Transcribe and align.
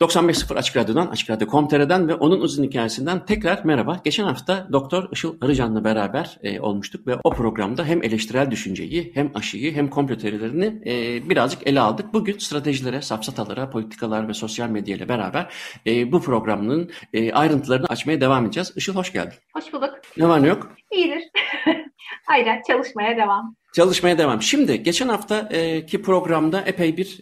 ...95.0 0.00 0.58
Açık 0.58 0.76
Radyo'dan, 0.76 1.06
Açık 1.06 1.30
Radyo.com.tr'den 1.30 2.08
ve 2.08 2.14
onun 2.14 2.40
uzun 2.40 2.64
hikayesinden 2.64 3.26
tekrar 3.26 3.64
merhaba. 3.64 4.00
Geçen 4.04 4.24
hafta 4.24 4.68
Doktor 4.72 5.08
Işıl 5.12 5.36
Arıcan'la 5.40 5.84
beraber 5.84 6.38
e, 6.42 6.60
olmuştuk 6.60 7.06
ve 7.06 7.16
o 7.24 7.30
programda 7.30 7.84
hem 7.84 8.02
eleştirel 8.02 8.50
düşünceyi, 8.50 9.10
hem 9.14 9.30
aşıyı, 9.34 9.74
hem 9.74 9.90
komplo 9.90 10.16
teorilerini 10.16 10.82
e, 10.86 11.28
birazcık 11.30 11.66
ele 11.66 11.80
aldık. 11.80 12.14
Bugün 12.14 12.38
stratejilere, 12.38 13.02
safsatalara, 13.02 13.70
politikalar 13.70 14.28
ve 14.28 14.34
sosyal 14.34 14.68
medya 14.68 14.96
ile 14.96 15.08
beraber 15.08 15.52
e, 15.86 16.12
bu 16.12 16.20
programın 16.22 16.90
e, 17.12 17.32
ayrıntılarını 17.32 17.86
açmaya 17.86 18.20
devam 18.20 18.44
edeceğiz. 18.44 18.72
Işıl 18.76 18.94
hoş 18.94 19.12
geldin. 19.12 19.38
Hoş 19.52 19.72
bulduk. 19.72 19.90
Ne 20.16 20.28
var 20.28 20.42
ne 20.42 20.48
yok? 20.48 20.72
İyidir. 20.92 21.22
Aynen 22.28 22.62
çalışmaya 22.66 23.16
devam. 23.16 23.57
Çalışmaya 23.78 24.18
devam. 24.18 24.42
Şimdi 24.42 24.82
geçen 24.82 25.08
haftaki 25.08 26.02
programda 26.02 26.60
epey 26.60 26.96
bir 26.96 27.20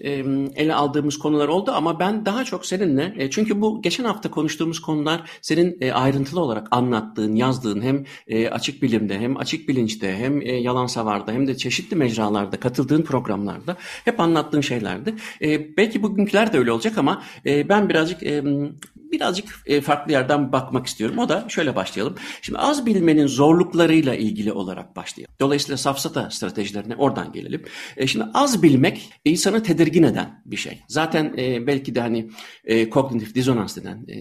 ele 0.56 0.74
aldığımız 0.74 1.18
konular 1.18 1.48
oldu 1.48 1.72
ama 1.74 2.00
ben 2.00 2.26
daha 2.26 2.44
çok 2.44 2.66
seninle 2.66 3.14
e, 3.18 3.30
çünkü 3.30 3.60
bu 3.60 3.82
geçen 3.82 4.04
hafta 4.04 4.30
konuştuğumuz 4.30 4.80
konular 4.80 5.30
senin 5.42 5.78
e, 5.80 5.92
ayrıntılı 5.92 6.40
olarak 6.40 6.68
anlattığın, 6.70 7.34
yazdığın 7.34 7.82
hem 7.82 8.04
e, 8.26 8.48
açık 8.48 8.82
bilimde 8.82 9.18
hem 9.18 9.36
açık 9.36 9.68
bilinçte 9.68 10.16
hem 10.16 10.40
yalan 10.40 10.86
savarda 10.86 11.32
hem 11.32 11.46
de 11.46 11.56
çeşitli 11.56 11.96
mecralarda 11.96 12.60
katıldığın 12.60 13.02
programlarda 13.02 13.76
hep 14.04 14.20
anlattığın 14.20 14.60
şeylerdi. 14.60 15.14
Belki 15.76 16.02
bugünküler 16.02 16.52
de 16.52 16.58
öyle 16.58 16.72
olacak 16.72 16.98
ama 16.98 17.22
ben 17.44 17.88
birazcık 17.88 18.22
birazcık 19.12 19.48
e, 19.66 19.80
farklı 19.80 20.12
yerden 20.12 20.52
bakmak 20.52 20.86
istiyorum. 20.86 21.18
O 21.18 21.28
da 21.28 21.44
şöyle 21.48 21.76
başlayalım. 21.76 22.14
Şimdi 22.42 22.58
az 22.58 22.86
bilmenin 22.86 23.26
zorluklarıyla 23.26 24.14
ilgili 24.14 24.52
olarak 24.52 24.96
başlayalım. 24.96 25.34
Dolayısıyla 25.40 25.76
safsata 25.76 26.30
stratejilerine 26.46 26.96
oradan 26.96 27.32
gelelim. 27.32 27.62
E, 27.96 28.06
şimdi 28.06 28.24
az 28.34 28.62
bilmek 28.62 29.10
insanı 29.24 29.62
tedirgin 29.62 30.02
eden 30.02 30.42
bir 30.46 30.56
şey. 30.56 30.78
Zaten 30.88 31.34
e, 31.38 31.66
belki 31.66 31.94
de 31.94 32.00
hani 32.00 32.30
e, 32.64 32.90
kognitif 32.90 33.34
dizonans 33.34 33.76
denen 33.76 34.06
e, 34.08 34.16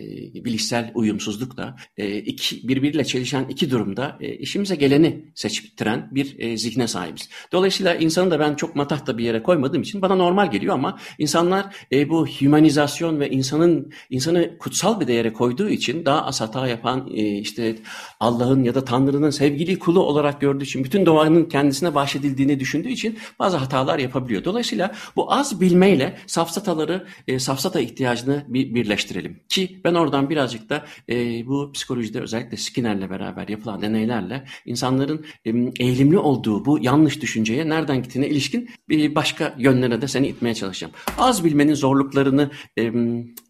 bilişsel 0.46 0.92
uyumsuzluk 0.96 1.58
da 1.58 1.76
e, 1.98 2.18
iki, 2.18 2.68
birbiriyle 2.68 3.06
çelişen 3.06 3.46
iki 3.50 3.72
durumda 3.72 4.18
e, 4.20 4.36
işimize 4.36 4.76
geleni 4.76 5.26
seçtiren 5.36 6.10
bir 6.12 6.40
e, 6.40 6.58
zihne 6.58 6.88
sahibiz. 6.88 7.30
Dolayısıyla 7.52 7.96
insanı 7.96 8.32
da 8.32 8.40
ben 8.40 8.56
çok 8.56 8.76
matahta 8.76 9.18
bir 9.18 9.24
yere 9.24 9.44
koymadığım 9.44 9.82
için 9.82 10.02
bana 10.02 10.16
normal 10.16 10.52
geliyor 10.52 10.74
ama 10.74 11.00
insanlar 11.20 11.76
e, 11.92 12.10
bu 12.10 12.28
humanizasyon 12.28 13.20
ve 13.20 13.30
insanın 13.30 13.92
insanı 14.10 14.58
kutsal 14.58 15.00
bir 15.00 15.08
değere 15.08 15.34
koyduğu 15.34 15.70
için 15.70 16.06
daha 16.06 16.26
az 16.26 16.42
hata 16.42 16.68
yapan 16.68 17.10
e, 17.14 17.38
işte 17.38 17.76
Allah'ın 18.20 18.64
ya 18.64 18.76
da 18.76 18.86
Tanrı'nın 18.86 19.30
sevgili 19.30 19.80
kulu 19.80 20.00
olarak 20.00 20.42
gördüğü 20.42 20.64
için 20.64 20.84
bütün 20.84 21.06
doğanın 21.06 21.46
kendisine 21.46 21.96
bahşedildiğini 22.06 22.60
düşündüğü 22.60 22.90
için 22.90 23.18
bazı 23.40 23.58
hatalar 23.58 24.00
yapabiliyor. 24.00 24.44
Dolayısıyla 24.44 24.92
bu 25.16 25.34
az 25.34 25.62
bilmeyle 25.62 26.18
safsataları, 26.28 27.08
e, 27.28 27.40
safsata 27.40 27.80
ihtiyacını 27.80 28.46
bir 28.48 28.76
birleştirelim. 28.76 29.40
Ki 29.50 29.82
ben 29.84 29.94
oradan 29.94 30.30
birazcık 30.30 30.70
da 30.70 30.86
e, 31.10 31.48
bu 31.48 31.72
psikolojide 31.72 32.22
özellikle 32.22 32.58
Skinner'le 32.58 33.10
beraber 33.10 33.48
yapılan 33.48 33.82
deneylerle 33.82 34.46
insanların 34.66 35.26
e, 35.46 35.50
eğilimli 35.80 36.18
olduğu 36.18 36.66
bu 36.66 36.80
yanlış 36.82 37.22
düşünceye 37.22 37.70
nereden 37.70 38.04
gittiğine 38.04 38.30
ilişkin 38.30 38.70
bir 38.90 39.16
başka 39.16 39.56
yönlere 39.58 40.02
de 40.02 40.08
seni 40.08 40.28
itmeye 40.28 40.56
çalışacağım. 40.56 40.94
Az 41.18 41.44
bilmenin 41.44 41.74
zorluklarını 41.74 42.52
e, 42.80 42.92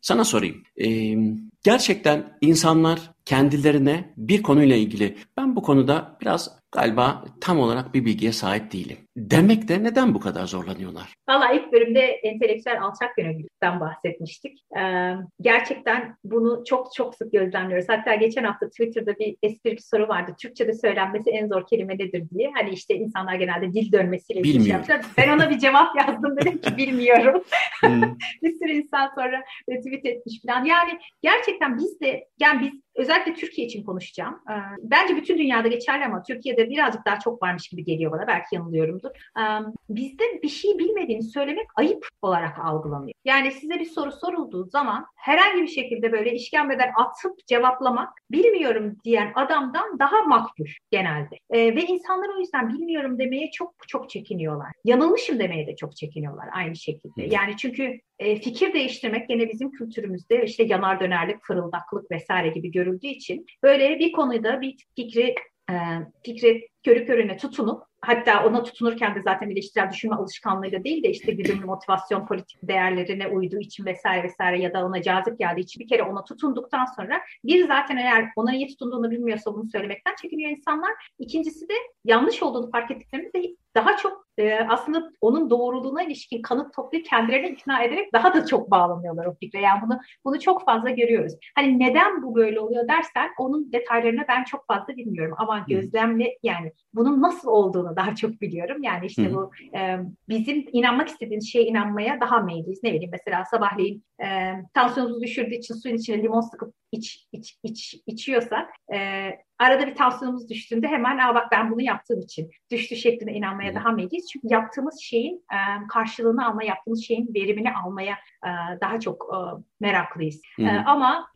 sana 0.01 0.23
sorayım. 0.23 0.63
E, 0.77 1.15
gerçekten 1.63 2.37
insanlar 2.41 3.14
kendilerine 3.25 4.13
bir 4.17 4.43
konuyla 4.43 4.75
ilgili 4.75 5.15
ben 5.37 5.55
bu 5.55 5.61
konuda 5.61 6.17
biraz 6.21 6.59
galiba 6.75 7.25
tam 7.41 7.59
olarak 7.59 7.93
bir 7.93 8.05
bilgiye 8.05 8.31
sahip 8.31 8.71
değilim. 8.71 8.97
Demek 9.17 9.67
de 9.67 9.83
neden 9.83 10.13
bu 10.13 10.19
kadar 10.19 10.45
zorlanıyorlar? 10.45 11.13
Valla 11.29 11.51
ilk 11.51 11.73
bölümde 11.73 11.99
entelektüel 11.99 12.81
alçak 12.81 13.15
gönüllülükten 13.17 13.79
bahsetmiştik. 13.79 14.59
Ee, 14.77 15.13
gerçekten 15.41 16.17
bunu 16.23 16.63
çok 16.67 16.93
çok 16.93 17.15
sık 17.15 17.31
gözlemliyoruz. 17.31 17.89
Hatta 17.89 18.15
geçen 18.15 18.43
hafta 18.43 18.69
Twitter'da 18.69 19.19
bir 19.19 19.35
espri 19.43 19.71
bir 19.71 19.81
soru 19.81 20.07
vardı. 20.07 20.35
Türkçe'de 20.41 20.73
söylenmesi 20.73 21.29
en 21.29 21.47
zor 21.47 21.67
kelime 21.67 21.93
nedir 21.93 22.23
diye. 22.29 22.51
Hani 22.55 22.69
işte 22.69 22.95
insanlar 22.95 23.35
genelde 23.35 23.73
dil 23.73 23.91
dönmesiyle 23.91 24.39
ilgili 24.39 24.69
yapmışlar. 24.69 25.01
Ben 25.17 25.29
ona 25.29 25.49
bir 25.49 25.59
cevap 25.59 25.95
yazdım 25.97 26.37
dedim 26.41 26.57
ki 26.57 26.77
bilmiyorum. 26.77 27.43
Hmm. 27.81 28.01
bir 28.43 28.53
sürü 28.53 28.71
insan 28.71 29.11
sonra 29.15 29.43
retweet 29.69 30.05
etmiş 30.05 30.41
falan. 30.47 30.65
Yani 30.65 30.99
gerçekten 31.21 31.77
biz 31.77 31.99
de 32.01 32.27
yani 32.39 32.61
biz 32.61 32.84
özellikle 32.95 33.33
Türkiye 33.33 33.67
için 33.67 33.83
konuşacağım. 33.83 34.39
Ee, 34.49 34.53
bence 34.79 35.15
bütün 35.15 35.37
dünyada 35.37 35.67
geçerli 35.67 36.05
ama 36.05 36.23
Türkiye'de 36.23 36.69
birazcık 36.69 37.05
daha 37.05 37.19
çok 37.19 37.43
varmış 37.43 37.67
gibi 37.67 37.83
geliyor 37.83 38.11
bana. 38.11 38.27
Belki 38.27 38.55
yanılıyorumdur. 38.55 39.09
Ee, 39.39 39.43
bizde 39.89 40.23
bir 40.43 40.49
şey 40.49 40.79
bilmediğini 40.79 41.23
söylemek 41.23 41.67
ayıp 41.75 42.07
olarak 42.21 42.59
algılanıyor. 42.59 43.13
Yani 43.25 43.51
size 43.51 43.79
bir 43.79 43.85
soru 43.85 44.11
sorulduğu 44.11 44.65
zaman 44.65 45.05
herhangi 45.15 45.61
bir 45.61 45.67
şekilde 45.67 46.11
böyle 46.11 46.33
işkembeden 46.33 46.91
atıp 46.99 47.47
cevaplamak 47.47 48.09
bilmiyorum 48.31 48.97
diyen 49.03 49.31
adamdan 49.35 49.99
daha 49.99 50.21
makbul 50.21 50.65
genelde. 50.91 51.35
Ee, 51.49 51.75
ve 51.75 51.81
insanlar 51.81 52.29
o 52.37 52.39
yüzden 52.39 52.69
bilmiyorum 52.69 53.19
demeye 53.19 53.51
çok 53.51 53.73
çok 53.87 54.09
çekiniyorlar. 54.09 54.71
Yanılmışım 54.83 55.39
demeye 55.39 55.67
de 55.67 55.75
çok 55.75 55.95
çekiniyorlar 55.95 56.47
aynı 56.53 56.75
şekilde. 56.75 57.23
Yani 57.23 57.57
çünkü 57.57 57.99
e, 58.19 58.35
fikir 58.35 58.73
değiştirmek 58.73 59.29
gene 59.29 59.49
bizim 59.49 59.71
kültürümüzde 59.71 60.45
işte 60.45 60.63
yanar 60.63 60.99
dönerlik, 60.99 61.43
fırıldaklık 61.43 62.11
vesaire 62.11 62.47
gibi 62.47 62.71
görüldüğü 62.71 63.07
için 63.07 63.45
böyle 63.63 63.99
bir 63.99 64.11
konuda 64.11 64.61
bir 64.61 64.75
fikri 64.95 65.35
e, 65.69 65.75
fikri 66.23 66.67
körü 66.83 67.05
körüne 67.05 67.37
tutunup 67.37 67.83
hatta 68.01 68.45
ona 68.45 68.63
tutunurken 68.63 69.15
de 69.15 69.21
zaten 69.21 69.49
eleştirel 69.49 69.89
düşünme 69.91 70.15
alışkanlığıyla 70.15 70.83
değil 70.83 71.03
de 71.03 71.09
işte 71.09 71.31
güdümlü 71.31 71.65
motivasyon 71.65 72.25
politik 72.25 72.59
değerlerine 72.63 73.27
uyduğu 73.27 73.59
için 73.59 73.85
vesaire 73.85 74.23
vesaire 74.23 74.61
ya 74.61 74.73
da 74.73 74.85
ona 74.85 75.01
cazip 75.01 75.39
geldiği 75.39 75.61
için 75.61 75.79
bir 75.79 75.87
kere 75.87 76.03
ona 76.03 76.23
tutunduktan 76.23 76.85
sonra 76.85 77.21
bir 77.43 77.67
zaten 77.67 77.97
eğer 77.97 78.29
ona 78.35 78.55
iyi 78.55 78.67
tutunduğunu 78.67 79.11
bilmiyorsa 79.11 79.53
bunu 79.53 79.69
söylemekten 79.69 80.15
çekiniyor 80.21 80.51
insanlar. 80.51 80.91
İkincisi 81.19 81.69
de 81.69 81.73
yanlış 82.05 82.43
olduğunu 82.43 82.71
fark 82.71 82.91
ettiklerinde 82.91 83.33
de 83.33 83.55
daha 83.75 83.97
çok 83.97 84.24
e, 84.37 84.59
aslında 84.69 85.11
onun 85.21 85.49
doğruluğuna 85.49 86.03
ilişkin 86.03 86.41
kanıt 86.41 86.73
toplayıp 86.73 87.05
kendilerini 87.05 87.49
ikna 87.49 87.83
ederek 87.83 88.13
daha 88.13 88.33
da 88.33 88.45
çok 88.45 88.71
bağlanıyorlar 88.71 89.25
o 89.25 89.35
fikre. 89.35 89.61
Yani 89.61 89.81
bunu 89.85 89.99
bunu 90.25 90.39
çok 90.39 90.65
fazla 90.65 90.89
görüyoruz. 90.89 91.33
Hani 91.55 91.79
neden 91.79 92.23
bu 92.23 92.35
böyle 92.35 92.59
oluyor 92.59 92.87
dersen 92.87 93.29
onun 93.37 93.71
detaylarını 93.71 94.25
ben 94.27 94.43
çok 94.43 94.67
fazla 94.67 94.97
bilmiyorum 94.97 95.35
ama 95.37 95.65
gözlemle 95.67 96.37
yani 96.43 96.71
bunun 96.93 97.21
nasıl 97.21 97.47
olduğunu 97.47 97.95
daha 97.95 98.15
çok 98.15 98.41
biliyorum. 98.41 98.83
Yani 98.83 99.05
işte 99.05 99.33
bu 99.33 99.51
e, 99.75 99.97
bizim 100.29 100.65
inanmak 100.71 101.07
istediğimiz 101.07 101.51
şeye 101.51 101.65
inanmaya 101.65 102.21
daha 102.21 102.39
meyilliyiz. 102.39 102.83
Ne 102.83 102.93
bileyim 102.93 103.11
mesela 103.11 103.45
sabahleyin 103.45 104.03
e, 104.23 104.51
tansiyonumuzu 104.73 105.21
düşürdüğü 105.21 105.55
için 105.55 105.75
suyun 105.75 105.95
içine 105.95 106.23
limon 106.23 106.41
sıkıp 106.41 106.73
iç, 106.91 107.27
iç, 107.31 107.57
iç, 107.63 107.95
içiyorsak 108.05 108.69
e, 108.93 109.29
arada 109.59 109.87
bir 109.87 109.95
tansiyonumuz 109.95 110.49
düştüğünde 110.49 110.87
hemen 110.87 111.17
Aa, 111.17 111.35
bak 111.35 111.47
ben 111.51 111.71
bunu 111.71 111.81
yaptığım 111.81 112.19
için 112.19 112.49
düştü 112.71 112.95
şeklinde 112.95 113.31
inanmaya 113.31 113.69
hmm. 113.69 113.75
daha 113.75 113.91
meyilliyiz. 113.91 114.29
Çünkü 114.33 114.47
yaptığımız 114.49 114.99
şeyin 115.01 115.35
e, 115.35 115.87
karşılığını 115.87 116.47
alma, 116.47 116.63
yaptığımız 116.63 117.03
şeyin 117.03 117.33
verimini 117.35 117.73
almaya 117.73 118.13
e, 118.45 118.49
daha 118.81 118.99
çok 118.99 119.29
e, 119.33 119.37
meraklıyız. 119.79 120.41
Hmm. 120.55 120.65
E, 120.65 120.83
ama 120.85 121.27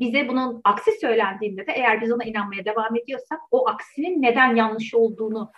bize 0.00 0.28
bunun 0.28 0.60
aksi 0.64 0.90
söylendiğinde 1.00 1.66
de 1.66 1.72
eğer 1.72 2.00
biz 2.00 2.12
ona 2.12 2.24
inanmaya 2.24 2.64
devam 2.64 2.96
ediyorsak 2.96 3.40
o 3.50 3.68
aksinin 3.68 4.22
neden 4.22 4.56
yanlış 4.56 4.94
olduğunu 4.94 5.52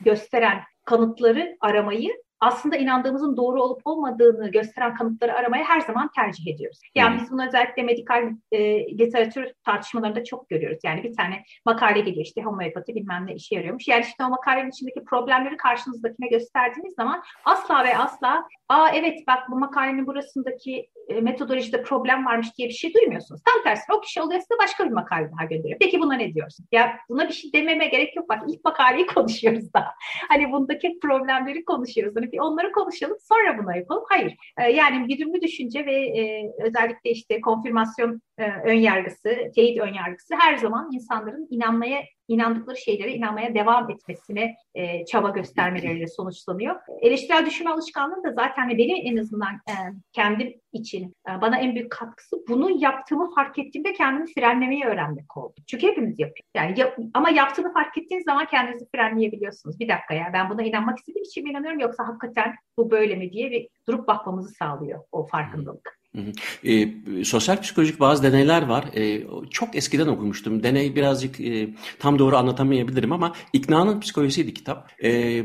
gösteren 0.00 0.62
kanıtları 0.84 1.56
aramayı 1.60 2.10
aslında 2.40 2.76
inandığımızın 2.76 3.36
doğru 3.36 3.62
olup 3.62 3.80
olmadığını 3.84 4.50
gösteren 4.50 4.94
kanıtları 4.94 5.34
aramaya 5.34 5.64
her 5.64 5.80
zaman 5.80 6.10
tercih 6.16 6.54
ediyoruz. 6.54 6.80
Yani 6.94 7.14
hmm. 7.14 7.22
biz 7.22 7.30
bunu 7.30 7.46
özellikle 7.46 7.82
medikal 7.82 8.32
e, 8.52 8.86
literatür 8.98 9.46
tartışmalarında 9.64 10.24
çok 10.24 10.48
görüyoruz. 10.48 10.78
Yani 10.84 11.02
bir 11.02 11.16
tane 11.16 11.42
makale 11.64 12.00
geliyor 12.00 12.26
işte 12.26 12.42
homeopati 12.42 12.94
bilmem 12.94 13.26
ne 13.26 13.34
işe 13.34 13.54
yarıyormuş. 13.54 13.88
Yani 13.88 14.04
işte 14.04 14.24
o 14.24 14.28
makalenin 14.28 14.70
içindeki 14.70 15.04
problemleri 15.04 15.56
karşınızdakine 15.56 16.28
gösterdiğiniz 16.28 16.94
zaman 16.94 17.22
asla 17.44 17.84
ve 17.84 17.98
asla 17.98 18.44
aa 18.68 18.88
evet 18.94 19.18
bak 19.26 19.50
bu 19.50 19.58
makalenin 19.58 20.06
burasındaki 20.06 20.90
e, 21.08 21.20
metodolojide 21.20 21.82
problem 21.82 22.26
varmış 22.26 22.58
diye 22.58 22.68
bir 22.68 22.74
şey 22.74 22.94
duymuyorsunuz. 22.94 23.40
Tam 23.44 23.62
tersi 23.62 23.92
o 23.92 24.00
kişi 24.00 24.22
oluyor 24.22 24.40
size 24.40 24.54
başka 24.62 24.84
bir 24.84 24.90
makale 24.90 25.30
daha 25.32 25.44
gönderiyor. 25.44 25.78
Peki 25.80 26.00
buna 26.00 26.14
ne 26.14 26.34
diyorsun? 26.34 26.66
Ya 26.72 26.96
buna 27.08 27.28
bir 27.28 27.32
şey 27.32 27.52
dememe 27.52 27.86
gerek 27.86 28.16
yok. 28.16 28.28
Bak 28.28 28.42
ilk 28.48 28.64
makaleyi 28.64 29.06
konuşuyoruz 29.14 29.72
daha. 29.74 29.94
Hani 30.28 30.52
bundaki 30.52 30.98
problemleri 31.02 31.64
konuşuyoruz. 31.64 32.16
Hani 32.16 32.25
bir 32.32 32.38
onları 32.38 32.72
konuşalım 32.72 33.16
sonra 33.20 33.58
buna 33.58 33.76
yapalım. 33.76 34.04
Hayır. 34.08 34.36
E, 34.58 34.70
yani 34.70 35.08
güdümlü 35.08 35.40
düşünce 35.40 35.86
ve 35.86 35.94
e, 35.94 36.52
özellikle 36.62 37.10
işte 37.10 37.40
konfirmasyon 37.40 38.22
e, 38.38 38.50
ön 38.64 38.74
yargısı, 38.74 39.36
teyit 39.54 39.80
ön 39.80 39.94
yargısı 39.94 40.34
her 40.38 40.56
zaman 40.56 40.90
insanların 40.92 41.48
inanmaya 41.50 42.02
inandıkları 42.28 42.76
şeylere 42.76 43.12
inanmaya 43.12 43.54
devam 43.54 43.90
etmesine 43.90 44.54
e, 44.74 45.04
çaba 45.04 45.30
göstermeleriyle 45.30 46.06
sonuçlanıyor. 46.06 46.76
Eleştirel 47.00 47.46
düşünme 47.46 47.70
alışkanlığı 47.70 48.24
da 48.24 48.32
zaten 48.32 48.68
benim 48.68 48.96
en 49.02 49.16
azından 49.16 49.54
e, 49.54 49.74
kendim 50.12 50.54
için 50.72 51.14
e, 51.28 51.40
bana 51.40 51.58
en 51.58 51.74
büyük 51.74 51.90
katkısı 51.90 52.36
bunu 52.48 52.82
yaptığımı 52.82 53.34
fark 53.34 53.58
ettiğimde 53.58 53.92
kendimi 53.92 54.32
frenlemeyi 54.34 54.84
öğrenmek 54.84 55.36
oldu. 55.36 55.54
Çünkü 55.66 55.86
hepimiz 55.86 56.18
yapıyoruz. 56.18 56.50
Yani 56.54 56.80
yap, 56.80 56.98
ama 57.14 57.30
yaptığını 57.30 57.72
fark 57.72 57.98
ettiğiniz 57.98 58.24
zaman 58.24 58.46
kendinizi 58.46 58.86
frenleyebiliyorsunuz. 58.94 59.80
Bir 59.80 59.88
dakika 59.88 60.14
ya 60.14 60.30
ben 60.32 60.50
buna 60.50 60.62
inanmak 60.62 60.98
istediğim 60.98 61.24
için 61.24 61.44
mi 61.44 61.50
inanıyorum 61.50 61.80
yoksa 61.80 62.08
hakikaten 62.08 62.54
bu 62.76 62.90
böyle 62.90 63.16
mi 63.16 63.32
diye 63.32 63.50
bir 63.50 63.68
durup 63.88 64.08
bakmamızı 64.08 64.54
sağlıyor 64.54 65.00
o 65.12 65.26
farkındalık. 65.26 65.98
E, 66.64 66.88
sosyal 67.24 67.60
psikolojik 67.60 68.00
bazı 68.00 68.22
deneyler 68.22 68.62
var. 68.62 68.84
E, 68.94 69.26
çok 69.50 69.76
eskiden 69.76 70.06
okumuştum. 70.06 70.62
Deney 70.62 70.96
birazcık 70.96 71.40
e, 71.40 71.68
tam 71.98 72.18
doğru 72.18 72.36
anlatamayabilirim 72.36 73.12
ama 73.12 73.32
İkna'nın 73.52 74.00
psikolojisiydi 74.00 74.54
kitap. 74.54 74.90
E, 75.04 75.42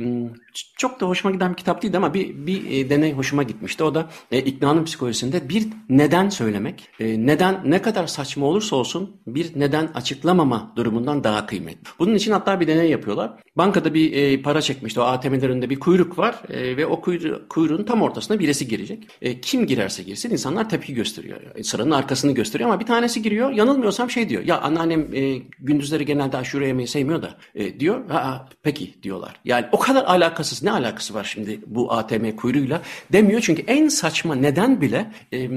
çok 0.78 1.00
da 1.02 1.08
hoşuma 1.08 1.34
giden 1.34 1.52
bir 1.52 1.58
kitap 1.58 1.82
değildi 1.82 1.98
ama 1.98 2.14
bir, 2.14 2.48
bir 2.48 2.72
e, 2.72 2.90
deney 2.90 3.14
hoşuma 3.14 3.44
gitmişti. 3.44 3.84
O 3.84 3.96
da 3.96 4.10
e, 4.32 4.40
İkna'nın 4.40 4.84
psikolojisinde 4.84 5.50
bir 5.50 5.68
neden 5.90 6.30
söylemek, 6.30 6.88
e, 7.00 7.26
neden 7.26 7.62
ne 7.66 7.82
kadar 7.82 8.08
saçma 8.08 8.46
olursa 8.46 8.76
olsun 8.76 9.22
bir 9.28 9.60
neden 9.60 9.88
açıklamama 9.96 10.74
durumundan 10.76 11.24
daha 11.24 11.46
kıymetli. 11.46 11.90
Bunun 12.00 12.16
için 12.16 12.32
hatta 12.32 12.60
bir 12.60 12.68
deney 12.68 12.90
yapıyorlar. 12.90 13.32
Bankada 13.56 13.94
bir 13.94 14.14
e, 14.14 14.42
para 14.42 14.62
çekmişti. 14.62 15.00
O 15.00 15.04
ATM'lerinde 15.04 15.70
bir 15.70 15.80
kuyruk 15.80 16.18
var 16.18 16.36
e, 16.50 16.78
ve 16.78 16.86
o 16.86 17.02
kuyru, 17.02 17.48
kuyruğun 17.50 17.84
tam 17.84 18.02
ortasına 18.02 18.40
birisi 18.40 18.68
girecek. 18.68 19.08
E, 19.22 19.42
kim 19.42 19.68
girerse 19.68 20.04
girsin 20.04 20.30
insanlar 20.30 20.61
insanlar 20.62 20.70
tepki 20.70 20.94
gösteriyor. 20.94 21.38
Sıranın 21.64 21.92
arkasını 21.92 22.32
gösteriyor 22.32 22.70
ama 22.70 22.80
bir 22.80 22.86
tanesi 22.86 23.22
giriyor. 23.22 23.52
Yanılmıyorsam 23.52 24.10
şey 24.10 24.30
diyor. 24.30 24.44
Ya 24.44 24.62
anneannem 24.62 25.16
e, 25.16 25.42
gündüzleri 25.60 26.06
genelde 26.06 26.38
aşure 26.38 26.68
yemeyi 26.68 26.88
sevmiyor 26.88 27.22
da 27.22 27.38
e, 27.56 27.80
diyor. 27.80 28.10
Ha, 28.10 28.50
peki 28.64 28.94
diyorlar. 29.04 29.36
Yani 29.46 29.66
o 29.72 29.80
kadar 29.80 30.04
alakasız. 30.04 30.64
Ne 30.64 30.72
alakası 30.72 31.14
var 31.14 31.24
şimdi 31.24 31.60
bu 31.68 31.92
ATM 31.92 32.32
kuyruğuyla 32.36 32.82
demiyor. 33.12 33.42
Çünkü 33.42 33.64
en 33.68 33.88
saçma 33.88 34.36
neden 34.36 34.82
bile 34.82 35.12
e, 35.34 35.50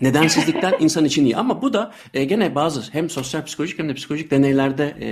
nedensizlikten 0.00 0.74
insan 0.80 1.04
için 1.04 1.24
iyi. 1.24 1.36
Ama 1.36 1.62
bu 1.62 1.72
da 1.72 1.92
e, 2.14 2.24
gene 2.24 2.54
bazı 2.54 2.92
hem 2.92 3.10
sosyal 3.10 3.44
psikolojik 3.44 3.78
hem 3.78 3.88
de 3.88 3.94
psikolojik 3.94 4.30
deneylerde 4.30 4.96
e, 5.00 5.08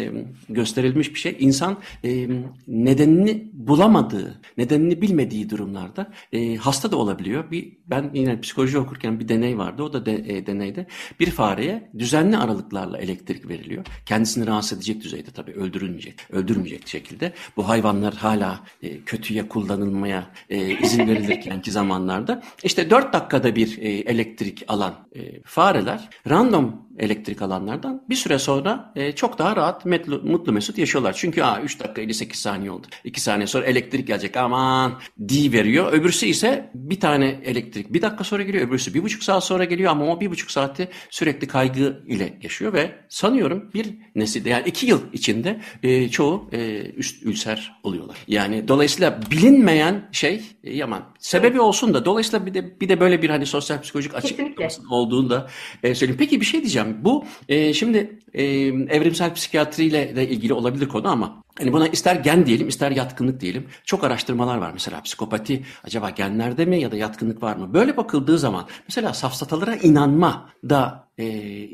gösterilmiş 0.48 1.14
bir 1.14 1.18
şey. 1.18 1.36
İnsan 1.38 1.76
e, 2.04 2.28
nedenini 2.68 3.50
bulamadığı, 3.52 4.40
nedenini 4.58 5.02
bilmediği 5.02 5.50
durumlarda 5.50 6.10
e, 6.32 6.56
hasta 6.56 6.92
da 6.92 6.96
olabiliyor. 6.96 7.50
Bir 7.50 7.72
ben 7.86 8.10
yine 8.14 8.40
psikoloji 8.40 8.78
okurken 8.78 9.20
bir 9.20 9.28
deney 9.28 9.37
deney 9.38 9.58
vardı. 9.58 9.82
O 9.82 9.92
da 9.92 10.06
de, 10.06 10.14
e, 10.14 10.46
deneyde 10.46 10.86
bir 11.20 11.30
fareye 11.30 11.90
düzenli 11.98 12.36
aralıklarla 12.36 12.98
elektrik 12.98 13.48
veriliyor. 13.48 13.86
Kendisini 14.06 14.46
rahatsız 14.46 14.78
edecek 14.78 15.02
düzeyde 15.02 15.30
tabii 15.30 15.52
öldürülmeyecek, 15.52 16.14
öldürmeyecek 16.30 16.88
şekilde. 16.88 17.32
Bu 17.56 17.68
hayvanlar 17.68 18.14
hala 18.14 18.60
e, 18.82 19.00
kötüye 19.00 19.48
kullanılmaya 19.48 20.30
e, 20.50 20.78
izin 20.78 21.08
verilirkenki 21.08 21.70
zamanlarda 21.70 22.42
işte 22.62 22.90
4 22.90 23.12
dakikada 23.12 23.56
bir 23.56 23.78
e, 23.78 23.88
elektrik 23.88 24.64
alan 24.68 24.94
e, 25.16 25.42
fareler 25.42 26.08
random 26.28 26.87
elektrik 26.98 27.42
alanlardan 27.42 28.02
bir 28.08 28.14
süre 28.14 28.38
sonra 28.38 28.92
e, 28.96 29.12
çok 29.12 29.38
daha 29.38 29.56
rahat 29.56 29.86
mutlu, 29.86 30.22
mutlu 30.22 30.52
mesut 30.52 30.78
yaşıyorlar. 30.78 31.12
Çünkü 31.12 31.42
aa 31.42 31.60
3 31.60 31.80
dakika 31.80 32.00
58 32.00 32.40
saniye 32.40 32.70
oldu. 32.70 32.86
2 33.04 33.20
saniye 33.20 33.46
sonra 33.46 33.66
elektrik 33.66 34.06
gelecek 34.06 34.36
aman 34.36 34.98
di 35.28 35.52
veriyor. 35.52 35.92
Öbürsü 35.92 36.26
ise 36.26 36.70
bir 36.74 37.00
tane 37.00 37.40
elektrik 37.44 37.92
bir 37.92 38.02
dakika 38.02 38.24
sonra 38.24 38.42
geliyor. 38.42 38.68
Öbürsü 38.68 38.94
bir 38.94 39.02
buçuk 39.02 39.22
saat 39.22 39.44
sonra 39.44 39.64
geliyor 39.64 39.90
ama 39.90 40.12
o 40.12 40.20
bir 40.20 40.30
buçuk 40.30 40.50
saati 40.50 40.88
sürekli 41.10 41.46
kaygı 41.46 42.02
ile 42.06 42.38
yaşıyor 42.42 42.72
ve 42.72 42.90
sanıyorum 43.08 43.70
bir 43.74 43.94
nesilde 44.14 44.48
yani 44.48 44.68
iki 44.68 44.86
yıl 44.86 45.00
içinde 45.12 45.60
e, 45.82 46.08
çoğu 46.08 46.48
e, 46.52 46.80
üst 46.96 47.22
ülser 47.22 47.80
oluyorlar. 47.82 48.16
Yani 48.28 48.68
dolayısıyla 48.68 49.20
bilinmeyen 49.30 50.08
şey 50.12 50.42
e, 50.64 50.76
yaman. 50.76 51.02
Sebebi 51.18 51.60
olsun 51.60 51.94
da 51.94 52.04
dolayısıyla 52.04 52.46
bir 52.46 52.54
de 52.54 52.80
bir 52.80 52.88
de 52.88 53.00
böyle 53.00 53.22
bir 53.22 53.30
hani 53.30 53.46
sosyal 53.46 53.82
psikolojik 53.82 54.14
açıklaması 54.14 54.82
olduğunu 54.90 55.30
da 55.30 55.50
e, 55.82 55.94
söyleyeyim. 55.94 56.18
Peki 56.18 56.40
bir 56.40 56.46
şey 56.46 56.60
diyeceğim. 56.60 56.87
Bu 57.04 57.24
e, 57.48 57.74
şimdi 57.74 58.18
e, 58.34 58.44
evrimsel 58.66 59.34
psikiyatriyle 59.34 60.16
de 60.16 60.28
ilgili 60.28 60.52
olabilir 60.52 60.88
konu 60.88 61.08
ama 61.08 61.42
Hani 61.58 61.72
buna 61.72 61.88
ister 61.88 62.16
gen 62.16 62.46
diyelim 62.46 62.68
ister 62.68 62.90
yatkınlık 62.90 63.40
diyelim. 63.40 63.66
Çok 63.84 64.04
araştırmalar 64.04 64.58
var 64.58 64.70
mesela 64.72 65.02
psikopati 65.02 65.64
acaba 65.84 66.10
genlerde 66.10 66.64
mi 66.64 66.80
ya 66.80 66.92
da 66.92 66.96
yatkınlık 66.96 67.42
var 67.42 67.56
mı? 67.56 67.74
Böyle 67.74 67.96
bakıldığı 67.96 68.38
zaman 68.38 68.66
mesela 68.88 69.14
safsatalara 69.14 69.76
inanma 69.76 70.50
da 70.68 71.08
e, 71.18 71.24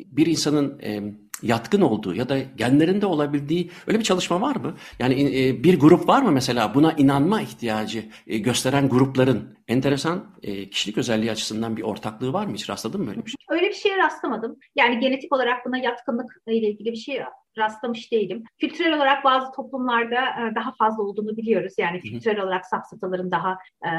bir 0.07 0.27
insanın 0.27 0.79
e, 0.83 1.03
yatkın 1.43 1.81
olduğu 1.81 2.15
ya 2.15 2.29
da 2.29 2.39
genlerinde 2.39 3.07
olabildiği 3.07 3.71
öyle 3.87 3.99
bir 3.99 4.05
çalışma 4.05 4.41
var 4.41 4.57
mı? 4.57 4.75
Yani 4.99 5.41
e, 5.41 5.65
bir 5.65 5.81
grup 5.81 6.09
var 6.09 6.23
mı 6.23 6.33
mesela 6.33 6.75
buna 6.75 6.93
inanma 6.93 7.41
ihtiyacı 7.41 8.05
e, 8.27 8.39
gösteren 8.39 8.89
grupların 8.89 9.59
enteresan 9.69 10.25
e, 10.43 10.71
kişilik 10.71 10.99
özelliği 10.99 11.31
açısından 11.31 11.77
bir 11.77 11.83
ortaklığı 11.83 12.33
var 12.33 12.47
mı? 12.47 12.55
Hiç 12.55 12.71
rastladın 12.71 13.03
mı 13.03 13.11
öyle 13.11 13.25
bir 13.25 13.31
şey? 13.31 13.37
Öyle 13.51 13.69
bir 13.69 13.75
şeye 13.75 13.97
rastlamadım. 13.97 14.57
Yani 14.77 15.01
genetik 15.01 15.33
olarak 15.33 15.67
buna 15.67 15.79
yatkınlık 15.79 16.31
ile 16.47 16.71
ilgili 16.71 16.93
bir 16.93 16.97
şey 16.97 17.15
rastlamış 17.59 18.13
değilim. 18.13 18.45
Kültürel 18.59 18.97
olarak 18.97 19.25
bazı 19.25 19.53
toplumlarda 19.53 20.21
e, 20.21 20.55
daha 20.55 20.73
fazla 20.79 21.03
olduğunu 21.03 21.37
biliyoruz. 21.37 21.75
Yani 21.79 22.01
kültürel 22.01 22.41
olarak 22.41 22.67
safsataların 22.67 23.31
daha 23.31 23.59
e, 23.85 23.91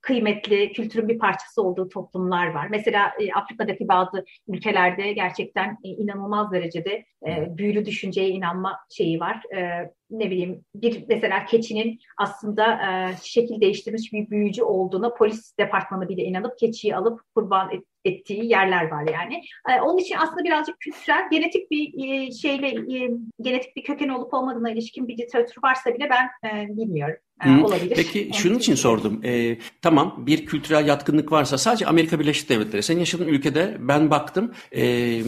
kıymetli, 0.00 0.72
kültürün 0.72 1.08
bir 1.08 1.18
parçası 1.18 1.62
olduğu 1.62 1.88
toplumlar 1.88 2.46
var. 2.46 2.68
Mesela 2.70 3.12
e, 3.20 3.32
Afrika'daki 3.32 3.88
bazı 3.88 4.24
ülkelerde 4.48 5.12
gerçekten 5.12 5.78
e, 5.84 5.88
inanılmaz 5.88 6.52
derecede 6.52 7.04
e, 7.26 7.56
büyülü 7.58 7.86
düşünceye 7.86 8.28
inanma 8.28 8.78
şeyi 8.96 9.20
var. 9.20 9.42
E, 9.56 9.90
ne 10.10 10.30
bileyim 10.30 10.64
bir 10.74 11.04
mesela 11.08 11.44
keçinin 11.44 11.98
aslında 12.18 12.72
e, 12.72 13.16
şekil 13.22 13.60
değiştirmiş 13.60 14.12
bir 14.12 14.30
büyücü 14.30 14.62
olduğuna 14.62 15.14
polis 15.14 15.58
departmanı 15.58 16.08
bile 16.08 16.22
inanıp 16.22 16.58
keçiyi 16.58 16.96
alıp 16.96 17.20
kurban 17.34 17.70
et, 17.70 17.84
ettiği 18.04 18.46
yerler 18.46 18.90
var 18.90 19.06
yani. 19.12 19.42
E, 19.68 19.80
onun 19.80 19.98
için 19.98 20.16
aslında 20.18 20.44
birazcık 20.44 20.80
kültürel, 20.80 21.30
genetik 21.30 21.70
bir 21.70 22.08
e, 22.08 22.32
şeyle 22.32 22.68
e, 22.68 23.10
genetik 23.40 23.76
bir 23.76 23.82
köken 23.82 24.08
olup 24.08 24.34
olmadığına 24.34 24.70
ilişkin 24.70 25.08
bir 25.08 25.18
literatür 25.18 25.62
varsa 25.62 25.94
bile 25.94 26.10
ben 26.10 26.48
e, 26.48 26.76
bilmiyorum. 26.76 27.16
Hı. 27.42 27.64
Olabilir. 27.64 27.92
Peki 27.96 28.30
şunun 28.34 28.58
için 28.58 28.74
sordum. 28.74 29.20
Ee, 29.24 29.58
tamam 29.82 30.14
bir 30.26 30.46
kültürel 30.46 30.86
yatkınlık 30.86 31.32
varsa 31.32 31.58
sadece 31.58 31.86
Amerika 31.86 32.20
Birleşik 32.20 32.48
Devletleri. 32.48 32.82
Senin 32.82 33.00
yaşadığın 33.00 33.28
ülkede 33.28 33.76
ben 33.80 34.10
baktım 34.10 34.52
e, 34.76 35.22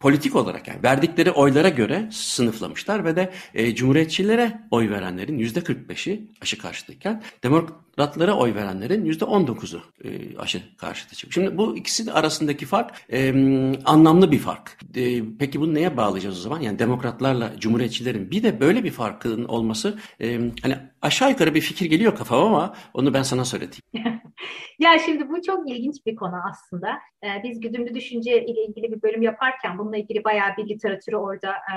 politik 0.00 0.36
olarak 0.36 0.68
yani 0.68 0.82
verdikleri 0.82 1.30
oylara 1.30 1.68
göre 1.68 2.08
sınıflamışlar 2.12 3.04
ve 3.04 3.16
de 3.16 3.32
e, 3.54 3.74
cumhuriyetçilere 3.74 4.60
oy 4.70 4.90
verenlerin 4.90 5.38
yüzde 5.38 5.60
45'i 5.60 6.28
aşı 6.42 6.58
karşıtıyken 6.58 7.22
demokratlara 7.42 8.34
oy 8.34 8.54
verenlerin 8.54 9.04
yüzde 9.04 9.24
19'u 9.24 9.80
e, 10.04 10.38
aşı 10.38 10.62
karşıtı 10.76 11.16
çıkıyor. 11.16 11.32
Şimdi 11.32 11.58
bu 11.58 11.76
ikisi 11.76 12.12
arasındaki 12.12 12.66
fark 12.66 12.90
e, 13.12 13.30
anlamlı 13.84 14.32
bir 14.32 14.38
fark. 14.38 14.78
E, 14.94 15.22
peki 15.38 15.60
bunu 15.60 15.74
neye 15.74 15.96
bağlayacağız 15.96 16.38
o 16.38 16.40
zaman? 16.40 16.60
Yani 16.60 16.78
demokratlarla 16.78 17.52
cumhuriyetçilerin 17.58 18.30
bir 18.30 18.42
de 18.42 18.60
böyle 18.60 18.84
bir 18.84 18.90
farkın 18.90 19.44
olması 19.44 19.98
e, 20.20 20.40
hani 20.62 20.76
aşağı 21.02 21.30
yukarı 21.38 21.54
bir 21.54 21.60
fikir 21.60 21.86
geliyor 21.86 22.16
kafama 22.16 22.46
ama 22.46 22.74
onu 22.94 23.14
ben 23.14 23.22
sana 23.22 23.44
söyleteyim. 23.44 23.82
ya 24.78 24.98
şimdi 24.98 25.28
bu 25.28 25.42
çok 25.42 25.70
ilginç 25.70 26.06
bir 26.06 26.16
konu 26.16 26.34
aslında. 26.50 26.98
Ee, 27.24 27.42
biz 27.44 27.60
güdümlü 27.60 27.94
düşünce 27.94 28.44
ile 28.46 28.64
ilgili 28.64 28.92
bir 28.92 29.02
bölüm 29.02 29.22
yaparken 29.22 29.78
bununla 29.78 29.96
ilgili 29.96 30.24
bayağı 30.24 30.56
bir 30.56 30.68
literatürü 30.68 31.16
orada 31.16 31.52
e, 31.52 31.76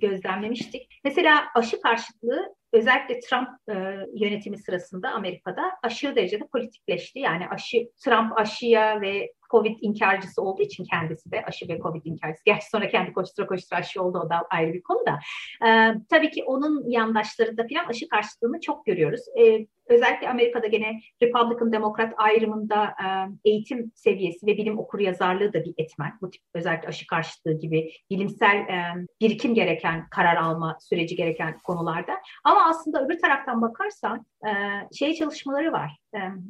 gözlemlemiştik. 0.00 1.00
Mesela 1.04 1.44
aşı 1.54 1.80
karşıtlığı 1.80 2.54
özellikle 2.72 3.20
Trump 3.20 3.48
e, 3.68 3.74
yönetimi 4.14 4.58
sırasında 4.58 5.10
Amerika'da 5.10 5.62
aşırı 5.82 6.16
derecede 6.16 6.46
politikleşti. 6.46 7.18
Yani 7.18 7.48
aşı 7.48 7.76
Trump 8.04 8.38
aşıya 8.38 9.00
ve 9.00 9.32
Covid 9.50 9.76
inkarcısı 9.80 10.42
olduğu 10.42 10.62
için 10.62 10.84
kendisi 10.84 11.30
de 11.30 11.44
aşı 11.44 11.68
ve 11.68 11.78
Covid 11.78 12.04
inkarcısı. 12.04 12.44
Gerçi 12.44 12.68
sonra 12.68 12.88
kendi 12.88 13.12
koştura 13.12 13.46
koştura 13.46 13.78
aşı 13.78 14.02
oldu 14.02 14.18
o 14.26 14.30
da 14.30 14.46
ayrı 14.50 14.72
bir 14.72 14.82
konu 14.82 15.06
da. 15.06 15.18
Ee, 15.66 15.94
tabii 16.10 16.30
ki 16.30 16.44
onun 16.44 16.90
yandaşları 16.90 17.56
da 17.56 17.66
falan 17.68 17.88
aşı 17.88 18.08
karşıtlığını 18.08 18.60
çok 18.60 18.86
görüyoruz. 18.86 19.20
Ee, 19.38 19.66
özellikle 19.90 20.28
Amerika'da 20.30 20.66
gene 20.66 21.00
Republican 21.22 21.72
Demokrat 21.72 22.14
ayrımında 22.16 22.84
e, 22.84 23.04
eğitim 23.50 23.92
seviyesi 23.94 24.46
ve 24.46 24.56
bilim 24.56 24.78
okur 24.78 24.98
yazarlığı 24.98 25.52
da 25.52 25.64
bir 25.64 25.74
etmen. 25.78 26.12
Bu 26.22 26.30
tip 26.30 26.42
özellikle 26.54 26.88
aşı 26.88 27.06
karşıtlığı 27.06 27.58
gibi 27.58 27.90
bilimsel 28.10 28.56
e, 28.56 29.06
birikim 29.20 29.54
gereken 29.54 30.08
karar 30.10 30.36
alma 30.36 30.78
süreci 30.80 31.16
gereken 31.16 31.58
konularda. 31.58 32.12
Ama 32.44 32.68
aslında 32.68 33.04
öbür 33.04 33.18
taraftan 33.18 33.62
bakarsan 33.62 34.26
e, 34.46 34.50
şey 34.94 35.14
çalışmaları 35.14 35.72
var. 35.72 35.99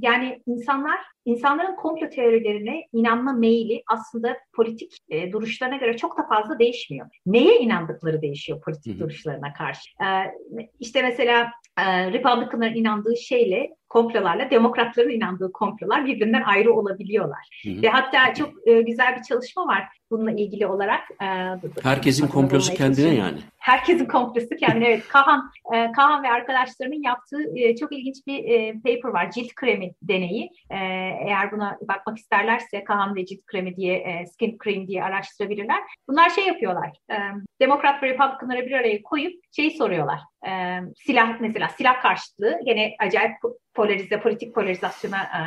Yani 0.01 0.43
insanlar 0.47 1.01
insanların 1.25 1.77
komplo 1.77 2.09
teorilerine 2.09 2.87
inanma 2.93 3.33
meyili 3.33 3.83
aslında 3.87 4.37
politik 4.53 4.99
e, 5.09 5.33
duruşlarına 5.33 5.77
göre 5.77 5.97
çok 5.97 6.19
da 6.19 6.27
fazla 6.29 6.59
değişmiyor. 6.59 7.07
Neye 7.27 7.59
inandıkları 7.59 8.23
değişiyor 8.23 8.61
politik 8.61 8.93
Hı-hı. 8.93 9.01
duruşlarına 9.01 9.53
karşı. 9.53 9.91
E, 10.05 10.07
işte 10.81 11.03
mesela 11.03 11.51
e, 11.79 12.13
Republicanların 12.13 12.75
inandığı 12.75 13.17
şeyle 13.17 13.71
komplolarla 13.91 14.51
demokratların 14.51 15.11
inandığı 15.11 15.53
komplolar 15.53 16.07
birbirinden 16.07 16.43
ayrı 16.43 16.73
olabiliyorlar. 16.73 17.61
Hı 17.65 17.71
hı. 17.71 17.83
Ve 17.83 17.89
hatta 17.89 18.35
çok 18.35 18.69
e, 18.69 18.83
güzel 18.83 19.17
bir 19.17 19.23
çalışma 19.23 19.67
var 19.67 19.89
bununla 20.11 20.31
ilgili 20.31 20.67
olarak. 20.67 21.11
E, 21.23 21.27
Herkesin 21.83 22.29
komplosu 22.29 22.75
kendine 22.75 23.15
yani. 23.15 23.39
Herkesin 23.59 24.05
komplosu 24.05 24.57
kendine 24.61 24.89
evet. 24.89 25.09
Kahan, 25.09 25.51
e, 25.75 25.93
Kahan 25.93 26.23
ve 26.23 26.29
arkadaşlarının 26.29 27.03
yaptığı 27.03 27.57
e, 27.57 27.77
çok 27.77 27.93
ilginç 27.93 28.17
bir 28.27 28.45
e, 28.45 28.73
paper 28.73 29.09
var. 29.09 29.31
Cilt 29.31 29.55
kremi 29.55 29.93
deneyi. 30.03 30.51
E, 30.71 30.77
eğer 31.27 31.53
buna 31.53 31.79
bakmak 31.89 32.19
isterlerse 32.19 32.85
Kahan 32.85 33.17
ve 33.17 33.27
cilt 33.27 33.47
kremi 33.47 33.77
diye 33.77 33.97
e, 33.97 34.27
skin 34.27 34.59
cream 34.65 34.87
diye 34.87 35.05
araştırabilirler. 35.05 35.81
Bunlar 36.09 36.31
şey 36.31 36.47
yapıyorlar. 36.47 36.91
E, 37.11 37.17
Demokrat 37.61 38.03
ve 38.03 38.09
Republicanları 38.09 38.67
bir 38.67 38.73
araya 38.73 39.03
koyup 39.03 39.33
şeyi 39.57 39.71
soruyorlar. 39.71 40.21
E, 40.47 40.81
silah 40.97 41.41
mesela 41.41 41.69
silah 41.69 42.03
karşıtlığı 42.03 42.61
gene 42.65 42.95
acayip 42.99 43.33
polarize, 43.75 44.21
politik 44.21 44.55
polarizasyona 44.55 45.23
e, 45.23 45.41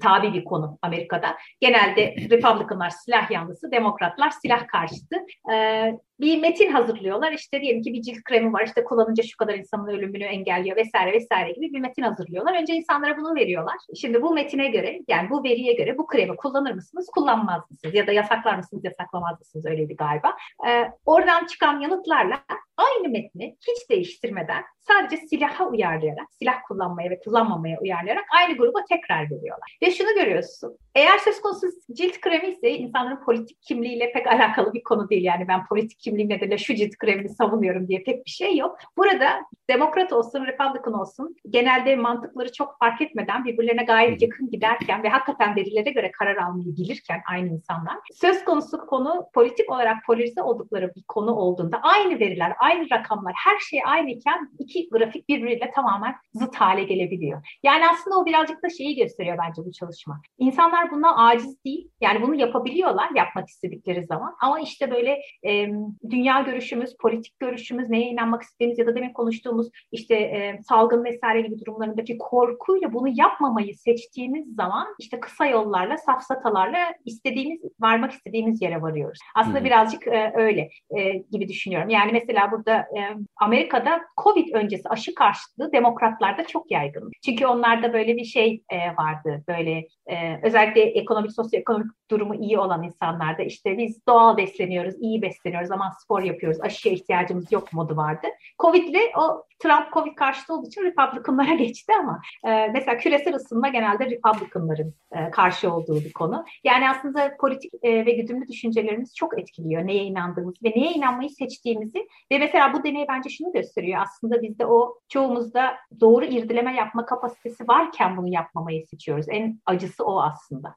tabi 0.00 0.32
bir 0.32 0.44
konu 0.44 0.78
Amerika'da. 0.82 1.36
Genelde 1.60 2.14
Republicanlar 2.30 2.90
silah 2.90 3.30
yanlısı, 3.30 3.72
demokratlar 3.72 4.30
silah 4.30 4.66
karşıtı. 4.66 5.16
E, 5.52 5.86
bir 6.20 6.40
metin 6.40 6.70
hazırlıyorlar. 6.70 7.32
İşte 7.32 7.60
diyelim 7.60 7.82
ki 7.82 7.92
bir 7.92 8.02
cilt 8.02 8.24
kremi 8.24 8.52
var. 8.52 8.64
İşte 8.66 8.84
kullanınca 8.84 9.22
şu 9.22 9.36
kadar 9.36 9.54
insanın 9.54 9.88
ölümünü 9.88 10.24
engelliyor 10.24 10.76
vesaire 10.76 11.12
vesaire 11.12 11.52
gibi 11.52 11.72
bir 11.72 11.80
metin 11.80 12.02
hazırlıyorlar. 12.02 12.60
Önce 12.60 12.74
insanlara 12.74 13.16
bunu 13.16 13.34
veriyorlar. 13.34 13.76
Şimdi 14.00 14.22
bu 14.22 14.34
metine 14.34 14.68
göre 14.68 15.00
yani 15.08 15.30
bu 15.30 15.44
veriye 15.44 15.72
göre 15.72 15.98
bu 15.98 16.06
kremi 16.06 16.36
kullanır 16.36 16.72
mısınız, 16.72 17.06
kullanmaz 17.14 17.70
mısınız? 17.70 17.94
Ya 17.94 18.06
da 18.06 18.12
yasaklar 18.12 18.56
mısınız, 18.56 18.84
yasaklamaz 18.84 19.38
mısınız? 19.38 19.66
Öyleydi 19.66 19.96
galiba. 19.96 20.36
Ee, 20.68 20.90
oradan 21.06 21.46
çıkan 21.46 21.80
yanıtlarla 21.80 22.40
aynı 22.76 23.08
metni 23.08 23.56
hiç 23.68 23.90
değiştirmeden 23.90 24.62
sadece 24.90 25.16
silaha 25.16 25.68
uyarlayarak, 25.68 26.26
silah 26.38 26.62
kullanmaya 26.68 27.10
ve 27.10 27.20
kullanmamaya 27.20 27.78
uyarlayarak 27.80 28.24
aynı 28.38 28.56
gruba 28.56 28.78
tekrar 28.88 29.24
veriyorlar. 29.24 29.78
Ve 29.82 29.90
şunu 29.90 30.14
görüyorsun. 30.14 30.78
Eğer 30.94 31.18
söz 31.18 31.40
konusu 31.40 31.66
cilt 31.92 32.20
kremi 32.20 32.48
ise 32.48 32.70
insanların 32.70 33.24
politik 33.24 33.62
kimliğiyle 33.62 34.12
pek 34.12 34.26
alakalı 34.26 34.72
bir 34.72 34.82
konu 34.82 35.10
değil. 35.10 35.24
Yani 35.24 35.48
ben 35.48 35.66
politik 35.66 35.98
kimliğim 36.10 36.30
nedeniyle 36.30 36.58
şu 36.58 36.74
cilt 36.74 36.96
kremini 36.98 37.28
savunuyorum 37.28 37.88
diye 37.88 38.02
pek 38.02 38.26
bir 38.26 38.30
şey 38.30 38.56
yok. 38.56 38.78
Burada 38.96 39.40
demokrat 39.70 40.12
olsun, 40.12 40.46
republican 40.46 41.00
olsun 41.00 41.36
genelde 41.50 41.96
mantıkları 41.96 42.52
çok 42.52 42.78
fark 42.78 43.00
etmeden 43.00 43.44
birbirlerine 43.44 43.84
gayet 43.84 44.22
yakın 44.22 44.50
giderken 44.50 45.02
ve 45.02 45.08
hakikaten 45.08 45.56
verilere 45.56 45.90
göre 45.90 46.12
karar 46.12 46.36
almayı 46.36 46.76
bilirken 46.76 47.20
aynı 47.30 47.48
insanlar 47.48 47.96
söz 48.12 48.44
konusu 48.44 48.86
konu 48.86 49.26
politik 49.34 49.70
olarak 49.70 49.96
polarize 50.06 50.42
oldukları 50.42 50.92
bir 50.96 51.02
konu 51.08 51.34
olduğunda 51.34 51.80
aynı 51.82 52.20
veriler, 52.20 52.52
aynı 52.60 52.90
rakamlar, 52.90 53.34
her 53.36 53.58
şey 53.58 53.80
aynıyken 53.84 54.50
iki 54.58 54.88
grafik 54.90 55.28
birbiriyle 55.28 55.70
tamamen 55.74 56.14
zıt 56.34 56.56
hale 56.56 56.84
gelebiliyor. 56.84 57.58
Yani 57.62 57.84
aslında 57.88 58.18
o 58.18 58.26
birazcık 58.26 58.62
da 58.62 58.68
şeyi 58.68 58.96
gösteriyor 58.96 59.38
bence 59.46 59.62
bu 59.64 59.72
çalışma. 59.72 60.20
İnsanlar 60.38 60.90
buna 60.90 61.16
aciz 61.16 61.64
değil. 61.64 61.90
Yani 62.00 62.22
bunu 62.22 62.34
yapabiliyorlar 62.34 63.10
yapmak 63.14 63.48
istedikleri 63.48 64.06
zaman. 64.06 64.36
Ama 64.40 64.60
işte 64.60 64.90
böyle 64.90 65.18
e, 65.46 65.68
dünya 66.10 66.40
görüşümüz, 66.40 66.96
politik 67.00 67.38
görüşümüz, 67.38 67.90
neye 67.90 68.10
inanmak 68.10 68.42
istediğimiz 68.42 68.78
ya 68.78 68.86
da 68.86 68.94
demin 68.94 69.12
konuştuğumuz 69.12 69.68
işte 69.92 70.14
e, 70.14 70.60
salgın 70.62 71.04
vesaire 71.04 71.40
gibi 71.40 71.60
durumlarındaki 71.60 72.18
korkuyla 72.18 72.92
bunu 72.92 73.08
yapmamayı 73.08 73.74
seçtiğimiz 73.74 74.54
zaman 74.54 74.86
işte 74.98 75.20
kısa 75.20 75.46
yollarla, 75.46 75.98
safsatalarla 75.98 76.78
istediğimiz, 77.04 77.60
varmak 77.80 78.12
istediğimiz 78.12 78.62
yere 78.62 78.82
varıyoruz. 78.82 79.18
Aslında 79.34 79.58
hmm. 79.58 79.64
birazcık 79.64 80.06
e, 80.06 80.32
öyle 80.34 80.70
e, 80.90 81.12
gibi 81.12 81.48
düşünüyorum. 81.48 81.88
Yani 81.88 82.12
mesela 82.12 82.50
burada 82.52 82.76
e, 82.76 83.00
Amerika'da 83.36 84.00
Covid 84.24 84.54
öncesi 84.54 84.88
aşı 84.88 85.14
karşıtlığı 85.14 85.72
demokratlarda 85.72 86.46
çok 86.46 86.70
yaygın. 86.70 87.10
Çünkü 87.24 87.46
onlarda 87.46 87.92
böyle 87.92 88.16
bir 88.16 88.24
şey 88.24 88.62
e, 88.70 88.76
vardı. 88.96 89.44
Böyle 89.48 89.88
e, 90.06 90.40
özellikle 90.42 90.82
ekonomik, 90.82 91.32
sosyoekonomik 91.32 91.90
durumu 92.10 92.34
iyi 92.34 92.58
olan 92.58 92.82
insanlarda 92.82 93.42
işte 93.42 93.78
biz 93.78 94.06
doğal 94.06 94.36
besleniyoruz, 94.36 94.94
iyi 95.00 95.22
besleniyoruz 95.22 95.70
ama 95.70 95.89
spor 96.02 96.22
yapıyoruz, 96.22 96.60
aşıya 96.60 96.94
ihtiyacımız 96.94 97.52
yok 97.52 97.72
modu 97.72 97.96
vardı. 97.96 98.26
Covid'le 98.58 99.00
o 99.18 99.44
Trump 99.60 99.92
Covid 99.92 100.14
karşıtı 100.14 100.54
olduğu 100.54 100.66
için 100.66 100.82
Republican'lara 100.82 101.54
geçti 101.54 101.92
ama 102.00 102.20
e, 102.44 102.68
mesela 102.68 102.98
küresel 102.98 103.34
ısınma 103.34 103.68
genelde 103.68 104.10
Republican'ların 104.10 104.94
e, 105.12 105.30
karşı 105.30 105.72
olduğu 105.72 106.00
bir 106.00 106.12
konu. 106.12 106.44
Yani 106.64 106.90
aslında 106.90 107.36
politik 107.40 107.72
e, 107.82 108.06
ve 108.06 108.12
güdümlü 108.12 108.48
düşüncelerimiz 108.48 109.16
çok 109.16 109.38
etkiliyor 109.38 109.86
neye 109.86 110.04
inandığımız 110.04 110.54
ve 110.64 110.70
neye 110.70 110.92
inanmayı 110.92 111.30
seçtiğimizi 111.30 112.06
ve 112.32 112.38
mesela 112.38 112.72
bu 112.72 112.84
deney 112.84 113.06
bence 113.08 113.30
şunu 113.30 113.52
gösteriyor. 113.52 114.02
Aslında 114.02 114.42
bizde 114.42 114.66
o 114.66 114.98
çoğumuzda 115.08 115.76
doğru 116.00 116.24
irdeleme 116.24 116.74
yapma 116.74 117.06
kapasitesi 117.06 117.68
varken 117.68 118.16
bunu 118.16 118.28
yapmamayı 118.28 118.86
seçiyoruz. 118.86 119.26
En 119.28 119.60
acısı 119.66 120.04
o 120.04 120.22
aslında. 120.22 120.74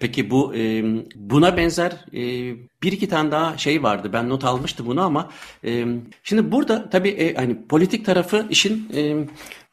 Peki 0.00 0.30
bu 0.30 0.52
buna 1.14 1.56
benzer 1.56 2.04
bir 2.82 2.92
iki 2.92 3.08
tane 3.08 3.30
daha 3.30 3.58
şey 3.58 3.82
vardı. 3.88 4.10
Ben 4.12 4.28
not 4.28 4.44
almıştım 4.44 4.86
bunu 4.86 5.02
ama 5.02 5.30
e, 5.64 5.84
şimdi 6.22 6.52
burada 6.52 6.90
tabii 6.90 7.08
e, 7.08 7.34
hani 7.34 7.66
politik 7.66 8.06
tarafı 8.06 8.46
işin 8.50 8.88
e, 8.94 9.26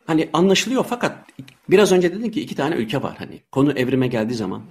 hani 0.07 0.29
anlaşılıyor 0.33 0.85
fakat 0.89 1.17
Biraz 1.69 1.91
önce 1.91 2.13
dedin 2.13 2.29
ki 2.29 2.41
iki 2.41 2.55
tane 2.55 2.75
ülke 2.75 3.01
var 3.03 3.15
hani 3.17 3.41
konu 3.51 3.71
evrime 3.71 4.07
geldiği 4.07 4.33
zaman 4.33 4.61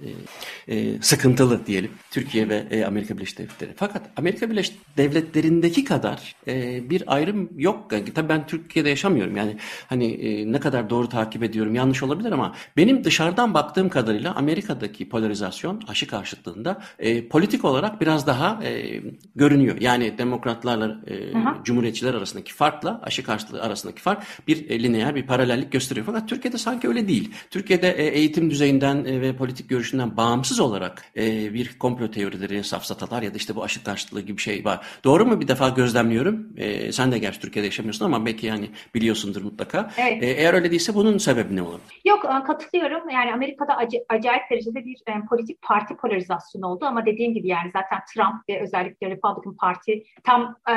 e, 0.67 0.75
e, 0.75 1.01
sıkıntılı 1.01 1.65
diyelim 1.65 1.91
Türkiye 2.11 2.49
ve 2.49 2.67
e, 2.71 2.85
Amerika 2.85 3.17
Birleşik 3.17 3.37
Devletleri. 3.37 3.71
Fakat 3.75 4.01
Amerika 4.17 4.49
Birleşik 4.49 4.97
Devletleri'ndeki 4.97 5.83
kadar 5.83 6.35
e, 6.47 6.89
bir 6.89 7.03
ayrım 7.07 7.49
yok. 7.57 7.91
Yani, 7.91 8.13
tabii 8.13 8.29
ben 8.29 8.47
Türkiye'de 8.47 8.89
yaşamıyorum 8.89 9.37
yani 9.37 9.57
hani 9.87 10.05
e, 10.05 10.51
ne 10.51 10.59
kadar 10.59 10.89
doğru 10.89 11.09
takip 11.09 11.43
ediyorum 11.43 11.75
yanlış 11.75 12.03
olabilir 12.03 12.31
ama 12.31 12.55
benim 12.77 13.03
dışarıdan 13.03 13.53
baktığım 13.53 13.89
kadarıyla 13.89 14.35
Amerika'daki 14.35 15.09
polarizasyon 15.09 15.81
aşı 15.87 16.07
karşıtlığında 16.07 16.81
e, 16.99 17.27
politik 17.27 17.65
olarak 17.65 18.01
biraz 18.01 18.27
daha 18.27 18.63
e, 18.63 19.01
görünüyor. 19.35 19.77
Yani 19.79 20.17
demokratlarla 20.17 21.01
e, 21.07 21.15
cumhuriyetçiler 21.63 22.13
arasındaki 22.13 22.53
farkla 22.53 23.01
aşı 23.03 23.23
karşıtlığı 23.23 23.61
arasındaki 23.61 24.01
fark 24.01 24.23
bir 24.47 24.69
e, 24.69 24.83
lineer 24.83 25.15
bir 25.15 25.27
paralellik 25.27 25.71
gösteriyor. 25.71 26.05
Fakat 26.05 26.29
Türkiye'de 26.29 26.57
sanki 26.57 26.84
Türkiye 26.85 26.97
öyle 26.97 27.07
değil. 27.07 27.33
Türkiye'de 27.51 27.89
e, 27.91 28.07
eğitim 28.07 28.49
düzeyinden 28.49 29.05
e, 29.05 29.21
ve 29.21 29.35
politik 29.35 29.69
görüşünden 29.69 30.17
bağımsız 30.17 30.59
olarak 30.59 31.05
e, 31.17 31.53
bir 31.53 31.79
komplo 31.79 32.11
teorileri, 32.11 32.63
safsatalar 32.63 33.21
ya 33.21 33.33
da 33.33 33.37
işte 33.37 33.55
bu 33.55 33.63
aşı 33.63 33.83
karşıtlığı 33.83 34.21
gibi 34.21 34.41
şey 34.41 34.65
var. 34.65 34.85
Doğru 35.03 35.25
mu? 35.25 35.41
Bir 35.41 35.47
defa 35.47 35.69
gözlemliyorum. 35.69 36.49
Sen 36.91 37.11
de 37.11 37.17
gerçi 37.17 37.39
Türkiye'de 37.39 37.67
yaşamıyorsun 37.67 38.05
ama 38.05 38.25
belki 38.25 38.47
yani 38.47 38.69
biliyorsundur 38.95 39.41
mutlaka. 39.41 39.91
Evet. 39.97 40.23
Eğer 40.23 40.53
öyle 40.53 40.71
değilse 40.71 40.95
bunun 40.95 41.17
sebebi 41.17 41.55
ne 41.55 41.61
olabilir? 41.61 42.01
Yok 42.05 42.21
katılıyorum. 42.47 43.09
Yani 43.09 43.33
Amerika'da 43.33 43.73
ac- 43.73 44.05
acayip 44.09 44.43
derecede 44.51 44.85
bir 44.85 44.97
e, 45.07 45.25
politik 45.29 45.61
parti 45.61 45.95
polarizasyonu 45.95 46.67
oldu 46.67 46.85
ama 46.85 47.05
dediğim 47.05 47.33
gibi 47.33 47.47
yani 47.47 47.71
zaten 47.73 47.99
Trump 48.13 48.49
ve 48.49 48.61
özellikle 48.61 49.09
Republican 49.09 49.55
Parti 49.55 50.03
tam 50.23 50.55
e, 50.69 50.73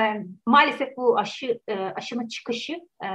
maalesef 0.46 0.96
bu 0.96 1.18
aşı 1.18 1.60
e, 1.68 1.74
aşının 1.74 2.28
çıkışı 2.28 2.72
e, 3.04 3.08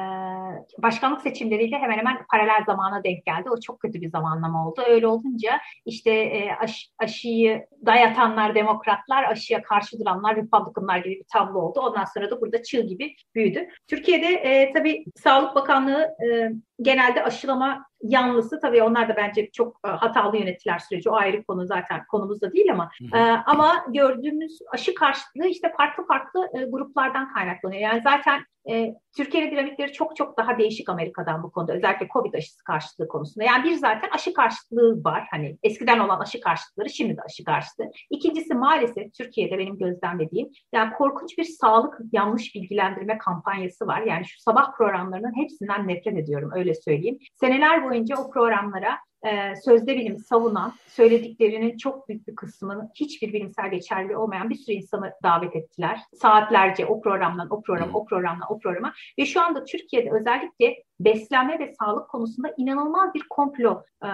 başkanlık 0.77 1.21
seçimleriyle 1.21 1.77
hemen 1.77 1.97
hemen 1.97 2.17
paralel 2.31 2.63
zaman 2.65 2.82
zamana 2.83 3.03
denk 3.03 3.25
geldi. 3.25 3.49
O 3.49 3.59
çok 3.59 3.79
kötü 3.79 4.01
bir 4.01 4.09
zamanlama 4.09 4.67
oldu. 4.67 4.81
Öyle 4.89 5.07
olunca 5.07 5.59
işte 5.85 6.11
e, 6.11 6.51
aş, 6.59 6.89
aşıyı 6.99 7.67
dayatanlar 7.85 8.55
demokratlar, 8.55 9.23
aşıya 9.23 9.61
karşı 9.61 9.99
duranlar 9.99 10.35
Republicanlar 10.35 10.97
gibi 10.97 11.15
bir 11.15 11.25
tablo 11.33 11.59
oldu. 11.59 11.79
Ondan 11.79 12.05
sonra 12.05 12.31
da 12.31 12.41
burada 12.41 12.63
çığ 12.63 12.81
gibi 12.81 13.15
büyüdü. 13.35 13.67
Türkiye'de 13.87 14.27
e, 14.27 14.73
tabii 14.73 15.05
Sağlık 15.15 15.55
Bakanlığı 15.55 16.01
e, 16.01 16.51
genelde 16.83 17.23
aşılama 17.23 17.85
yanlısı 18.03 18.59
tabii 18.59 18.83
onlar 18.83 19.09
da 19.09 19.15
bence 19.15 19.51
çok 19.51 19.79
e, 19.85 19.87
hatalı 19.87 20.37
yönetiler 20.37 20.79
süreci. 20.79 21.09
O 21.09 21.15
ayrı 21.15 21.43
konu 21.43 21.65
zaten 21.65 22.05
konumuzda 22.11 22.53
değil 22.53 22.71
ama 22.71 22.89
e, 23.13 23.19
ama 23.45 23.85
gördüğümüz 23.87 24.59
aşı 24.71 24.95
karşıtlığı 24.95 25.47
işte 25.47 25.73
farklı 25.77 26.07
farklı 26.07 26.49
e, 26.59 26.63
gruplardan 26.65 27.33
kaynaklanıyor. 27.33 27.81
Yani 27.81 28.01
zaten 28.03 28.41
e, 28.69 28.95
Türkiye'nin 29.17 29.51
dinamikleri 29.51 29.91
çok 29.91 30.15
çok 30.15 30.37
daha 30.37 30.57
değişik 30.57 30.89
Amerika'dan 30.89 31.43
bu 31.43 31.51
konuda. 31.51 31.73
Özellikle 31.73 32.07
Covid 32.13 32.33
aşısı 32.33 32.63
karşıtlığı 32.63 33.07
konusunda. 33.07 33.45
Yani 33.45 33.63
bir 33.63 33.75
zaten 33.75 34.09
aşı 34.09 34.33
karşıtlığı 34.33 35.03
var. 35.03 35.27
Hani 35.31 35.57
eskiden 35.63 35.99
olan 35.99 36.19
aşı 36.19 36.41
karşıtlığı 36.41 36.89
şimdi 36.89 37.17
de 37.17 37.21
aşı 37.21 37.43
karşıtlığı. 37.43 37.91
İkincisi 38.09 38.53
maalesef 38.53 39.13
Türkiye'de 39.13 39.57
benim 39.57 39.77
gözlemlediğim 39.77 40.49
yani 40.73 40.93
korkunç 40.93 41.37
bir 41.37 41.43
sağlık 41.43 41.99
yanlış 42.11 42.55
bilgilendirme 42.55 43.17
kampanyası 43.17 43.87
var. 43.87 44.01
Yani 44.01 44.25
şu 44.25 44.41
sabah 44.41 44.77
programlarının 44.77 45.41
hepsinden 45.41 45.87
nefret 45.87 46.17
ediyorum 46.17 46.51
öyle 46.55 46.72
öyle 46.73 46.81
söyleyeyim. 46.81 47.19
Seneler 47.39 47.83
boyunca 47.83 48.15
o 48.17 48.31
programlara 48.31 48.99
e, 49.23 49.55
sözde 49.55 49.95
bilimi 49.95 50.19
savunan, 50.19 50.73
söylediklerinin 50.87 51.77
çok 51.77 52.09
büyük 52.09 52.27
bir 52.27 52.35
kısmını 52.35 52.91
hiçbir 52.95 53.33
bilimsel 53.33 53.71
geçerli 53.71 54.17
olmayan 54.17 54.49
bir 54.49 54.55
sürü 54.55 54.75
insanı 54.75 55.13
davet 55.23 55.55
ettiler. 55.55 55.99
Saatlerce 56.13 56.85
o 56.85 57.01
programdan 57.01 57.47
o 57.49 57.61
programa, 57.61 57.99
o 57.99 58.05
programdan 58.05 58.53
o 58.53 58.59
programa 58.59 58.93
ve 59.19 59.25
şu 59.25 59.41
anda 59.41 59.65
Türkiye'de 59.65 60.11
özellikle 60.11 60.83
beslenme 60.99 61.59
ve 61.59 61.73
sağlık 61.79 62.09
konusunda 62.09 62.53
inanılmaz 62.57 63.13
bir 63.13 63.23
komplo 63.29 63.83
e, 64.05 64.09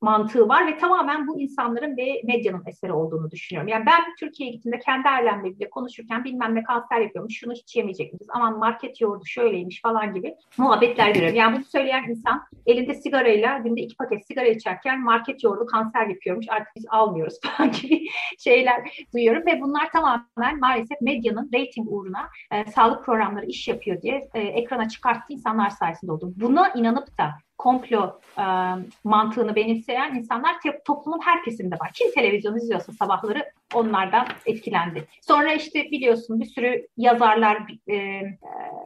mantığı 0.00 0.48
var 0.48 0.66
ve 0.66 0.78
tamamen 0.78 1.26
bu 1.26 1.40
insanların 1.40 1.96
ve 1.96 2.22
medyanın 2.24 2.62
eseri 2.66 2.92
olduğunu 2.92 3.30
düşünüyorum. 3.30 3.68
Yani 3.68 3.86
ben 3.86 4.00
Türkiye'ye 4.20 4.54
gittiğimde 4.54 4.78
kendi 4.78 5.08
ailemle 5.08 5.70
konuşurken 5.70 6.24
bilmem 6.24 6.54
ne 6.54 6.62
kanser 6.62 7.00
yapıyormuş, 7.00 7.38
şunu 7.38 7.52
hiç 7.52 7.76
yemeyecek 7.76 8.12
miyiz, 8.12 8.28
aman 8.30 8.58
market 8.58 9.00
yoğurdu 9.00 9.24
şöyleymiş 9.26 9.80
falan 9.82 10.14
gibi 10.14 10.34
muhabbetler 10.58 11.10
görüyorum. 11.10 11.36
Yani 11.36 11.56
bunu 11.56 11.64
söyleyen 11.64 12.04
insan 12.08 12.42
elinde 12.66 12.94
sigarayla 12.94 13.58
günde 13.58 13.80
iki 13.80 13.96
paket 13.96 14.26
sigara 14.26 14.41
içerken 14.50 15.00
market 15.00 15.44
yoğurdu 15.44 15.66
kanser 15.66 16.06
yapıyormuş, 16.06 16.46
artık 16.48 16.76
biz 16.76 16.86
almıyoruz 16.90 17.40
falan 17.44 17.72
gibi 17.72 18.06
şeyler 18.38 19.06
duyuyorum 19.14 19.46
ve 19.46 19.60
bunlar 19.60 19.90
tamamen 19.92 20.60
maalesef 20.60 21.00
medyanın 21.00 21.50
rating 21.54 21.88
uğruna 21.90 22.28
e, 22.50 22.70
sağlık 22.70 23.04
programları 23.04 23.46
iş 23.46 23.68
yapıyor 23.68 24.02
diye 24.02 24.28
e, 24.34 24.40
ekrana 24.40 24.88
çıkarttığı 24.88 25.32
insanlar 25.32 25.70
sayesinde 25.70 26.12
oldu. 26.12 26.32
Buna 26.36 26.68
inanıp 26.68 27.18
da 27.18 27.30
komplo 27.58 28.20
e, 28.38 28.44
mantığını 29.04 29.56
benimseyen 29.56 30.14
insanlar 30.14 30.56
toplumun 30.84 31.20
her 31.24 31.44
kesiminde 31.44 31.74
var. 31.74 31.90
Kim 31.94 32.12
televizyon 32.12 32.56
izliyorsa 32.56 32.92
sabahları 32.92 33.44
onlardan 33.74 34.26
etkilendi. 34.46 35.04
Sonra 35.22 35.52
işte 35.52 35.90
biliyorsun 35.90 36.40
bir 36.40 36.46
sürü 36.46 36.86
yazarlar 36.96 37.58
e, 37.86 37.94
e, 37.94 38.32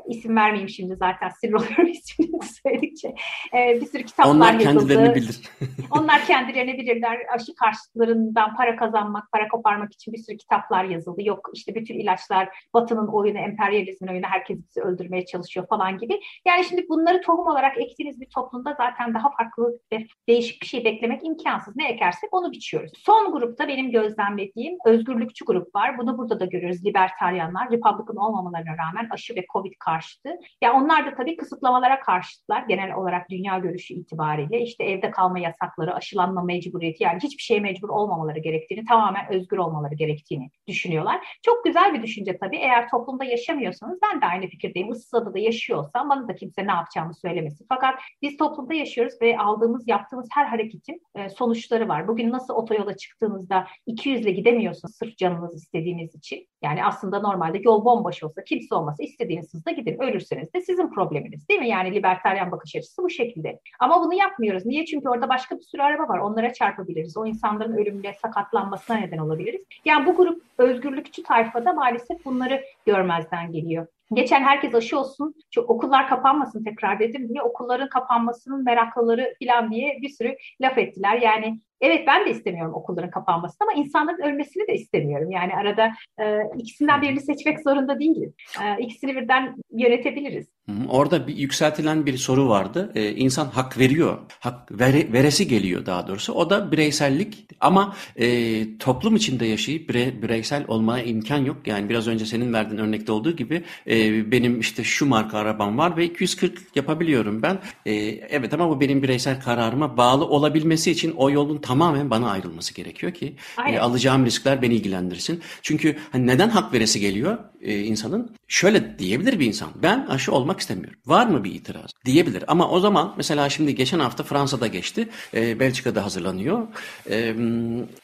isim 0.09 0.37
vermeyeyim 0.37 0.69
şimdi 0.69 0.97
zaten 0.97 1.29
sinir 1.29 1.53
oluyorum 1.53 1.87
ismini 1.91 2.41
söyledikçe. 2.65 3.15
E, 3.55 3.81
bir 3.81 3.87
sürü 3.87 4.03
kitaplar 4.03 4.35
Onlar 4.35 4.53
yazıldı. 4.53 4.89
kendilerini 4.89 5.15
bilir. 5.15 5.41
Onlar 5.91 6.27
kendilerini 6.27 6.79
bilirler. 6.79 7.19
Aşı 7.35 7.55
karşıtlarından 7.55 8.57
para 8.57 8.77
kazanmak, 8.77 9.33
para 9.33 9.49
koparmak 9.49 9.93
için 9.93 10.13
bir 10.13 10.19
sürü 10.19 10.37
kitaplar 10.37 10.85
yazıldı. 10.85 11.23
Yok 11.23 11.51
işte 11.55 11.75
bütün 11.75 11.95
ilaçlar 11.95 12.49
Batı'nın 12.75 13.07
oyunu, 13.07 13.39
emperyalizmin 13.39 14.09
oyunu, 14.09 14.27
herkes 14.27 14.59
bizi 14.69 14.81
öldürmeye 14.81 15.27
çalışıyor 15.27 15.67
falan 15.69 15.99
gibi. 15.99 16.21
Yani 16.47 16.65
şimdi 16.65 16.89
bunları 16.89 17.21
tohum 17.21 17.47
olarak 17.47 17.79
ektiğiniz 17.79 18.21
bir 18.21 18.29
toplumda 18.35 18.75
zaten 18.79 19.15
daha 19.15 19.31
farklı 19.31 19.79
ve 19.93 20.07
değişik 20.29 20.63
bir 20.63 20.67
şey 20.67 20.85
beklemek 20.85 21.25
imkansız. 21.25 21.77
Ne 21.77 21.89
ekersek 21.89 22.35
onu 22.35 22.53
biçiyoruz. 22.53 22.93
Son 22.97 23.33
grupta 23.33 23.69
benim 23.69 23.91
gözlemlediğim 23.91 24.76
özgürlükçü 24.85 25.45
grup 25.45 25.75
var. 25.75 25.99
Bunu 25.99 26.19
burada 26.19 26.41
da 26.41 26.45
görüyoruz. 26.45 26.85
Libertaryanlar, 26.85 27.71
Republican 27.71 28.17
olmamalarına 28.17 28.77
rağmen 28.79 29.09
aşı 29.11 29.35
ve 29.35 29.47
Covid 29.53 29.73
karşıtı. 29.79 30.29
Ya 30.63 30.75
onlar 30.75 31.07
da 31.07 31.15
tabii 31.15 31.37
kısıtlamalara 31.37 32.01
karşıtlar. 32.01 32.63
Genel 32.69 32.95
olarak 32.95 33.31
dünya 33.31 33.59
görüşü 33.59 33.95
itibariyle 33.95 34.61
işte 34.61 34.85
evde 34.85 35.11
kalma 35.11 35.39
yasakları, 35.39 35.95
aşılanma 35.95 36.43
mecburiyeti 36.43 37.03
yani 37.03 37.19
hiçbir 37.23 37.43
şeye 37.43 37.61
mecbur 37.61 37.89
olmamaları 37.89 38.39
gerektiğini, 38.39 38.85
tamamen 38.85 39.33
özgür 39.33 39.59
olmaları 39.59 39.95
gerektiğini 39.95 40.51
düşünüyorlar. 40.69 41.39
Çok 41.43 41.65
güzel 41.65 41.95
bir 41.95 42.03
düşünce 42.03 42.39
tabii. 42.39 42.57
Eğer 42.57 42.89
toplumda 42.89 43.25
yaşamıyorsanız 43.25 43.99
ben 44.03 44.21
de 44.21 44.27
aynı 44.27 44.47
fikirdeyim. 44.47 44.93
Issız 44.93 45.35
da 45.35 45.39
yaşıyorsam 45.39 46.11
bana 46.11 46.29
da 46.29 46.35
kimse 46.35 46.67
ne 46.67 46.73
yapacağımı 46.73 47.15
söylemesin. 47.15 47.67
Fakat 47.69 47.95
biz 48.23 48.37
toplumda 48.37 48.75
yaşıyoruz 48.75 49.15
ve 49.23 49.39
aldığımız, 49.39 49.89
yaptığımız 49.89 50.29
her 50.33 50.47
hareketin 50.47 51.03
e, 51.15 51.29
sonuçları 51.29 51.89
var. 51.89 52.09
Bugün 52.09 52.31
nasıl 52.31 52.55
otoyola 52.55 52.97
çıktığınızda 52.97 53.67
200 53.87 54.21
ile 54.21 54.31
gidemiyorsunuz 54.67 54.95
sırf 54.95 55.17
canınız 55.17 55.55
istediğiniz 55.55 56.15
için. 56.15 56.47
Yani 56.63 56.85
aslında 56.85 57.21
normalde 57.21 57.59
yol 57.65 57.85
bomboş 57.85 58.23
olsa, 58.23 58.45
kimse 58.45 58.75
olmasa 58.75 59.03
istediğiniz 59.03 59.55
hızda 59.55 59.71
gidin. 59.71 60.03
Ölürseniz 60.03 60.55
de 60.55 60.61
sizin 60.61 60.91
probleminiz 60.91 61.49
değil 61.49 61.61
mi? 61.61 61.69
Yani 61.69 61.95
libertaryen 61.95 62.51
bakış 62.51 62.77
açısı 62.77 63.03
bu 63.03 63.11
şekilde. 63.11 63.61
Ama 63.81 64.05
bunu 64.05 64.15
yapmıyoruz. 64.15 64.67
Niye? 64.67 64.85
Çünkü 64.85 65.09
orada 65.09 65.29
başka 65.29 65.57
bir 65.57 65.63
sürü 65.63 65.83
araba 65.83 66.09
var. 66.09 66.19
Onlara 66.19 66.53
çarpabiliriz. 66.53 67.17
O 67.17 67.27
insanların 67.27 67.77
ölümüne, 67.77 68.15
sakatlanmasına 68.15 68.97
neden 68.97 69.19
olabiliriz. 69.19 69.61
Yani 69.85 70.07
bu 70.07 70.17
grup 70.17 70.43
özgürlükçü 70.59 71.23
tayfada 71.23 71.73
maalesef 71.73 72.25
bunları 72.25 72.63
görmezden 72.87 73.53
geliyor. 73.53 73.87
Geçen 74.13 74.43
herkes 74.43 74.75
aşı 74.75 74.99
olsun, 74.99 75.35
şu 75.55 75.61
okullar 75.61 76.09
kapanmasın 76.09 76.65
tekrar 76.65 77.01
dedim 77.01 77.29
diye 77.29 77.43
okulların 77.43 77.89
kapanmasının 77.89 78.65
meraklıları 78.65 79.35
falan 79.45 79.71
diye 79.71 79.99
bir 80.03 80.09
sürü 80.09 80.37
laf 80.61 80.79
ettiler. 80.79 81.19
Yani 81.23 81.61
Evet 81.81 82.07
ben 82.07 82.27
de 82.27 82.31
istemiyorum 82.31 82.75
okulların 82.75 83.11
kapanmasını 83.11 83.69
ama 83.69 83.81
insanların 83.81 84.23
ölmesini 84.23 84.69
de 84.69 84.75
istemiyorum. 84.75 85.31
Yani 85.31 85.55
arada 85.55 85.93
e, 86.21 86.43
ikisinden 86.59 87.03
birini 87.03 87.21
seçmek 87.21 87.61
zorunda 87.61 87.99
değiliz. 88.01 88.35
E, 88.63 88.83
ikisini 88.83 89.17
birden 89.17 89.57
yönetebiliriz. 89.71 90.56
Orada 90.89 91.27
bir 91.27 91.37
yükseltilen 91.37 92.07
bir 92.07 92.19
soru 92.19 92.49
vardı. 92.49 92.93
Ee, 92.95 93.13
insan 93.13 93.47
hak 93.47 93.79
veriyor. 93.79 94.19
Hak 94.41 94.81
vere, 94.81 95.13
veresi 95.13 95.49
geliyor 95.49 95.87
daha 95.87 96.09
doğrusu. 96.09 96.33
O 96.33 96.51
da 96.51 96.73
bireysellik 96.73 97.47
ama 97.61 97.97
e, 98.17 98.79
toplum 98.79 99.17
içinde 99.17 99.47
yaşayıp 99.47 99.89
bire, 99.89 100.23
bireysel 100.23 100.65
olmaya 100.69 101.05
imkan 101.05 101.39
yok. 101.39 101.57
Yani 101.67 101.89
biraz 101.89 102.09
önce 102.09 102.27
senin 102.27 102.53
verdiğin 102.53 102.81
örnekte 102.81 103.13
olduğu 103.13 103.37
gibi 103.37 103.63
e, 103.87 104.31
benim 104.33 104.61
işte 104.61 104.85
şu 104.85 105.07
marka 105.07 105.39
arabam 105.39 105.79
var 105.79 105.97
ve 105.97 106.05
240 106.05 106.77
yapabiliyorum 106.77 107.43
ben. 107.43 107.59
E, 107.87 107.95
evet 108.31 108.55
ama 108.55 108.69
bu 108.69 108.81
benim 108.81 109.03
bireysel 109.03 109.41
kararıma 109.41 109.97
bağlı 109.97 110.25
olabilmesi 110.25 110.91
için 110.91 111.15
o 111.17 111.31
yolun 111.31 111.59
tamamen 111.59 112.11
bana 112.11 112.31
ayrılması 112.31 112.75
gerekiyor 112.75 113.15
ki 113.15 113.37
e, 113.69 113.79
alacağım 113.79 114.27
riskler 114.27 114.63
beni 114.63 114.75
ilgilendirsin. 114.75 115.43
Çünkü 115.63 115.97
hani 116.13 116.27
neden 116.27 116.49
hak 116.49 116.73
veresi 116.73 117.01
geliyor 117.01 117.39
e, 117.63 117.79
insanın? 117.79 118.31
Şöyle 118.49 118.99
diyebilir 118.99 119.41
bir 119.41 119.47
insan. 119.47 119.69
Ben 119.83 120.07
aşı 120.07 120.33
olmak 120.33 120.61
istemiyorum. 120.61 121.01
Var 121.07 121.27
mı 121.27 121.45
bir 121.45 121.55
itiraz? 121.55 121.91
Diyebilir. 122.05 122.45
Ama 122.49 122.71
o 122.71 122.81
zaman 122.81 123.15
mesela 123.17 123.49
şimdi 123.49 123.75
geçen 123.75 123.99
hafta 123.99 124.25
Fransa'da 124.25 124.67
geçti. 124.67 125.09
E, 125.35 125.61
Belçika'da 125.61 126.05
hazırlanıyor. 126.05 126.69
E, 127.11 127.35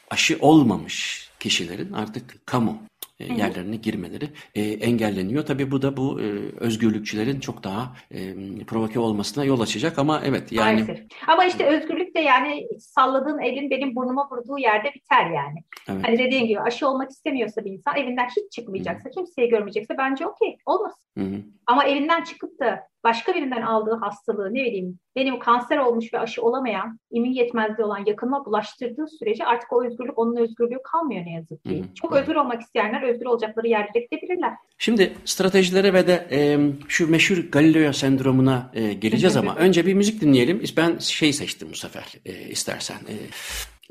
aşı 0.09 0.37
olmamış 0.41 1.29
kişilerin 1.39 1.93
artık 1.93 2.47
kamu 2.47 2.77
yerlerine 3.37 3.75
girmeleri 3.75 4.29
e, 4.55 4.61
engelleniyor. 4.61 5.45
Tabii 5.45 5.71
bu 5.71 5.81
da 5.81 5.97
bu 5.97 6.21
e, 6.21 6.25
özgürlükçülerin 6.59 7.39
çok 7.39 7.63
daha 7.63 7.95
e, 8.11 8.35
provoke 8.67 8.99
olmasına 8.99 9.45
yol 9.45 9.59
açacak 9.59 9.99
ama 9.99 10.21
evet 10.25 10.51
yani. 10.51 10.81
Maalesef. 10.81 11.05
Ama 11.27 11.45
işte 11.45 11.65
özgürlük 11.65 12.15
de 12.15 12.19
yani 12.19 12.67
salladığın 12.79 13.39
elin 13.39 13.69
benim 13.69 13.95
burnuma 13.95 14.29
vurduğu 14.31 14.57
yerde 14.57 14.93
biter 14.93 15.25
yani. 15.25 15.59
Evet. 15.89 16.07
Hani 16.07 16.19
dediğin 16.19 16.47
gibi 16.47 16.59
aşı 16.59 16.87
olmak 16.87 17.11
istemiyorsa 17.11 17.65
bir 17.65 17.71
insan 17.71 17.95
evinden 17.97 18.27
hiç 18.27 18.51
çıkmayacaksa, 18.51 19.05
Hı-hı. 19.05 19.13
kimseyi 19.13 19.49
görmeyecekse 19.49 19.97
bence 19.97 20.27
okey 20.27 20.57
olmaz. 20.65 20.93
Hı-hı. 21.17 21.41
Ama 21.67 21.83
evinden 21.83 22.23
çıkıp 22.23 22.59
da 22.59 22.92
başka 23.03 23.33
birinden 23.33 23.61
aldığı 23.61 23.95
hastalığı 23.95 24.53
ne 24.53 24.65
bileyim 24.65 24.99
benim 25.15 25.39
kanser 25.39 25.77
olmuş 25.77 26.13
ve 26.13 26.19
aşı 26.19 26.41
olamayan, 26.41 26.99
immün 27.11 27.31
yetmezliği 27.31 27.85
olan 27.85 28.05
yakınıma 28.05 28.45
bulaştırdığı 28.45 29.07
sürece 29.07 29.45
artık 29.45 29.73
o 29.73 29.85
özgürlük 29.85 30.19
onun 30.19 30.35
özgürlüğü 30.35 30.79
kalmıyor 30.83 31.25
ne 31.25 31.33
yazık 31.33 31.63
ki. 31.63 31.79
Hı-hı. 31.79 31.93
Çok 31.93 32.15
özgür 32.15 32.35
olmak 32.35 32.61
isteyenler 32.61 33.01
özgür 33.01 33.25
olacakları 33.25 33.67
yerlere 33.67 34.07
gidebilirler. 34.11 34.53
Şimdi 34.77 35.13
stratejilere 35.25 35.93
ve 35.93 36.07
de 36.07 36.27
e, 36.31 36.59
şu 36.87 37.11
meşhur 37.11 37.37
Galileo 37.37 37.93
sendromuna 37.93 38.71
e, 38.73 38.93
geleceğiz 38.93 39.37
ama 39.37 39.55
önce 39.55 39.85
bir 39.85 39.93
müzik 39.93 40.21
dinleyelim. 40.21 40.63
Ben 40.77 40.97
şey 40.97 41.33
seçtim 41.33 41.67
bu 41.71 41.75
sefer 41.75 42.13
e, 42.25 42.33
istersen. 42.33 42.95
E, 42.97 43.15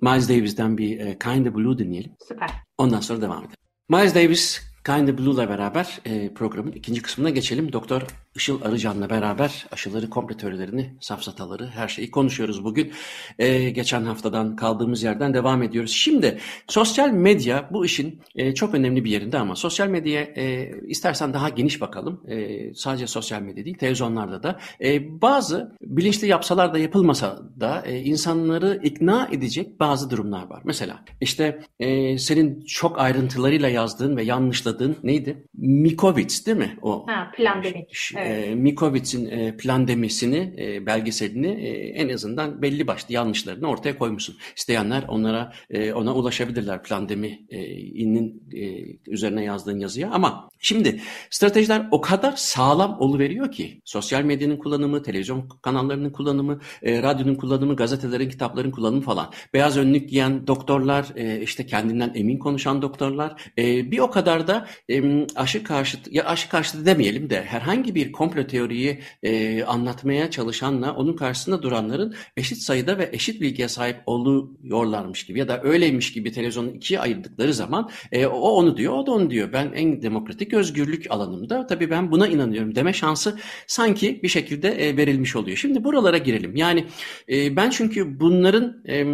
Miles 0.03 0.29
Davis'ten 0.29 0.79
bir 0.79 1.01
e, 1.01 1.19
Kind 1.19 1.47
of 1.47 1.55
Blue 1.55 1.79
dinleyelim. 1.79 2.13
Süper. 2.29 2.51
Ondan 2.79 3.01
sonra 3.01 3.23
devam 3.23 3.39
edelim. 3.39 3.57
Miles 3.89 4.15
Davis 4.15 4.73
Kind 4.85 5.09
of 5.09 5.19
Blue'la 5.19 5.49
beraber 5.49 6.01
e, 6.05 6.35
programın 6.35 6.73
ikinci 6.73 7.03
kısmına 7.03 7.31
geçelim. 7.31 7.73
Doktor 7.73 8.03
Işıl 8.37 8.63
Arıcan'la 8.63 9.11
beraber 9.11 9.67
aşıları, 9.73 10.11
komple 10.11 10.37
teorilerini, 10.37 10.95
safsataları, 11.01 11.67
her 11.67 11.89
şeyi 11.89 12.11
konuşuyoruz 12.11 12.65
bugün. 12.65 12.93
E, 13.39 13.71
geçen 13.71 14.05
haftadan 14.05 14.57
kaldığımız 14.57 15.03
yerden 15.03 15.35
devam 15.35 15.63
ediyoruz. 15.63 15.91
Şimdi 15.91 16.39
sosyal 16.69 17.11
medya 17.11 17.69
bu 17.73 17.85
işin 17.85 18.21
e, 18.35 18.55
çok 18.55 18.75
önemli 18.75 19.05
bir 19.05 19.11
yerinde 19.11 19.39
ama 19.39 19.57
sosyal 19.57 19.89
medyaya 19.89 20.23
e, 20.23 20.71
istersen 20.87 21.35
daha 21.35 21.49
geniş 21.49 21.81
bakalım. 21.81 22.21
E, 22.29 22.75
sadece 22.75 23.07
sosyal 23.07 23.43
medya 23.43 23.65
değil, 23.65 23.79
televizyonlarda 23.79 24.43
da. 24.43 24.59
E, 24.85 25.21
bazı 25.23 25.77
bilinçli 25.83 26.29
yapsalar 26.29 26.75
da 26.75 26.79
yapılmasa 26.79 27.39
da 27.61 27.83
e, 27.87 28.01
insanları 28.01 28.81
ikna 28.83 29.29
edecek 29.33 29.81
bazı 29.81 30.11
durumlar 30.11 30.47
var. 30.47 30.63
Mesela 30.65 31.05
işte 31.21 31.61
e, 31.81 32.19
senin 32.19 32.65
çok 32.65 32.99
ayrıntılarıyla 32.99 33.69
yazdığın 33.69 34.17
ve 34.17 34.23
yanlışladığın 34.23 34.97
neydi? 35.03 35.47
Mikovits 35.55 36.47
değil 36.47 36.59
mi? 36.59 36.79
O 36.83 37.07
ha, 37.07 37.31
plandemik. 37.37 38.13
Evet. 38.17 38.22
E, 38.25 38.55
Mikovitz'in 38.55 39.27
e, 39.27 39.57
plandemesini, 39.57 40.55
e, 40.59 40.87
belgeselini 40.87 41.47
e, 41.47 41.69
en 41.89 42.09
azından 42.09 42.63
belli 42.63 42.87
başlı 42.87 43.15
yanlışlarını 43.15 43.69
ortaya 43.69 43.99
koymuşsun. 43.99 44.37
İsteyenler 44.57 45.05
onlara 45.09 45.53
e, 45.71 45.93
ona 45.93 46.15
ulaşabilirler 46.15 46.83
plandeminin 46.83 48.43
e, 48.53 48.61
üzerine 49.07 49.45
yazdığın 49.45 49.79
yazıya. 49.79 50.11
Ama 50.11 50.49
şimdi 50.59 51.01
stratejiler 51.31 51.89
o 51.91 52.01
kadar 52.01 52.33
sağlam 52.37 53.01
oluveriyor 53.01 53.53
ki 53.53 53.81
sosyal 53.85 54.23
medyanın 54.23 54.57
kullanımı, 54.57 55.03
televizyon 55.03 55.49
kanallarının 55.63 56.11
kullanımı, 56.11 56.61
e, 56.83 57.03
radyonun 57.03 57.35
kullanımı, 57.35 57.77
gazetelerin, 57.77 58.29
kitapların 58.29 58.71
kullanımı 58.71 59.03
falan. 59.03 59.31
Beyaz 59.55 59.77
önlük 59.77 60.09
giyen 60.09 60.47
doktorlar, 60.47 61.07
e, 61.17 61.41
işte 61.41 61.67
kendinden 61.67 62.13
emin 62.15 62.39
konuşan 62.39 62.83
doktorlar, 62.83 63.51
e, 63.59 63.91
bir 63.91 63.99
o 63.99 64.11
kadar 64.11 64.47
da 64.47 64.67
e, 64.91 65.27
aşı 65.37 65.65
karşıtı, 65.65 66.15
ya 66.15 66.25
aşı 66.25 66.49
karşıtı 66.49 66.87
demeyelim 66.87 67.31
de 67.31 67.43
herhangi 67.43 67.95
bir 67.95 68.12
bir 68.13 68.17
komplo 68.17 68.47
teoriyi 68.47 68.99
e, 69.23 69.63
anlatmaya 69.65 70.31
çalışanla 70.31 70.95
onun 70.95 71.17
karşısında 71.17 71.63
duranların 71.63 72.15
eşit 72.37 72.59
sayıda 72.59 72.99
ve 72.99 73.11
eşit 73.13 73.41
bilgiye 73.41 73.69
sahip 73.69 73.97
oluyorlarmış 74.07 75.27
gibi 75.27 75.39
ya 75.39 75.49
da 75.49 75.63
öyleymiş 75.63 76.13
gibi 76.13 76.33
televizyonu 76.33 76.71
ikiye 76.71 77.01
ayırdıkları 77.01 77.55
zaman 77.55 77.91
e, 78.13 78.27
o 78.27 78.51
onu 78.51 78.77
diyor, 78.77 78.93
o 78.93 79.07
da 79.07 79.13
onu 79.13 79.31
diyor. 79.31 79.53
Ben 79.53 79.73
en 79.75 80.03
demokratik 80.03 80.55
özgürlük 80.55 81.11
alanımda 81.11 81.67
tabii 81.67 81.91
ben 81.91 82.13
buna 82.13 82.29
inanıyorum 82.29 82.75
deme 82.75 82.93
şansı 82.93 83.39
sanki 83.67 84.23
bir 84.23 84.29
şekilde 84.29 84.69
e, 84.69 84.97
verilmiş 84.97 85.37
oluyor. 85.37 85.57
Şimdi 85.57 85.85
buralara 85.85 86.19
girelim. 86.19 86.57
Yani 86.57 86.87
e, 87.29 87.57
ben 87.57 87.71
çünkü 87.71 88.21
bunların 88.21 88.85
e, 88.89 89.07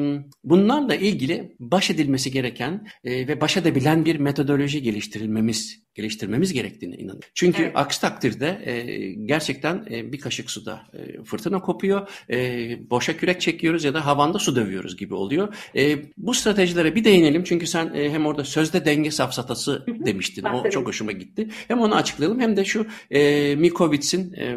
bunlarla 0.45 0.95
ilgili 0.95 1.57
baş 1.61 1.91
edilmesi 1.91 2.31
gereken 2.31 2.87
e, 3.05 3.29
ve 3.29 3.41
baş 3.41 3.57
edebilen 3.57 4.05
bir 4.05 4.17
metodoloji 4.17 4.83
geliştirilmemiz 4.83 5.88
geliştirmemiz 5.99 6.53
gerektiğine 6.53 6.95
inanıyorum. 6.95 7.29
Çünkü 7.35 7.63
evet. 7.63 7.73
aksi 7.75 8.01
takdirde 8.01 8.61
e, 8.65 8.73
gerçekten 9.13 9.87
e, 9.91 10.13
bir 10.13 10.21
kaşık 10.21 10.51
suda 10.51 10.83
e, 10.93 11.25
fırtına 11.25 11.61
kopuyor, 11.61 12.09
e, 12.31 12.91
boşa 12.91 13.17
kürek 13.17 13.41
çekiyoruz 13.41 13.85
ya 13.85 13.95
da 13.95 14.07
havanda 14.07 14.39
su 14.39 14.57
dövüyoruz 14.57 14.97
gibi 14.97 15.15
oluyor. 15.15 15.55
E, 15.77 15.99
bu 16.17 16.35
stratejilere 16.35 16.95
bir 16.95 17.05
değinelim 17.05 17.45
çünkü 17.45 17.67
sen 17.67 17.95
e, 17.95 18.11
hem 18.11 18.27
orada 18.27 18.45
sözde 18.45 18.85
denge 18.85 19.11
safsatası 19.11 19.87
demiştin. 19.89 20.45
o 20.45 20.71
çok 20.71 20.87
hoşuma 20.87 21.13
gitti. 21.13 21.49
Hem 21.69 21.81
onu 21.81 21.95
açıklayalım 21.95 22.41
hem 22.41 22.57
de 22.57 22.65
şu 22.65 22.87
e, 23.11 23.55
Mikovitz'in 23.57 24.33
e, 24.33 24.57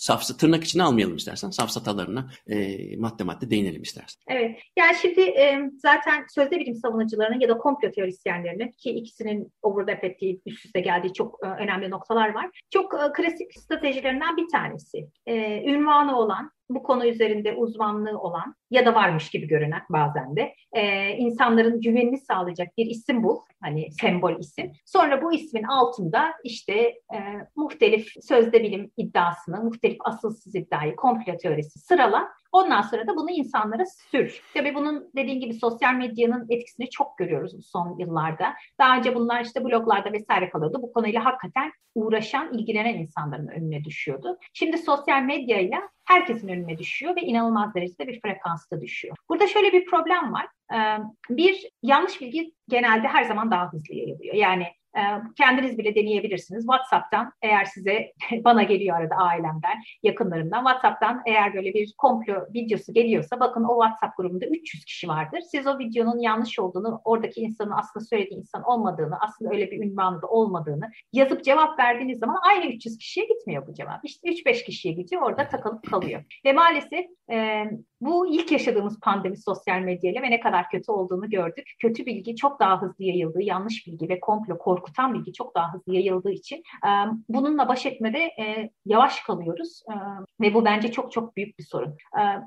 safsa 0.00 0.36
tırnak 0.36 0.64
içine 0.64 0.82
almayalım 0.82 1.16
istersen 1.16 1.50
safsatalarına 1.50 2.30
e, 2.46 2.96
madde 2.96 3.24
madde 3.24 3.50
değinelim 3.50 3.82
istersen. 3.82 4.22
Evet. 4.28 4.58
Yani 4.76 4.96
şimdi 5.02 5.20
e, 5.20 5.70
zaten 5.78 6.26
sözde 6.34 6.58
bilim 6.58 6.74
savunucularının 6.74 7.40
ya 7.40 7.48
da 7.48 7.58
komplo 7.58 7.90
teorisyenlerinin 7.90 8.70
ki 8.70 8.90
ikisinin 8.90 9.52
overlap 9.62 10.04
ettiği, 10.04 10.40
üst 10.46 10.66
üste 10.66 10.80
geldiği 10.80 11.12
çok 11.12 11.38
e, 11.44 11.46
önemli 11.46 11.90
noktalar 11.90 12.34
var. 12.34 12.50
Çok 12.70 12.94
e, 12.94 13.12
klasik 13.12 13.58
stratejilerinden 13.58 14.36
bir 14.36 14.48
tanesi. 14.48 15.08
E, 15.26 15.62
ünvanı 15.70 16.18
olan 16.18 16.50
bu 16.74 16.82
konu 16.82 17.06
üzerinde 17.06 17.52
uzmanlığı 17.52 18.18
olan 18.18 18.54
ya 18.70 18.86
da 18.86 18.94
varmış 18.94 19.30
gibi 19.30 19.46
görünen 19.46 19.82
bazen 19.90 20.36
de 20.36 20.54
e, 20.72 21.10
insanların 21.16 21.80
güvenini 21.80 22.18
sağlayacak 22.18 22.68
bir 22.78 22.86
isim 22.86 23.22
bul, 23.22 23.38
hani 23.62 23.92
sembol 23.92 24.38
isim. 24.38 24.72
Sonra 24.86 25.22
bu 25.22 25.32
ismin 25.32 25.62
altında 25.62 26.32
işte 26.44 26.74
e, 27.14 27.18
muhtelif 27.56 28.12
sözde 28.22 28.62
bilim 28.62 28.90
iddiasını, 28.96 29.64
muhtelif 29.64 29.98
asılsız 30.04 30.54
iddiayı, 30.54 30.96
komplo 30.96 31.36
teorisi 31.36 31.78
sırala. 31.78 32.28
Ondan 32.52 32.82
sonra 32.82 33.06
da 33.06 33.16
bunu 33.16 33.30
insanlara 33.30 33.84
sür. 33.86 34.42
Tabii 34.54 34.74
bunun 34.74 35.10
dediğin 35.16 35.40
gibi 35.40 35.54
sosyal 35.54 35.94
medyanın 35.94 36.46
etkisini 36.48 36.90
çok 36.90 37.18
görüyoruz 37.18 37.58
bu 37.58 37.62
son 37.62 37.98
yıllarda. 37.98 38.54
Daha 38.78 38.96
önce 38.96 39.14
bunlar 39.14 39.44
işte 39.44 39.64
bloglarda 39.64 40.12
vesaire 40.12 40.50
kalıyordu. 40.50 40.78
Bu 40.82 40.92
konuyla 40.92 41.24
hakikaten 41.24 41.72
uğraşan, 41.94 42.52
ilgilenen 42.52 42.94
insanların 42.94 43.48
önüne 43.48 43.84
düşüyordu. 43.84 44.38
Şimdi 44.52 44.78
sosyal 44.78 45.22
medyayla 45.22 45.88
herkesin 46.04 46.48
önüne 46.48 46.78
düşüyor 46.78 47.16
ve 47.16 47.22
inanılmaz 47.22 47.74
derecede 47.74 48.06
bir 48.06 48.20
frekansta 48.20 48.80
düşüyor. 48.80 49.16
Burada 49.28 49.46
şöyle 49.46 49.72
bir 49.72 49.86
problem 49.86 50.32
var. 50.32 50.46
Bir, 51.30 51.70
yanlış 51.82 52.20
bilgi 52.20 52.54
genelde 52.68 53.08
her 53.08 53.24
zaman 53.24 53.50
daha 53.50 53.72
hızlı 53.72 53.94
yayılıyor. 53.94 54.34
Yani 54.34 54.66
kendiniz 55.36 55.78
bile 55.78 55.94
deneyebilirsiniz. 55.94 56.62
WhatsApp'tan 56.62 57.32
eğer 57.42 57.64
size 57.64 58.12
bana 58.44 58.62
geliyor 58.62 58.96
arada 58.96 59.14
ailemden, 59.14 59.82
yakınlarımdan 60.02 60.64
WhatsApp'tan 60.64 61.22
eğer 61.26 61.54
böyle 61.54 61.74
bir 61.74 61.94
komplo 61.98 62.34
videosu 62.54 62.92
geliyorsa 62.92 63.40
bakın 63.40 63.64
o 63.64 63.82
WhatsApp 63.82 64.16
grubunda 64.16 64.46
300 64.46 64.84
kişi 64.84 65.08
vardır. 65.08 65.40
Siz 65.40 65.66
o 65.66 65.78
videonun 65.78 66.18
yanlış 66.18 66.58
olduğunu, 66.58 67.00
oradaki 67.04 67.40
insanın 67.40 67.70
aslında 67.70 68.04
söylediği 68.04 68.40
insan 68.40 68.62
olmadığını, 68.62 69.20
aslında 69.20 69.50
öyle 69.50 69.70
bir 69.70 69.84
ünvanı 69.84 70.26
olmadığını 70.28 70.90
yazıp 71.12 71.44
cevap 71.44 71.78
verdiğiniz 71.78 72.18
zaman 72.18 72.40
aynı 72.42 72.66
300 72.66 72.98
kişiye 72.98 73.26
gitmiyor 73.26 73.66
bu 73.66 73.74
cevap. 73.74 74.04
İşte 74.04 74.28
3-5 74.28 74.64
kişiye 74.64 74.94
gidiyor 74.94 75.22
orada 75.22 75.48
takılıp 75.48 75.90
kalıyor. 75.90 76.24
Ve 76.44 76.52
maalesef 76.52 77.06
bu 78.00 78.34
ilk 78.34 78.52
yaşadığımız 78.52 79.00
pandemi 79.00 79.36
sosyal 79.36 79.80
medyayla 79.80 80.22
ve 80.22 80.30
ne 80.30 80.40
kadar 80.40 80.70
kötü 80.70 80.92
olduğunu 80.92 81.30
gördük. 81.30 81.72
Kötü 81.78 82.06
bilgi 82.06 82.36
çok 82.36 82.60
daha 82.60 82.82
hızlı 82.82 83.04
yayıldı, 83.04 83.42
yanlış 83.42 83.86
bilgi 83.86 84.08
ve 84.08 84.20
komplo 84.20 84.58
korkutan 84.58 85.14
bilgi 85.14 85.32
çok 85.32 85.54
daha 85.54 85.72
hızlı 85.72 85.94
yayıldığı 85.94 86.30
için 86.30 86.62
bununla 87.28 87.68
baş 87.68 87.86
etmede 87.86 88.30
yavaş 88.86 89.20
kalıyoruz 89.20 89.82
ve 90.40 90.54
bu 90.54 90.64
bence 90.64 90.92
çok 90.92 91.12
çok 91.12 91.36
büyük 91.36 91.58
bir 91.58 91.64
sorun. 91.64 91.96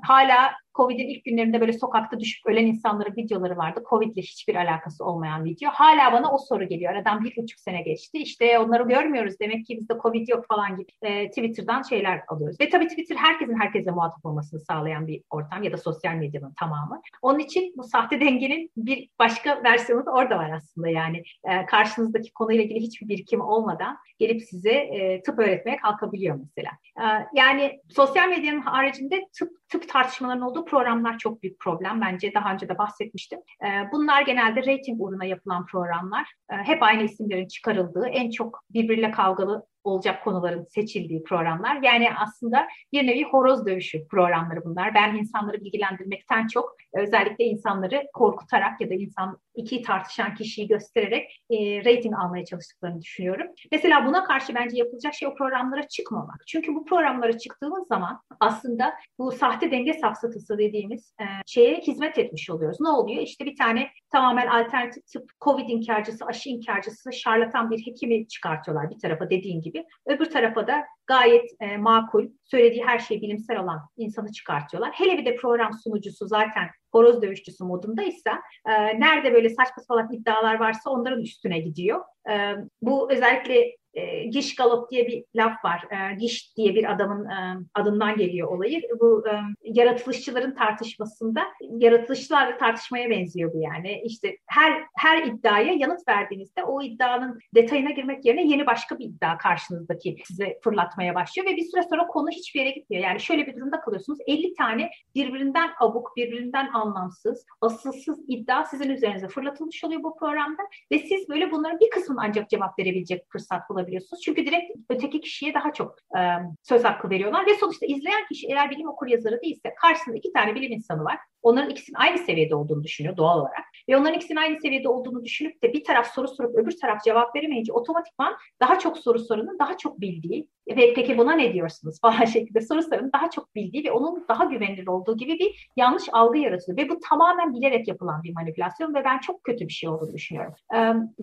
Hala 0.02 0.52
Covid'in 0.74 1.08
ilk 1.08 1.24
günlerinde 1.24 1.60
böyle 1.60 1.72
sokakta 1.72 2.20
düşüp 2.20 2.46
ölen 2.46 2.66
insanların 2.66 3.16
videoları 3.16 3.56
vardı. 3.56 3.82
Covid'le 3.90 4.16
hiçbir 4.16 4.54
alakası 4.54 5.04
olmayan 5.04 5.44
video. 5.44 5.70
Hala 5.70 6.12
bana 6.12 6.32
o 6.32 6.38
soru 6.38 6.64
geliyor. 6.64 6.92
Aradan 6.92 7.24
bir 7.24 7.36
buçuk 7.36 7.60
sene 7.60 7.82
geçti. 7.82 8.18
İşte 8.18 8.58
onları 8.58 8.88
görmüyoruz. 8.88 9.34
Demek 9.40 9.66
ki 9.66 9.78
bizde 9.80 9.94
Covid 10.02 10.28
yok 10.28 10.46
falan 10.48 10.76
gibi 10.76 10.92
e, 11.02 11.28
Twitter'dan 11.28 11.82
şeyler 11.82 12.20
alıyoruz. 12.28 12.60
Ve 12.60 12.68
tabii 12.68 12.88
Twitter 12.88 13.16
herkesin 13.16 13.60
herkese 13.60 13.90
muhatap 13.90 14.26
olmasını 14.26 14.60
sağlayan 14.60 15.06
bir 15.06 15.22
ortam 15.30 15.62
ya 15.62 15.72
da 15.72 15.76
sosyal 15.76 16.14
medyanın 16.14 16.54
tamamı. 16.60 17.00
Onun 17.22 17.38
için 17.38 17.74
bu 17.76 17.84
sahte 17.84 18.20
dengenin 18.20 18.70
bir 18.76 19.08
başka 19.18 19.62
versiyonu 19.64 20.06
da 20.06 20.10
orada 20.10 20.38
var 20.38 20.50
aslında. 20.50 20.88
Yani 20.88 21.22
e, 21.44 21.66
karşınızdaki 21.66 22.32
konuyla 22.32 22.64
ilgili 22.64 22.80
hiçbir 22.80 23.08
birikim 23.08 23.40
olmadan 23.40 23.96
gelip 24.18 24.42
size 24.42 24.72
e, 24.72 25.22
tıp 25.22 25.38
öğretmeye 25.38 25.76
kalkabiliyor 25.76 26.38
mesela. 26.38 26.70
E, 26.98 27.26
yani 27.34 27.80
sosyal 27.88 28.28
medyanın 28.28 28.60
haricinde 28.60 29.28
tıp 29.38 29.68
tıp 29.68 29.88
tartışmalarının 29.88 30.42
olduğu 30.42 30.63
programlar 30.64 31.18
çok 31.18 31.42
büyük 31.42 31.60
problem. 31.60 32.00
Bence 32.00 32.34
daha 32.34 32.52
önce 32.52 32.68
de 32.68 32.78
bahsetmiştim. 32.78 33.38
Ee, 33.64 33.92
bunlar 33.92 34.22
genelde 34.22 34.60
rating 34.60 35.00
uğruna 35.00 35.24
yapılan 35.24 35.66
programlar. 35.66 36.32
Ee, 36.50 36.54
hep 36.56 36.82
aynı 36.82 37.02
isimlerin 37.02 37.48
çıkarıldığı, 37.48 38.06
en 38.06 38.30
çok 38.30 38.64
birbiriyle 38.70 39.10
kavgalı 39.10 39.66
olacak 39.84 40.24
konuların 40.24 40.64
seçildiği 40.64 41.22
programlar. 41.22 41.82
Yani 41.82 42.08
aslında 42.16 42.66
bir 42.92 43.06
nevi 43.06 43.24
horoz 43.24 43.66
dövüşü 43.66 44.08
programları 44.08 44.64
bunlar. 44.64 44.94
Ben 44.94 45.14
insanları 45.14 45.60
bilgilendirmekten 45.60 46.46
çok 46.46 46.76
özellikle 46.94 47.44
insanları 47.44 48.06
korkutarak 48.14 48.80
ya 48.80 48.90
da 48.90 48.94
insan 48.94 49.38
iki 49.54 49.82
tartışan 49.82 50.34
kişiyi 50.34 50.68
göstererek 50.68 51.42
e, 51.50 51.84
rating 51.84 52.14
almaya 52.18 52.44
çalıştıklarını 52.44 53.00
düşünüyorum. 53.02 53.46
Mesela 53.72 54.06
buna 54.06 54.24
karşı 54.24 54.54
bence 54.54 54.76
yapılacak 54.76 55.14
şey 55.14 55.28
o 55.28 55.34
programlara 55.34 55.88
çıkmamak. 55.88 56.42
Çünkü 56.46 56.74
bu 56.74 56.84
programlara 56.84 57.38
çıktığımız 57.38 57.88
zaman 57.88 58.20
aslında 58.40 58.94
bu 59.18 59.32
sahte 59.32 59.70
denge 59.70 59.92
safsatası 59.92 60.58
dediğimiz 60.58 61.14
e, 61.20 61.24
şeye 61.46 61.76
hizmet 61.76 62.18
etmiş 62.18 62.50
oluyoruz. 62.50 62.80
Ne 62.80 62.88
oluyor? 62.88 63.22
İşte 63.22 63.44
bir 63.44 63.56
tane 63.56 63.88
tamamen 64.12 64.46
alternatif 64.46 65.06
tıp, 65.06 65.30
Covid 65.40 65.68
inkarcısı, 65.68 66.24
aşı 66.26 66.48
inkarcısı, 66.48 67.12
şarlatan 67.12 67.70
bir 67.70 67.86
hekimi 67.86 68.28
çıkartıyorlar 68.28 68.90
bir 68.90 68.98
tarafa 68.98 69.30
dediğin 69.30 69.60
gibi. 69.62 69.73
Öbür 70.06 70.24
tarafa 70.24 70.66
da 70.66 70.84
gayet 71.06 71.50
e, 71.60 71.76
makul, 71.76 72.28
söylediği 72.44 72.84
her 72.84 72.98
şey 72.98 73.22
bilimsel 73.22 73.58
olan 73.58 73.80
insanı 73.96 74.32
çıkartıyorlar. 74.32 74.92
Hele 74.94 75.18
bir 75.18 75.24
de 75.24 75.36
program 75.36 75.72
sunucusu 75.72 76.26
zaten 76.26 76.68
horoz 76.92 77.22
dövüşçüsü 77.22 77.64
modundaysa 77.64 78.42
e, 78.66 79.00
nerede 79.00 79.32
böyle 79.34 79.48
saçma 79.48 79.82
salak 79.82 80.14
iddialar 80.14 80.60
varsa 80.60 80.90
onların 80.90 81.22
üstüne 81.22 81.58
gidiyor. 81.58 82.00
E, 82.30 82.54
bu 82.82 83.12
özellikle 83.12 83.76
e, 83.94 84.24
Giş 84.24 84.54
Galop 84.54 84.90
diye 84.90 85.06
bir 85.06 85.24
laf 85.34 85.64
var. 85.64 85.84
E, 85.90 86.14
Giş 86.14 86.56
diye 86.56 86.74
bir 86.74 86.92
adamın 86.92 87.24
e, 87.24 87.56
adından 87.74 88.16
geliyor 88.16 88.48
olayı. 88.48 88.82
Bu 89.00 89.24
e, 89.28 89.32
yaratılışçıların 89.62 90.54
tartışmasında 90.54 91.42
yaratılışçılarla 91.60 92.56
tartışmaya 92.56 93.10
benziyor 93.10 93.52
bu 93.52 93.58
yani. 93.58 94.00
İşte 94.04 94.36
her 94.46 94.82
her 94.96 95.22
iddiaya 95.22 95.72
yanıt 95.72 96.08
verdiğinizde 96.08 96.64
o 96.64 96.82
iddianın 96.82 97.38
detayına 97.54 97.90
girmek 97.90 98.24
yerine 98.24 98.46
yeni 98.46 98.66
başka 98.66 98.98
bir 98.98 99.04
iddia 99.04 99.38
karşınızdaki 99.38 100.16
size 100.24 100.58
fırlatmaya 100.64 101.14
başlıyor 101.14 101.48
ve 101.50 101.56
bir 101.56 101.64
süre 101.64 101.82
sonra 101.82 102.06
konu 102.06 102.30
hiçbir 102.30 102.60
yere 102.60 102.70
gitmiyor. 102.70 103.04
Yani 103.04 103.20
şöyle 103.20 103.46
bir 103.46 103.56
durumda 103.56 103.80
kalıyorsunuz. 103.80 104.18
50 104.26 104.54
tane 104.54 104.90
birbirinden 105.14 105.70
abuk, 105.80 106.16
birbirinden 106.16 106.70
anlamsız, 106.72 107.46
asılsız 107.60 108.18
iddia 108.28 108.64
sizin 108.64 108.90
üzerinize 108.90 109.28
fırlatılmış 109.28 109.84
oluyor 109.84 110.02
bu 110.02 110.16
programda 110.16 110.62
ve 110.92 110.98
siz 110.98 111.28
böyle 111.28 111.50
bunların 111.50 111.80
bir 111.80 111.90
kısmını 111.90 112.20
ancak 112.22 112.50
cevap 112.50 112.78
verebilecek 112.78 113.22
fırsat 113.32 113.70
bulabiliyorsunuz 113.70 113.83
alabiliyorsunuz. 113.84 114.22
Çünkü 114.22 114.46
direkt 114.46 114.72
öteki 114.90 115.20
kişiye 115.20 115.54
daha 115.54 115.72
çok 115.72 115.96
e, 116.16 116.20
söz 116.62 116.84
hakkı 116.84 117.10
veriyorlar 117.10 117.46
ve 117.46 117.54
sonuçta 117.54 117.86
izleyen 117.86 118.26
kişi 118.28 118.46
eğer 118.46 118.70
bilim 118.70 118.88
okur 118.88 119.06
yazarı 119.06 119.42
değilse 119.42 119.74
karşısında 119.82 120.16
iki 120.16 120.32
tane 120.32 120.54
bilim 120.54 120.72
insanı 120.72 121.04
var. 121.04 121.18
Onların 121.42 121.70
ikisinin 121.70 121.96
aynı 121.96 122.18
seviyede 122.18 122.54
olduğunu 122.54 122.84
düşünüyor 122.84 123.16
doğal 123.16 123.40
olarak. 123.40 123.64
Ve 123.88 123.96
onların 123.96 124.14
ikisinin 124.14 124.38
aynı 124.38 124.60
seviyede 124.60 124.88
olduğunu 124.88 125.24
düşünüp 125.24 125.62
de 125.62 125.72
bir 125.72 125.84
taraf 125.84 126.14
soru 126.14 126.28
sorup 126.28 126.54
öbür 126.54 126.76
taraf 126.80 127.04
cevap 127.04 127.36
veremeyince 127.36 127.72
otomatikman 127.72 128.36
daha 128.60 128.78
çok 128.78 128.98
soru 128.98 129.18
soranın 129.18 129.58
daha 129.58 129.76
çok 129.76 130.00
bildiği 130.00 130.48
ve 130.68 130.94
peki 130.94 131.18
buna 131.18 131.32
ne 131.32 131.52
diyorsunuz 131.52 132.00
falan 132.00 132.24
şeklinde 132.32 132.60
soru 132.60 132.82
soranın 132.82 133.10
daha 133.14 133.30
çok 133.30 133.54
bildiği 133.54 133.84
ve 133.84 133.92
onun 133.92 134.24
daha 134.28 134.44
güvenilir 134.44 134.86
olduğu 134.86 135.16
gibi 135.16 135.38
bir 135.38 135.70
yanlış 135.76 136.04
algı 136.12 136.38
yaratıyor. 136.38 136.78
Ve 136.78 136.88
bu 136.88 137.00
tamamen 137.08 137.54
bilerek 137.54 137.88
yapılan 137.88 138.22
bir 138.22 138.34
manipülasyon 138.34 138.94
ve 138.94 139.04
ben 139.04 139.18
çok 139.18 139.44
kötü 139.44 139.68
bir 139.68 139.72
şey 139.72 139.88
olduğunu 139.88 140.12
düşünüyorum. 140.12 140.54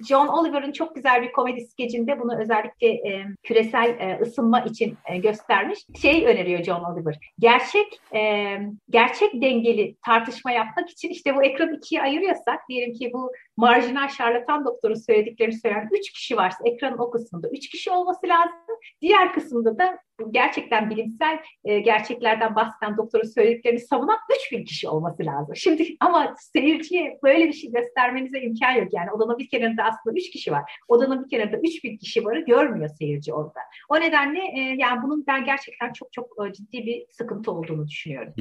John 0.08 0.28
Oliver'ın 0.28 0.72
çok 0.72 0.96
güzel 0.96 1.22
bir 1.22 1.32
komedi 1.32 1.62
skecinde 1.62 2.20
bunu 2.20 2.42
özellikle 2.42 3.02
küresel 3.44 4.18
ısınma 4.22 4.62
için 4.62 4.98
göstermiş. 5.24 5.80
Şey 6.02 6.26
öneriyor 6.26 6.64
John 6.64 6.84
Oliver. 6.84 7.20
Gerçek 7.40 8.02
gerçek 8.90 9.42
dengeli 9.42 9.96
tartışma 10.06 10.52
yapmak 10.52 10.90
için 10.90 11.10
işte 11.10 11.36
bu 11.36 11.44
ekranı 11.44 11.76
ikiye 11.76 12.02
ayırıyorsak 12.02 12.60
diyelim 12.70 12.94
ki 12.94 13.12
bu 13.14 13.32
marjinal 13.62 14.08
şarlatan 14.08 14.66
doktorun 14.66 14.96
söylediklerini 14.96 15.54
söyleyen 15.54 15.90
üç 15.92 16.12
kişi 16.12 16.38
varsa 16.38 16.58
ekranın 16.66 16.98
o 16.98 17.12
kısmında 17.12 17.50
üç 17.50 17.70
kişi 17.70 17.92
olması 17.92 18.28
lazım. 18.28 18.76
Diğer 19.02 19.34
kısımda 19.34 19.78
da 19.78 20.00
gerçekten 20.32 20.90
bilimsel 20.90 21.40
e, 21.66 21.80
gerçeklerden 21.80 22.56
bahseden 22.56 22.98
doktorun 22.98 23.28
söylediklerini 23.28 23.80
savunan 23.80 24.18
3000 24.46 24.66
kişi 24.66 24.90
olması 24.90 25.26
lazım. 25.26 25.56
Şimdi 25.56 25.96
ama 26.00 26.36
seyirciye 26.40 27.20
böyle 27.24 27.48
bir 27.48 27.54
şey 27.54 27.72
göstermenize 27.72 28.40
imkan 28.40 28.72
yok. 28.72 28.88
Yani 28.94 29.12
odanın 29.12 29.38
bir 29.38 29.50
kenarında 29.50 29.84
aslında 29.84 30.16
3 30.18 30.30
kişi 30.30 30.52
var. 30.52 30.72
Odanın 30.88 31.24
bir 31.24 31.30
kenarında 31.30 31.58
3000 31.58 31.98
kişi 31.98 32.26
varı 32.26 32.40
görmüyor 32.40 32.90
seyirci 33.00 33.34
orada. 33.34 33.60
O 33.90 34.00
nedenle 34.00 34.40
e, 34.40 34.76
yani 34.78 35.04
bunun 35.04 35.24
ben 35.28 35.46
gerçekten 35.46 35.94
çok 35.94 36.14
çok 36.14 36.28
e, 36.48 36.54
ciddi 36.54 36.86
bir 36.86 37.06
sıkıntı 37.12 37.52
olduğunu 37.52 37.88
düşünüyorum. 37.88 38.34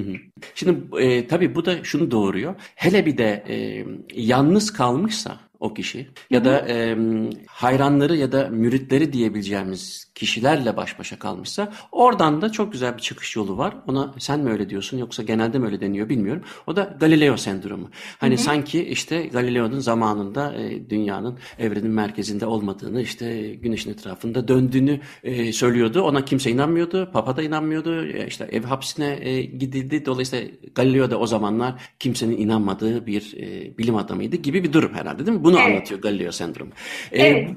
Şimdi 0.54 1.02
e, 1.04 1.26
tabii 1.26 1.54
bu 1.54 1.64
da 1.64 1.85
şunu 1.85 2.11
doğuruyor. 2.11 2.54
Hele 2.76 3.06
bir 3.06 3.18
de 3.18 3.44
e, 3.48 3.85
yalnız 4.14 4.72
kalmışsa 5.10 5.49
o 5.60 5.74
kişi 5.74 6.08
ya 6.30 6.44
da 6.44 6.68
e, 6.68 6.98
hayranları 7.46 8.16
ya 8.16 8.32
da 8.32 8.48
müritleri 8.48 9.12
diyebileceğimiz 9.12 10.10
kişilerle 10.14 10.76
baş 10.76 10.98
başa 10.98 11.18
kalmışsa 11.18 11.72
oradan 11.92 12.42
da 12.42 12.52
çok 12.52 12.72
güzel 12.72 12.96
bir 12.96 13.02
çıkış 13.02 13.36
yolu 13.36 13.58
var. 13.58 13.74
Ona 13.86 14.14
sen 14.18 14.40
mi 14.40 14.50
öyle 14.50 14.70
diyorsun 14.70 14.98
yoksa 14.98 15.22
genelde 15.22 15.58
mi 15.58 15.66
öyle 15.66 15.80
deniyor 15.80 16.08
bilmiyorum. 16.08 16.42
O 16.66 16.76
da 16.76 16.96
Galileo 17.00 17.36
sendromu. 17.36 17.90
Hani 18.18 18.34
hı 18.34 18.38
hı. 18.38 18.42
sanki 18.42 18.84
işte 18.84 19.26
Galileo'nun 19.26 19.78
zamanında 19.78 20.54
e, 20.54 20.90
dünyanın 20.90 21.38
evrenin 21.58 21.90
merkezinde 21.90 22.46
olmadığını 22.46 23.02
işte 23.02 23.54
güneşin 23.54 23.90
etrafında 23.90 24.48
döndüğünü 24.48 25.00
e, 25.22 25.52
söylüyordu. 25.52 26.02
Ona 26.02 26.24
kimse 26.24 26.50
inanmıyordu. 26.50 27.10
Papa 27.12 27.36
da 27.36 27.42
inanmıyordu. 27.42 28.06
E, 28.06 28.26
işte 28.26 28.48
ev 28.52 28.62
hapsine 28.62 29.18
e, 29.20 29.42
gidildi. 29.42 30.06
Dolayısıyla 30.06 30.48
Galileo 30.74 31.10
da 31.10 31.18
o 31.18 31.26
zamanlar 31.26 31.74
kimsenin 31.98 32.36
inanmadığı 32.36 33.06
bir 33.06 33.34
e, 33.36 33.78
bilim 33.78 33.96
adamıydı 33.96 34.36
gibi 34.36 34.64
bir 34.64 34.72
durum 34.72 34.94
herhalde 34.94 35.26
değil 35.26 35.38
mi? 35.38 35.44
Bunu 35.50 35.60
evet. 35.60 35.70
anlatıyor 35.70 36.00
Galileo 36.00 36.32
sendromu. 36.32 36.70
E, 37.12 37.26
evet. 37.26 37.50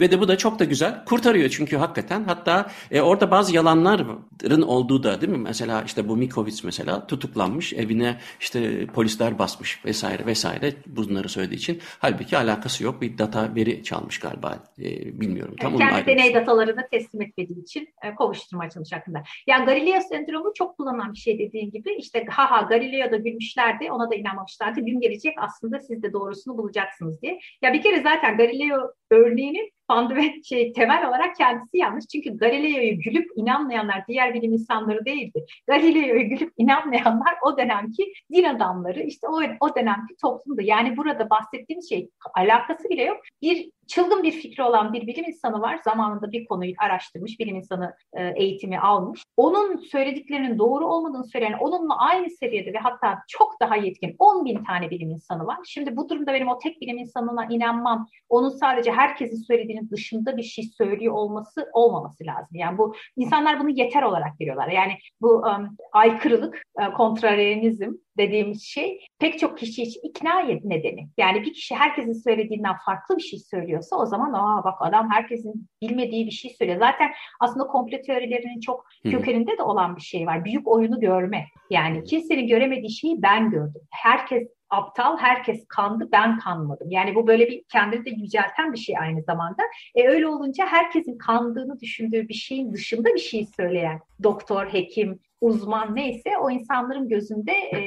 Ve 0.00 0.10
de 0.10 0.20
bu 0.20 0.28
da 0.28 0.38
çok 0.38 0.58
da 0.58 0.64
güzel 0.64 1.04
kurtarıyor 1.04 1.48
çünkü 1.48 1.76
hakikaten 1.76 2.24
hatta 2.24 2.70
e, 2.90 3.00
orada 3.00 3.30
bazı 3.30 3.54
yalanların 3.54 4.62
olduğu 4.62 5.02
da 5.02 5.20
değil 5.20 5.32
mi? 5.32 5.38
Mesela 5.38 5.82
işte 5.86 6.08
bu 6.08 6.16
Mikovic 6.16 6.60
mesela 6.64 7.06
tutuklanmış 7.06 7.72
evine 7.72 8.16
işte 8.40 8.86
polisler 8.86 9.38
basmış 9.38 9.84
vesaire 9.84 10.26
vesaire 10.26 10.72
bunları 10.86 11.28
söylediği 11.28 11.58
için. 11.58 11.80
Halbuki 11.98 12.38
alakası 12.38 12.84
yok 12.84 13.02
bir 13.02 13.18
data 13.18 13.54
veri 13.54 13.82
çalmış 13.82 14.18
galiba 14.18 14.58
e, 14.78 15.20
bilmiyorum. 15.20 15.54
Tam 15.60 15.80
yani 15.80 15.90
kendi 15.90 16.06
deney 16.06 16.34
datalarını 16.34 16.88
teslim 16.90 17.22
etmediği 17.22 17.62
için 17.62 17.88
e, 18.02 18.14
kovuşturma 18.14 18.70
çalışması 18.70 18.94
hakkında. 18.94 19.22
Yani 19.46 19.64
Galileo 19.64 20.00
sendromu 20.08 20.52
çok 20.54 20.76
kullanılan 20.76 21.12
bir 21.12 21.18
şey 21.18 21.38
dediğin 21.38 21.70
gibi 21.70 21.94
işte 21.98 22.26
ha 22.30 22.50
ha 22.50 22.62
Galileo 22.62 23.10
da 23.10 23.16
gülmüşlerdi 23.16 23.92
ona 23.92 24.10
da 24.10 24.14
inanmamışlardı. 24.14 24.80
Gün 24.80 25.00
gelecek 25.00 25.34
aslında 25.38 25.80
siz 25.80 26.02
de 26.02 26.12
doğrusunu 26.12 26.58
bulacaksınız 26.58 27.17
diye. 27.22 27.38
Ya 27.62 27.72
bir 27.72 27.82
kere 27.82 28.02
zaten 28.02 28.36
Galileo 28.36 28.92
örneğinin 29.10 29.70
ve 29.90 30.42
şey 30.42 30.72
temel 30.72 31.08
olarak 31.08 31.36
kendisi 31.36 31.78
yanlış. 31.78 32.06
Çünkü 32.06 32.36
Galileo'yu 32.36 33.00
gülüp 33.00 33.26
inanmayanlar 33.36 34.04
diğer 34.08 34.34
bilim 34.34 34.52
insanları 34.52 35.04
değildi. 35.04 35.44
Galileo'yu 35.66 36.28
gülüp 36.28 36.52
inanmayanlar 36.56 37.34
o 37.42 37.58
dönemki 37.58 38.12
din 38.32 38.44
adamları 38.44 39.00
işte 39.00 39.28
o, 39.28 39.40
o 39.60 39.76
dönemki 39.76 40.16
toplumdu. 40.22 40.62
Yani 40.62 40.96
burada 40.96 41.30
bahsettiğimiz 41.30 41.88
şey 41.88 42.10
alakası 42.34 42.88
bile 42.88 43.02
yok. 43.02 43.20
Bir 43.42 43.70
çılgın 43.88 44.22
bir 44.22 44.32
fikri 44.32 44.62
olan 44.62 44.92
bir 44.92 45.06
bilim 45.06 45.24
insanı 45.24 45.60
var. 45.60 45.80
Zamanında 45.84 46.32
bir 46.32 46.44
konuyu 46.44 46.74
araştırmış, 46.78 47.40
bilim 47.40 47.56
insanı 47.56 47.94
e, 48.12 48.32
eğitimi 48.36 48.78
almış. 48.78 49.22
Onun 49.36 49.76
söylediklerinin 49.76 50.58
doğru 50.58 50.86
olmadığını 50.86 51.24
söyleyen, 51.24 51.52
onunla 51.60 51.98
aynı 51.98 52.30
seviyede 52.30 52.72
ve 52.72 52.78
hatta 52.78 53.18
çok 53.28 53.60
daha 53.60 53.76
yetkin 53.76 54.16
10 54.18 54.44
bin 54.44 54.64
tane 54.64 54.90
bilim 54.90 55.10
insanı 55.10 55.46
var. 55.46 55.58
Şimdi 55.64 55.96
bu 55.96 56.08
durumda 56.08 56.32
benim 56.32 56.48
o 56.48 56.58
tek 56.58 56.80
bilim 56.80 56.98
insanına 56.98 57.46
inanmam, 57.50 58.08
onun 58.28 58.48
sadece 58.48 58.90
herkesin 58.98 59.36
söylediğinin 59.36 59.90
dışında 59.90 60.36
bir 60.36 60.42
şey 60.42 60.64
söylüyor 60.64 61.14
olması 61.14 61.70
olmaması 61.72 62.24
lazım. 62.26 62.48
Yani 62.52 62.78
bu 62.78 62.94
insanlar 63.16 63.60
bunu 63.60 63.70
yeter 63.70 64.02
olarak 64.02 64.38
görüyorlar. 64.38 64.68
Yani 64.68 64.92
bu 65.20 65.28
um, 65.28 65.76
aykırılık, 65.92 66.62
uh, 66.80 66.94
kontraryenizm 66.94 67.92
dediğimiz 68.18 68.62
şey 68.62 69.00
pek 69.18 69.38
çok 69.38 69.58
kişi 69.58 69.82
için 69.82 70.00
ikna 70.02 70.40
nedeni. 70.40 71.08
Yani 71.18 71.42
bir 71.42 71.52
kişi 71.52 71.74
herkesin 71.74 72.12
söylediğinden 72.12 72.76
farklı 72.86 73.16
bir 73.16 73.22
şey 73.22 73.38
söylüyorsa 73.38 73.96
o 73.96 74.06
zaman 74.06 74.32
aa 74.32 74.64
bak 74.64 74.74
adam 74.80 75.10
herkesin 75.10 75.68
bilmediği 75.82 76.26
bir 76.26 76.30
şey 76.30 76.50
söylüyor. 76.50 76.78
Zaten 76.78 77.10
aslında 77.40 77.66
komplo 77.66 78.02
teorilerinin 78.06 78.60
çok 78.60 78.86
kökeninde 79.02 79.58
de 79.58 79.62
olan 79.62 79.96
bir 79.96 80.00
şey 80.00 80.26
var. 80.26 80.44
Büyük 80.44 80.68
oyunu 80.68 81.00
görme. 81.00 81.44
Yani 81.70 82.04
kimsenin 82.04 82.46
göremediği 82.46 82.92
şeyi 82.92 83.22
ben 83.22 83.50
gördüm. 83.50 83.82
Herkes 83.90 84.57
aptal, 84.70 85.16
herkes 85.18 85.66
kandı, 85.68 86.08
ben 86.12 86.38
kanmadım. 86.38 86.90
Yani 86.90 87.14
bu 87.14 87.26
böyle 87.26 87.48
bir 87.48 87.62
kendini 87.72 88.04
de 88.04 88.10
yücelten 88.10 88.72
bir 88.72 88.78
şey 88.78 88.98
aynı 88.98 89.22
zamanda. 89.22 89.62
E 89.94 90.08
öyle 90.08 90.26
olunca 90.26 90.66
herkesin 90.66 91.18
kandığını 91.18 91.80
düşündüğü 91.80 92.28
bir 92.28 92.34
şeyin 92.34 92.72
dışında 92.72 93.14
bir 93.14 93.20
şey 93.20 93.46
söyleyen 93.56 94.00
doktor, 94.22 94.66
hekim, 94.66 95.20
uzman 95.40 95.96
neyse 95.96 96.30
o 96.40 96.50
insanların 96.50 97.08
gözünde 97.08 97.52
e, 97.52 97.80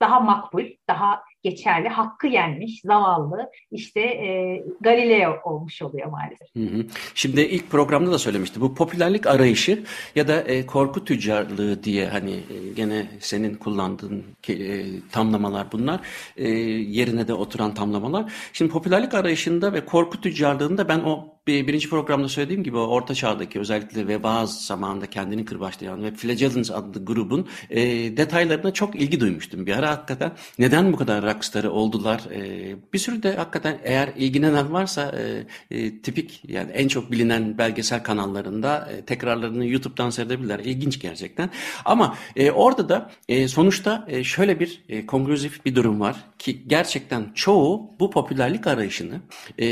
daha 0.00 0.20
makbul, 0.20 0.64
daha 0.88 1.22
geçerli, 1.42 1.88
hakkı 1.88 2.26
yenmiş, 2.26 2.80
zavallı 2.84 3.50
işte 3.70 4.00
e, 4.00 4.62
Galileo 4.80 5.36
olmuş 5.44 5.82
oluyor 5.82 6.06
maalesef. 6.06 6.48
Hı 6.56 6.76
hı. 6.76 6.86
Şimdi 7.14 7.40
ilk 7.40 7.70
programda 7.70 8.12
da 8.12 8.18
söylemişti. 8.18 8.60
Bu 8.60 8.74
popülerlik 8.74 9.26
arayışı 9.26 9.84
ya 10.14 10.28
da 10.28 10.40
e, 10.40 10.66
korku 10.66 11.04
tüccarlığı 11.04 11.84
diye 11.84 12.08
hani 12.08 12.32
e, 12.32 12.72
gene 12.76 13.06
senin 13.20 13.54
kullandığın 13.54 14.24
e, 14.48 14.84
tamlamalar 15.12 15.72
bunlar. 15.72 16.00
E, 16.36 16.48
yerine 16.48 17.28
de 17.28 17.34
oturan 17.34 17.74
tamlamalar. 17.74 18.32
Şimdi 18.52 18.70
popülerlik 18.70 19.14
arayışında 19.14 19.72
ve 19.72 19.84
korku 19.84 20.20
tüccarlığında 20.20 20.88
ben 20.88 21.00
o 21.00 21.40
bir, 21.46 21.66
birinci 21.66 21.90
programda 21.90 22.28
söylediğim 22.28 22.62
gibi 22.62 22.76
orta 22.76 23.14
çağdaki 23.14 23.60
özellikle 23.60 24.08
veba 24.08 24.46
zamanında 24.46 25.06
kendini 25.06 25.44
kırbaçlayan 25.44 26.02
ve 26.02 26.14
Flagellants 26.14 26.70
adlı 26.70 27.04
grubun 27.04 27.48
e, 27.70 27.80
detaylarına 28.16 28.72
çok 28.72 28.96
ilgi 28.96 29.20
duymuştum 29.20 29.66
bir 29.66 29.78
ara 29.78 29.89
hakikaten. 29.90 30.32
Neden 30.58 30.92
bu 30.92 30.96
kadar 30.96 31.22
rockstarı 31.22 31.70
oldular? 31.70 32.20
E, 32.34 32.76
bir 32.92 32.98
sürü 32.98 33.22
de 33.22 33.36
hakikaten 33.36 33.78
eğer 33.84 34.08
ilgilenen 34.16 34.72
varsa 34.72 35.14
e, 35.18 35.46
e, 35.78 35.98
tipik 35.98 36.42
yani 36.48 36.70
en 36.70 36.88
çok 36.88 37.12
bilinen 37.12 37.58
belgesel 37.58 38.02
kanallarında 38.02 38.88
e, 38.92 39.04
tekrarlarını 39.04 39.66
YouTube'dan 39.66 40.10
seyredebilirler. 40.10 40.58
İlginç 40.58 41.00
gerçekten. 41.00 41.50
Ama 41.84 42.16
e, 42.36 42.50
orada 42.50 42.88
da 42.88 43.10
e, 43.28 43.48
sonuçta 43.48 44.06
e, 44.08 44.24
şöyle 44.24 44.60
bir 44.60 44.82
e, 44.88 45.06
kongrüzif 45.06 45.64
bir 45.64 45.74
durum 45.74 46.00
var 46.00 46.16
ki 46.38 46.62
gerçekten 46.66 47.32
çoğu 47.34 47.90
bu 48.00 48.10
popülerlik 48.10 48.66
arayışını 48.66 49.20
e, 49.58 49.66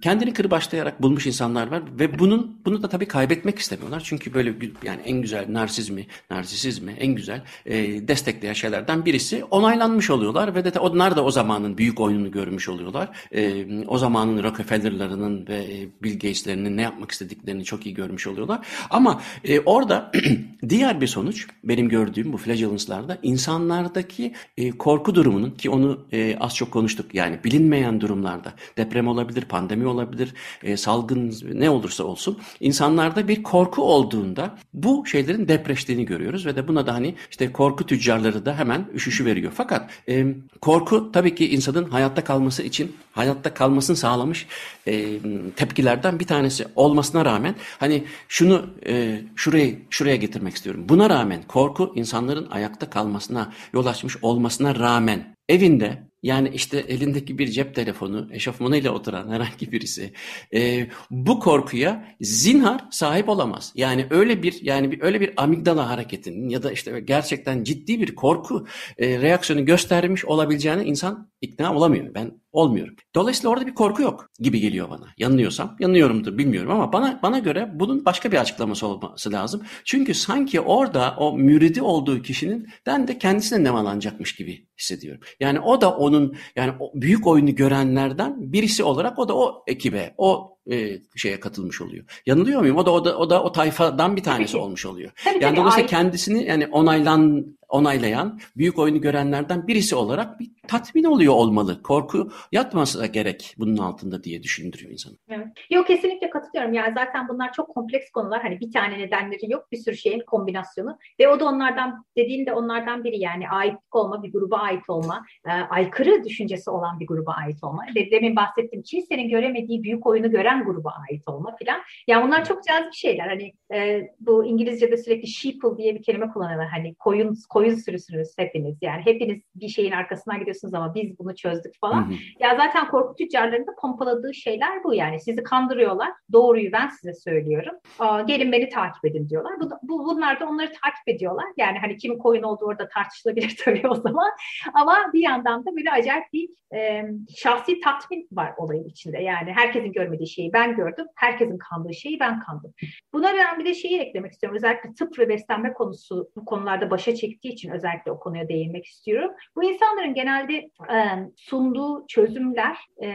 kendini 0.00 0.32
kırbaçlayarak 0.32 1.02
bulmuş 1.02 1.26
insanlar 1.26 1.66
var 1.66 1.82
ve 1.98 2.18
bunun 2.18 2.60
bunu 2.64 2.82
da 2.82 2.88
tabii 2.88 3.08
kaybetmek 3.08 3.58
istemiyorlar. 3.58 4.02
Çünkü 4.04 4.34
böyle 4.34 4.54
yani 4.84 5.00
en 5.04 5.22
güzel 5.22 5.46
narsizmi, 5.48 6.06
narsisizmi 6.30 6.92
en 6.92 7.14
güzel 7.14 7.42
e, 7.66 8.08
destekleyen 8.08 8.52
şeylerden 8.52 9.04
birisi 9.04 9.44
onaylanmış 9.58 10.10
oluyorlar 10.10 10.54
ve 10.54 10.64
de 10.64 10.78
onlar 10.78 11.16
da 11.16 11.24
o 11.24 11.30
zamanın 11.30 11.78
büyük 11.78 12.00
oyununu 12.00 12.30
görmüş 12.30 12.68
oluyorlar. 12.68 13.08
E, 13.34 13.66
o 13.86 13.98
zamanın 13.98 14.42
Rockefeller'larının 14.42 15.46
ve 15.46 15.56
e, 15.56 15.88
Bill 16.02 16.12
Gates'lerinin 16.12 16.76
ne 16.76 16.82
yapmak 16.82 17.10
istediklerini 17.10 17.64
çok 17.64 17.86
iyi 17.86 17.94
görmüş 17.94 18.26
oluyorlar. 18.26 18.66
Ama 18.90 19.20
e, 19.44 19.60
orada 19.60 20.12
diğer 20.68 21.00
bir 21.00 21.06
sonuç 21.06 21.46
benim 21.64 21.88
gördüğüm 21.88 22.32
bu 22.32 22.36
flagellance'larda 22.36 23.18
insanlardaki 23.22 24.34
e, 24.56 24.70
korku 24.70 25.14
durumunun 25.14 25.50
ki 25.50 25.70
onu 25.70 26.06
e, 26.12 26.36
az 26.40 26.56
çok 26.56 26.70
konuştuk 26.70 27.14
yani 27.14 27.38
bilinmeyen 27.44 28.00
durumlarda 28.00 28.52
deprem 28.76 29.08
olabilir, 29.08 29.42
pandemi 29.42 29.86
olabilir, 29.86 30.34
e, 30.62 30.76
salgın 30.76 31.34
ne 31.52 31.70
olursa 31.70 32.04
olsun 32.04 32.38
insanlarda 32.60 33.28
bir 33.28 33.42
korku 33.42 33.82
olduğunda 33.82 34.58
bu 34.74 35.06
şeylerin 35.06 35.48
depreştiğini 35.48 36.04
görüyoruz 36.04 36.46
ve 36.46 36.56
de 36.56 36.68
buna 36.68 36.86
da 36.86 36.94
hani 36.94 37.14
işte 37.30 37.52
korku 37.52 37.86
tüccarları 37.86 38.46
da 38.46 38.58
hemen 38.58 38.86
üşüşü 38.94 39.24
veriyor. 39.24 39.47
Fakat 39.54 39.90
e, 40.08 40.26
korku 40.60 41.12
tabii 41.12 41.34
ki 41.34 41.54
insanın 41.54 41.90
hayatta 41.90 42.24
kalması 42.24 42.62
için 42.62 42.96
hayatta 43.12 43.54
kalmasını 43.54 43.96
sağlamış 43.96 44.46
e, 44.86 45.18
tepkilerden 45.56 46.20
bir 46.20 46.26
tanesi 46.26 46.66
olmasına 46.76 47.24
rağmen 47.24 47.54
hani 47.80 48.04
şunu 48.28 48.66
e, 48.86 49.20
şuraya 49.36 49.70
şuraya 49.90 50.16
getirmek 50.16 50.54
istiyorum. 50.54 50.84
Buna 50.88 51.10
rağmen 51.10 51.42
korku 51.42 51.92
insanların 51.94 52.48
ayakta 52.50 52.90
kalmasına 52.90 53.52
yol 53.72 53.86
açmış 53.86 54.16
olmasına 54.22 54.74
rağmen 54.74 55.34
evinde 55.48 56.08
yani 56.22 56.50
işte 56.54 56.78
elindeki 56.78 57.38
bir 57.38 57.48
cep 57.48 57.74
telefonu, 57.74 58.28
eşofmanıyla 58.32 58.92
oturan 58.92 59.28
herhangi 59.28 59.72
birisi 59.72 60.12
e, 60.54 60.86
bu 61.10 61.40
korkuya 61.40 62.16
zinhar 62.20 62.84
sahip 62.90 63.28
olamaz. 63.28 63.72
Yani 63.74 64.06
öyle 64.10 64.42
bir 64.42 64.62
yani 64.62 64.92
bir, 64.92 65.02
öyle 65.02 65.20
bir 65.20 65.32
amigdala 65.36 65.88
hareketinin 65.90 66.48
ya 66.48 66.62
da 66.62 66.72
işte 66.72 67.00
gerçekten 67.00 67.64
ciddi 67.64 68.00
bir 68.00 68.14
korku 68.14 68.66
e, 68.98 69.20
reaksiyonu 69.20 69.64
göstermiş 69.64 70.24
olabileceğine 70.24 70.84
insan 70.84 71.30
ikna 71.40 71.74
olamıyor. 71.74 72.14
Ben 72.14 72.40
olmuyorum. 72.52 72.96
Dolayısıyla 73.14 73.50
orada 73.50 73.66
bir 73.66 73.74
korku 73.74 74.02
yok 74.02 74.30
gibi 74.40 74.60
geliyor 74.60 74.90
bana. 74.90 75.06
Yanılıyorsam, 75.18 75.76
yanılıyorumdur 75.80 76.38
bilmiyorum 76.38 76.70
ama 76.70 76.92
bana 76.92 77.20
bana 77.22 77.38
göre 77.38 77.70
bunun 77.74 78.04
başka 78.04 78.32
bir 78.32 78.36
açıklaması 78.36 78.86
olması 78.86 79.32
lazım. 79.32 79.62
Çünkü 79.84 80.14
sanki 80.14 80.60
orada 80.60 81.14
o 81.18 81.38
müridi 81.38 81.82
olduğu 81.82 82.22
kişinin 82.22 82.68
den 82.86 83.08
de 83.08 83.18
kendisine 83.18 83.64
nemalanacakmış 83.64 84.34
gibi 84.34 84.66
hissediyorum. 84.78 85.20
Yani 85.40 85.60
o 85.60 85.80
da 85.80 85.96
onun 86.08 86.36
yani 86.56 86.72
büyük 86.94 87.26
oyunu 87.26 87.54
görenlerden 87.54 88.52
birisi 88.52 88.82
olarak 88.84 89.18
o 89.18 89.28
da 89.28 89.36
o 89.36 89.62
ekibe, 89.66 90.14
o 90.18 90.56
e, 90.70 90.98
şeye 91.16 91.40
katılmış 91.40 91.80
oluyor. 91.80 92.04
Yanılıyor 92.26 92.60
muyum? 92.60 92.76
O 92.76 92.86
da 92.86 92.90
o 92.90 93.04
da 93.04 93.18
o 93.18 93.30
da 93.30 93.42
o 93.42 93.52
tayfadan 93.52 94.16
bir 94.16 94.22
tanesi 94.22 94.52
tabii 94.52 94.62
olmuş 94.62 94.86
oluyor. 94.86 95.10
Tabii, 95.24 95.34
yani 95.34 95.40
tabii, 95.42 95.56
dolayısıyla 95.56 95.84
ay- 95.84 95.90
kendisini 95.90 96.44
yani 96.44 96.66
onaylan 96.66 97.46
onaylayan, 97.68 98.40
büyük 98.56 98.78
oyunu 98.78 99.00
görenlerden 99.00 99.66
birisi 99.66 99.96
olarak 99.96 100.40
bir 100.40 100.50
tatmin 100.68 101.04
oluyor 101.04 101.34
olmalı. 101.34 101.82
Korku 101.82 102.30
yatmasa 102.52 103.06
gerek 103.06 103.54
bunun 103.58 103.76
altında 103.76 104.24
diye 104.24 104.42
düşündürüyor 104.42 104.92
insanı. 104.92 105.14
Evet. 105.28 105.46
Yok 105.70 105.86
kesinlikle 105.86 106.30
katılıyorum. 106.30 106.74
Yani 106.74 106.94
zaten 106.94 107.28
bunlar 107.28 107.52
çok 107.52 107.68
kompleks 107.68 108.10
konular. 108.10 108.42
Hani 108.42 108.60
bir 108.60 108.72
tane 108.72 108.98
nedenleri 108.98 109.52
yok. 109.52 109.72
Bir 109.72 109.76
sürü 109.76 109.96
şeyin 109.96 110.22
kombinasyonu. 110.26 110.98
Ve 111.20 111.28
o 111.28 111.40
da 111.40 111.44
onlardan 111.44 112.04
dediğin 112.16 112.46
de 112.46 112.52
onlardan 112.52 113.04
biri 113.04 113.18
yani 113.18 113.48
aitlik 113.48 113.94
olma, 113.94 114.22
bir 114.22 114.32
gruba 114.32 114.56
ait 114.56 114.88
olma, 114.88 115.24
e, 115.46 115.50
aykırı 115.50 116.24
düşüncesi 116.24 116.70
olan 116.70 117.00
bir 117.00 117.06
gruba 117.06 117.32
ait 117.32 117.64
olma. 117.64 117.82
Ve 117.96 118.10
demin 118.10 118.36
bahsettiğim 118.36 118.82
kimsenin 118.82 119.28
göremediği 119.28 119.82
büyük 119.82 120.06
oyunu 120.06 120.30
gören 120.30 120.64
gruba 120.64 120.94
ait 121.10 121.28
olma 121.28 121.56
filan. 121.56 121.80
Yani 122.06 122.26
bunlar 122.26 122.44
çok 122.44 122.64
cazip 122.64 122.94
şeyler. 122.94 123.28
Hani 123.28 123.52
e, 123.74 124.08
bu 124.20 124.44
İngilizce'de 124.44 124.96
sürekli 124.96 125.28
sheeple 125.28 125.76
diye 125.76 125.94
bir 125.94 126.02
kelime 126.02 126.28
kullanıyorlar. 126.28 126.68
Hani 126.68 126.94
koyun 126.94 127.36
koyun 127.48 127.57
sürüsünüz 127.66 128.28
hepiniz. 128.38 128.76
Yani 128.82 129.02
hepiniz 129.04 129.42
bir 129.54 129.68
şeyin 129.68 129.92
arkasından 129.92 130.38
gidiyorsunuz 130.38 130.74
ama 130.74 130.94
biz 130.94 131.18
bunu 131.18 131.34
çözdük 131.34 131.74
falan. 131.80 132.10
Hı 132.10 132.14
hı. 132.14 132.18
Ya 132.40 132.56
zaten 132.56 132.88
korku 132.88 133.14
tüccarlarının 133.14 133.66
da 133.66 133.74
pompaladığı 133.80 134.34
şeyler 134.34 134.84
bu 134.84 134.94
yani. 134.94 135.20
Sizi 135.20 135.42
kandırıyorlar. 135.42 136.10
Doğruyu 136.32 136.72
ben 136.72 136.88
size 136.88 137.14
söylüyorum. 137.14 137.74
Aa, 137.98 138.20
gelin 138.20 138.52
beni 138.52 138.68
takip 138.68 139.04
edin 139.04 139.28
diyorlar. 139.28 139.60
Bu, 139.60 139.70
bu 139.82 140.04
bunlar 140.04 140.40
da 140.40 140.46
onları 140.46 140.66
takip 140.66 141.08
ediyorlar. 141.08 141.46
Yani 141.56 141.78
hani 141.78 141.96
kimin 141.96 142.18
koyun 142.18 142.42
olduğu 142.42 142.64
orada 142.64 142.88
tartışılabilir 142.88 143.56
tabii 143.64 143.88
o 143.88 143.94
zaman. 143.94 144.30
Ama 144.74 145.10
bir 145.12 145.20
yandan 145.20 145.66
da 145.66 145.76
böyle 145.76 145.90
acayip 145.90 146.32
bir 146.32 146.48
e, 146.74 147.04
şahsi 147.36 147.80
tatmin 147.80 148.28
var 148.32 148.52
olayın 148.56 148.84
içinde. 148.84 149.18
Yani 149.18 149.52
herkesin 149.52 149.92
görmediği 149.92 150.28
şeyi 150.28 150.52
ben 150.52 150.76
gördüm. 150.76 151.06
Herkesin 151.16 151.58
kandığı 151.58 151.94
şeyi 151.94 152.20
ben 152.20 152.40
kandım. 152.40 152.74
Buna 153.12 153.34
ben 153.36 153.58
bir 153.58 153.64
de 153.64 153.74
şeyi 153.74 153.98
eklemek 154.00 154.32
istiyorum. 154.32 154.56
Özellikle 154.56 154.94
tıp 154.94 155.18
ve 155.18 155.28
beslenme 155.28 155.72
konusu 155.72 156.30
bu 156.36 156.44
konularda 156.44 156.90
başa 156.90 157.14
çektiği 157.14 157.47
için 157.48 157.70
özellikle 157.70 158.10
o 158.10 158.20
konuya 158.20 158.48
değinmek 158.48 158.86
istiyorum. 158.86 159.30
Bu 159.56 159.64
insanların 159.64 160.14
genelde 160.14 160.54
e, 160.92 160.96
sunduğu 161.36 162.06
çözümler 162.06 162.76
e, 163.02 163.08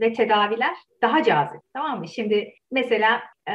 ve 0.00 0.12
tedaviler 0.12 0.74
daha 1.02 1.22
cazip. 1.22 1.60
Tamam 1.72 1.98
mı? 1.98 2.08
Şimdi 2.08 2.54
mesela 2.70 3.22
e, 3.48 3.54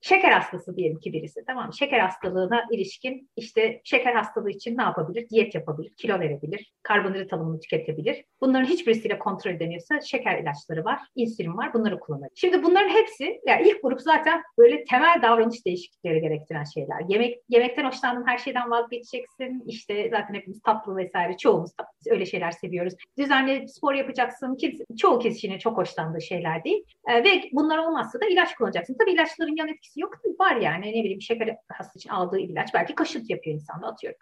şeker 0.00 0.30
hastası 0.30 0.76
diyelim 0.76 1.00
ki 1.00 1.12
birisi 1.12 1.44
tamam? 1.46 1.72
Şeker 1.72 1.98
hastalığına 1.98 2.64
ilişkin 2.70 3.30
işte 3.36 3.80
şeker 3.84 4.14
hastalığı 4.14 4.50
için 4.50 4.76
ne 4.76 4.82
yapabilir? 4.82 5.28
Diyet 5.28 5.54
yapabilir, 5.54 5.94
kilo 5.96 6.20
verebilir, 6.20 6.72
karbonhidrat 6.82 7.32
alımını 7.32 7.60
tüketebilir. 7.60 8.24
Bunların 8.40 8.64
hiçbirisiyle 8.64 9.18
kontrol 9.18 9.50
edemiyorsa 9.50 10.00
şeker 10.00 10.38
ilaçları 10.38 10.84
var, 10.84 11.00
insülin 11.14 11.56
var 11.56 11.74
bunları 11.74 12.00
kullanır. 12.00 12.28
Şimdi 12.34 12.62
bunların 12.62 12.88
hepsi 12.88 13.40
yani 13.46 13.68
ilk 13.68 13.82
grup 13.82 14.00
zaten 14.00 14.42
böyle 14.58 14.84
temel 14.84 15.22
davranış 15.22 15.66
değişiklikleri 15.66 16.20
gerektiren 16.20 16.64
şeyler. 16.64 17.00
Yemek 17.08 17.38
yemekten 17.48 17.84
hoşlandığın 17.84 18.26
her 18.26 18.38
şeyden 18.38 18.70
vazgeçeceksin. 18.70 19.62
İşte 19.66 20.08
zaten 20.10 20.34
hepimiz 20.34 20.62
tatlı 20.62 20.96
vesaire 20.96 21.36
çoğumuz 21.36 21.70
öyle 22.10 22.26
şeyler 22.26 22.50
seviyoruz. 22.50 22.94
Düzenli 23.18 23.68
spor 23.68 23.94
yapacaksın. 23.94 24.56
Kimse, 24.56 24.84
çoğu 24.98 25.18
kişinin 25.18 25.58
çok 25.58 25.76
hoşlandığı 25.76 26.20
şeyler 26.20 26.64
değil. 26.64 26.84
E, 27.08 27.24
ve 27.24 27.42
bunlar 27.52 27.78
olmazsa 27.78 28.20
da 28.20 28.26
ilaç 28.26 28.54
kullanacaksın. 28.54 28.96
Tabii 28.98 29.12
ilaç 29.12 29.23
ilaçların 29.24 29.56
yan 29.56 29.68
etkisi 29.68 30.00
yok. 30.00 30.14
Var 30.40 30.56
yani 30.56 30.86
ne 30.86 31.04
bileyim 31.04 31.20
şeker 31.20 31.56
hastası 31.72 31.98
için 31.98 32.10
aldığı 32.10 32.38
ilaç 32.38 32.74
belki 32.74 32.94
kaşıntı 32.94 33.32
yapıyor 33.32 33.56
insanda 33.56 33.86
atıyorum. 33.86 34.18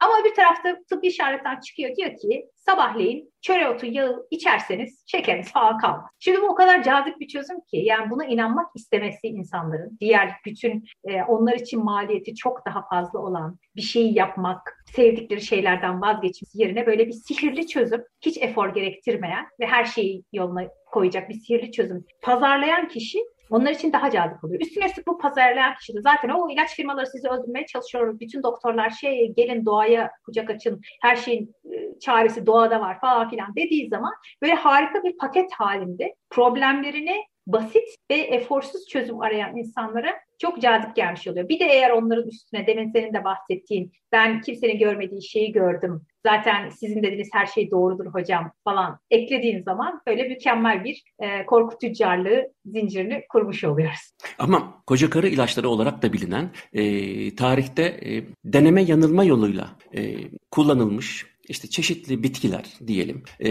Ama 0.00 0.24
bir 0.24 0.34
tarafta 0.34 0.76
tıbbi 0.90 1.06
işaretler 1.06 1.60
çıkıyor 1.60 1.96
diyor 1.96 2.16
ki 2.16 2.48
sabahleyin 2.56 3.32
çöre 3.42 3.68
otu 3.68 3.86
yağı 3.86 4.26
içerseniz 4.30 5.04
şekeriniz 5.06 5.52
falan 5.52 5.78
kalmaz. 5.78 6.10
Şimdi 6.18 6.40
bu 6.40 6.48
o 6.48 6.54
kadar 6.54 6.82
cazip 6.82 7.20
bir 7.20 7.28
çözüm 7.28 7.60
ki 7.60 7.76
yani 7.76 8.10
buna 8.10 8.24
inanmak 8.24 8.70
istemesi 8.74 9.28
insanların 9.28 9.98
diğer 10.00 10.32
bütün 10.46 10.84
e, 11.04 11.22
onlar 11.22 11.54
için 11.54 11.84
maliyeti 11.84 12.34
çok 12.34 12.66
daha 12.66 12.88
fazla 12.88 13.18
olan 13.18 13.58
bir 13.76 13.82
şeyi 13.82 14.18
yapmak, 14.18 14.84
sevdikleri 14.96 15.40
şeylerden 15.40 16.02
vazgeçmesi 16.02 16.62
yerine 16.62 16.86
böyle 16.86 17.06
bir 17.06 17.12
sihirli 17.12 17.66
çözüm, 17.66 18.04
hiç 18.20 18.38
efor 18.38 18.74
gerektirmeyen 18.74 19.46
ve 19.60 19.66
her 19.66 19.84
şeyi 19.84 20.24
yoluna 20.32 20.68
koyacak 20.86 21.28
bir 21.28 21.34
sihirli 21.34 21.72
çözüm 21.72 22.04
pazarlayan 22.22 22.88
kişi 22.88 23.18
onlar 23.50 23.70
için 23.70 23.92
daha 23.92 24.10
cazip 24.10 24.44
oluyor. 24.44 24.60
Üstüne 24.60 24.86
üstlük 24.86 25.06
bu 25.06 25.18
pazarlayan 25.18 25.74
kişi 25.74 25.92
zaten 26.00 26.28
o 26.28 26.50
ilaç 26.50 26.76
firmaları 26.76 27.06
sizi 27.06 27.28
öldürmeye 27.28 27.66
çalışıyor. 27.66 28.20
Bütün 28.20 28.42
doktorlar 28.42 28.90
şey 28.90 29.34
gelin 29.36 29.66
doğaya 29.66 30.10
kucak 30.24 30.50
açın. 30.50 30.80
Her 31.02 31.16
şeyin 31.16 31.54
e, 31.72 31.98
çaresi 32.00 32.46
doğada 32.46 32.80
var 32.80 33.00
falan 33.00 33.30
filan 33.30 33.56
dediği 33.56 33.88
zaman 33.88 34.12
böyle 34.42 34.54
harika 34.54 35.02
bir 35.02 35.16
paket 35.16 35.52
halinde 35.52 36.14
problemlerini 36.30 37.16
basit 37.46 37.88
ve 38.10 38.14
eforsuz 38.14 38.86
çözüm 38.86 39.20
arayan 39.20 39.56
insanlara 39.56 40.14
çok 40.38 40.60
cazip 40.60 40.96
gelmiş 40.96 41.28
oluyor. 41.28 41.48
Bir 41.48 41.60
de 41.60 41.64
eğer 41.64 41.90
onların 41.90 42.28
üstüne 42.28 42.66
demin 42.66 42.92
senin 42.92 43.14
de 43.14 43.24
bahsettiğin 43.24 43.92
ben 44.12 44.40
kimsenin 44.40 44.78
görmediği 44.78 45.22
şeyi 45.22 45.52
gördüm. 45.52 46.06
Zaten 46.26 46.68
sizin 46.68 47.02
dediğiniz 47.02 47.28
her 47.32 47.46
şey 47.46 47.70
doğrudur 47.70 48.06
hocam 48.06 48.52
falan 48.64 48.98
eklediğin 49.10 49.62
zaman 49.62 50.00
böyle 50.06 50.28
mükemmel 50.28 50.84
bir 50.84 51.02
e, 51.18 51.46
korku 51.46 51.78
tüccarlığı 51.78 52.46
zincirini 52.64 53.24
kurmuş 53.28 53.64
oluyoruz. 53.64 54.10
Ama 54.38 54.82
koca 54.86 55.10
karı 55.10 55.28
ilaçları 55.28 55.68
olarak 55.68 56.02
da 56.02 56.12
bilinen 56.12 56.50
e, 56.72 57.34
tarihte 57.34 57.82
e, 57.82 58.24
deneme 58.44 58.82
yanılma 58.82 59.24
yoluyla 59.24 59.70
e, 59.94 60.16
kullanılmış 60.50 61.26
işte 61.48 61.68
çeşitli 61.68 62.22
bitkiler 62.22 62.64
diyelim 62.86 63.22
e, 63.44 63.50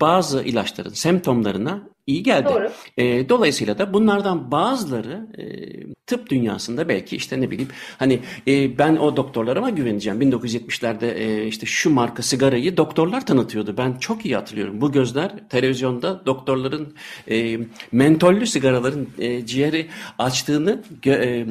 bazı 0.00 0.42
ilaçların 0.44 0.90
semptomlarına 0.90 1.88
iyi 2.08 2.22
geldi. 2.22 2.48
Doğru. 2.48 2.70
E, 2.96 3.28
dolayısıyla 3.28 3.78
da 3.78 3.94
bunlardan 3.94 4.50
bazıları 4.50 5.26
e, 5.38 5.44
tıp 6.06 6.30
dünyasında 6.30 6.88
belki 6.88 7.16
işte 7.16 7.40
ne 7.40 7.50
bileyim 7.50 7.70
hani 7.98 8.20
e, 8.46 8.78
ben 8.78 8.96
o 8.96 9.16
doktorlarıma 9.16 9.70
güveneceğim. 9.70 10.20
1970'lerde 10.22 11.14
e, 11.14 11.46
işte 11.46 11.66
şu 11.66 11.90
marka 11.90 12.22
sigarayı 12.22 12.76
doktorlar 12.76 13.26
tanıtıyordu. 13.26 13.74
Ben 13.76 13.94
çok 13.94 14.24
iyi 14.24 14.34
hatırlıyorum. 14.34 14.80
Bu 14.80 14.92
gözler 14.92 15.30
televizyonda 15.48 16.26
doktorların 16.26 16.94
e, 17.30 17.58
mentollü 17.92 18.46
sigaraların 18.46 19.06
e, 19.18 19.46
ciğeri 19.46 19.86
açtığını 20.18 20.82
e, 21.06 21.46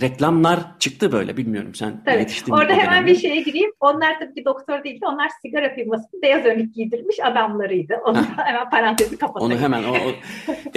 reklamlar 0.00 0.58
çıktı 0.78 1.12
böyle 1.12 1.36
bilmiyorum 1.36 1.74
sen 1.74 2.04
tabii. 2.04 2.18
yetiştin 2.18 2.52
Orada 2.52 2.72
hemen 2.72 2.86
dönemde. 2.86 3.10
bir 3.10 3.16
şeye 3.16 3.40
gireyim. 3.40 3.70
Onlar 3.80 4.18
tabii 4.18 4.34
ki 4.34 4.44
doktor 4.44 4.84
değildi. 4.84 5.06
Onlar 5.06 5.28
sigara 5.42 5.74
firmasının 5.74 6.22
beyaz 6.22 6.44
önlük 6.44 6.74
giydirmiş 6.74 7.16
adamlarıydı. 7.24 7.94
Onu 8.04 8.16
hemen 8.36 8.70
parantezi 8.70 9.18
kapatayım. 9.18 9.52
Onu 9.52 9.60
hemen 9.60 9.84
o, 9.84 9.92
o 10.06 10.14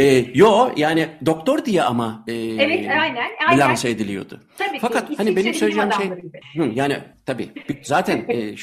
e, 0.02 0.26
yo 0.34 0.72
yani 0.78 1.08
doktor 1.26 1.66
diye 1.66 1.84
ama 1.84 2.24
e, 2.28 2.34
evet 2.34 2.90
aynen, 2.90 3.30
aynen. 3.48 3.60
lanse 3.60 3.90
ediliyordu. 3.90 4.40
Tabii 4.58 4.80
Fakat 4.80 5.10
ki, 5.10 5.16
hani 5.18 5.36
benim 5.36 5.54
söyleyeceğim 5.54 5.90
şey 5.94 6.08
hı, 6.64 6.72
yani 6.76 6.98
tabii 7.26 7.50
zaten 7.84 8.26
e, 8.28 8.56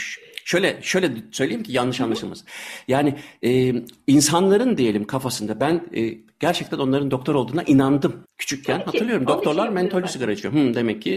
şöyle 0.45 0.83
şöyle 0.83 1.09
söyleyeyim 1.33 1.63
ki 1.63 1.73
yanlış 1.73 2.01
anlaşılmasın. 2.01 2.47
Yani 2.89 3.15
e, 3.45 3.75
insanların 4.07 4.77
diyelim 4.77 5.05
kafasında 5.05 5.61
ben 5.61 5.81
e, 5.97 6.28
gerçekten 6.41 6.79
onların 6.79 7.11
doktor 7.11 7.35
olduğuna 7.35 7.63
inandım 7.63 8.17
küçükken. 8.39 8.79
Peki, 8.79 8.85
hatırlıyorum 8.85 9.27
doktorlar 9.27 9.69
mentollü 9.69 10.09
sigara 10.09 10.33
içiyor. 10.33 10.55
Hı, 10.55 10.75
demek 10.75 11.03
ki 11.03 11.15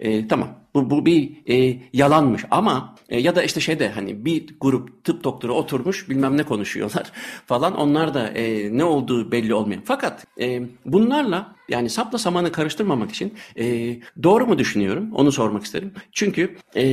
e, 0.00 0.10
e, 0.10 0.28
tamam 0.28 0.48
bu, 0.74 0.90
bu 0.90 1.06
bir 1.06 1.36
e, 1.48 1.82
yalanmış 1.92 2.44
ama 2.50 2.94
e, 3.08 3.20
ya 3.20 3.36
da 3.36 3.42
işte 3.42 3.60
şeyde 3.60 3.88
hani 3.88 4.24
bir 4.24 4.46
grup 4.60 5.04
tıp 5.04 5.24
doktoru 5.24 5.54
oturmuş 5.54 6.10
bilmem 6.10 6.36
ne 6.36 6.42
konuşuyorlar 6.42 7.12
falan 7.46 7.76
onlar 7.76 8.14
da 8.14 8.28
e, 8.28 8.76
ne 8.78 8.84
olduğu 8.84 9.32
belli 9.32 9.54
olmuyor. 9.54 9.82
Fakat 9.84 10.26
e, 10.40 10.62
bunlarla 10.84 11.56
yani 11.68 11.90
sapla 11.90 12.18
samanı 12.18 12.52
karıştırmamak 12.52 13.10
için 13.10 13.34
e, 13.58 13.96
doğru 14.22 14.46
mu 14.46 14.58
düşünüyorum 14.58 15.12
onu 15.14 15.32
sormak 15.32 15.64
isterim. 15.64 15.92
Çünkü 16.12 16.56
e, 16.76 16.84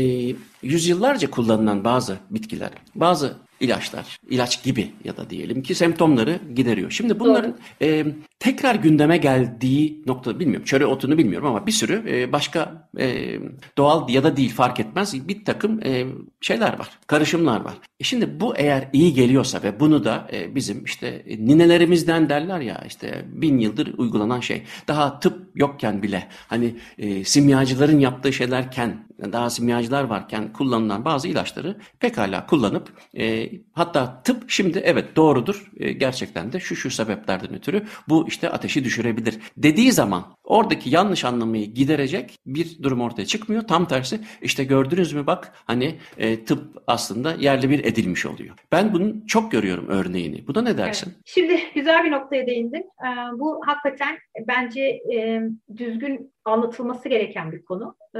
yüzyıllarca 0.63 1.29
kullanılan 1.29 1.83
bazı 1.83 2.17
bitkiler, 2.29 2.71
bazı 2.95 3.37
ilaçlar, 3.63 4.19
ilaç 4.29 4.63
gibi 4.63 4.91
ya 5.03 5.17
da 5.17 5.29
diyelim 5.29 5.63
ki 5.63 5.75
semptomları 5.75 6.39
gideriyor. 6.55 6.91
Şimdi 6.91 7.19
bunların 7.19 7.57
e, 7.81 8.05
tekrar 8.39 8.75
gündeme 8.75 9.17
geldiği 9.17 10.03
nokta 10.05 10.39
bilmiyorum. 10.39 10.65
Çöre 10.65 10.85
otunu 10.85 11.17
bilmiyorum 11.17 11.47
ama 11.47 11.67
bir 11.67 11.71
sürü 11.71 12.03
e, 12.07 12.31
başka 12.31 12.89
e, 12.99 13.39
doğal 13.77 14.09
ya 14.09 14.23
da 14.23 14.37
değil 14.37 14.53
fark 14.53 14.79
etmez 14.79 15.27
bir 15.27 15.45
takım 15.45 15.79
e, 15.83 16.05
şeyler 16.41 16.79
var, 16.79 16.89
karışımlar 17.07 17.61
var. 17.61 17.73
E 17.99 18.03
şimdi 18.03 18.39
bu 18.39 18.55
eğer 18.57 18.89
iyi 18.93 19.13
geliyorsa 19.13 19.63
ve 19.63 19.79
bunu 19.79 20.03
da 20.03 20.27
e, 20.33 20.55
bizim 20.55 20.83
işte 20.85 21.25
ninelerimizden 21.39 22.29
derler 22.29 22.59
ya 22.59 22.83
işte 22.87 23.25
bin 23.27 23.57
yıldır 23.57 23.93
uygulanan 23.97 24.39
şey. 24.39 24.63
Daha 24.87 25.19
tıp 25.19 25.51
yokken 25.55 26.03
bile 26.03 26.27
hani 26.47 26.75
e, 26.97 27.23
simyacıların 27.23 27.99
yaptığı 27.99 28.33
şeylerken 28.33 29.07
daha 29.31 29.49
simyacılar 29.49 30.03
varken 30.03 30.53
kullanılan 30.53 31.05
bazı 31.05 31.27
ilaçları 31.27 31.77
pekala 31.99 32.45
kullanıp 32.45 32.93
e, 33.13 33.49
hatta 33.73 34.21
tıp 34.23 34.49
şimdi 34.49 34.81
evet 34.85 35.15
doğrudur 35.15 35.71
e, 35.77 35.91
gerçekten 35.91 36.53
de 36.53 36.59
şu 36.59 36.75
şu 36.75 36.91
sebeplerden 36.91 37.53
ötürü 37.55 37.83
bu 38.09 38.27
işte 38.27 38.49
ateşi 38.49 38.83
düşürebilir 38.83 39.39
dediği 39.57 39.91
zaman 39.91 40.25
oradaki 40.43 40.89
yanlış 40.89 41.25
anlamayı 41.25 41.65
giderecek 41.73 42.35
bir 42.45 42.83
durum 42.83 43.01
ortaya 43.01 43.25
çıkmıyor. 43.25 43.67
Tam 43.67 43.87
tersi 43.87 44.19
işte 44.41 44.63
gördünüz 44.63 45.13
mü 45.13 45.27
bak 45.27 45.51
hani 45.67 45.95
e, 46.17 46.45
tıp 46.45 46.83
aslında 46.87 47.33
yerli 47.33 47.69
bir 47.69 47.85
edilmiş 47.85 48.25
oluyor. 48.25 48.55
Ben 48.71 48.93
bunu 48.93 49.27
çok 49.27 49.51
görüyorum 49.51 49.87
örneğini. 49.87 50.47
Bu 50.47 50.55
da 50.55 50.61
ne 50.61 50.77
dersin? 50.77 51.09
Evet. 51.15 51.21
Şimdi 51.25 51.59
güzel 51.75 52.03
bir 52.03 52.11
noktaya 52.11 52.47
değindin. 52.47 52.89
Ee, 53.05 53.39
bu 53.39 53.61
hakikaten 53.65 54.17
bence 54.47 54.81
e, 55.13 55.41
düzgün 55.77 56.33
anlatılması 56.45 57.09
gereken 57.09 57.51
bir 57.51 57.65
konu. 57.65 57.95
Ee, 58.15 58.19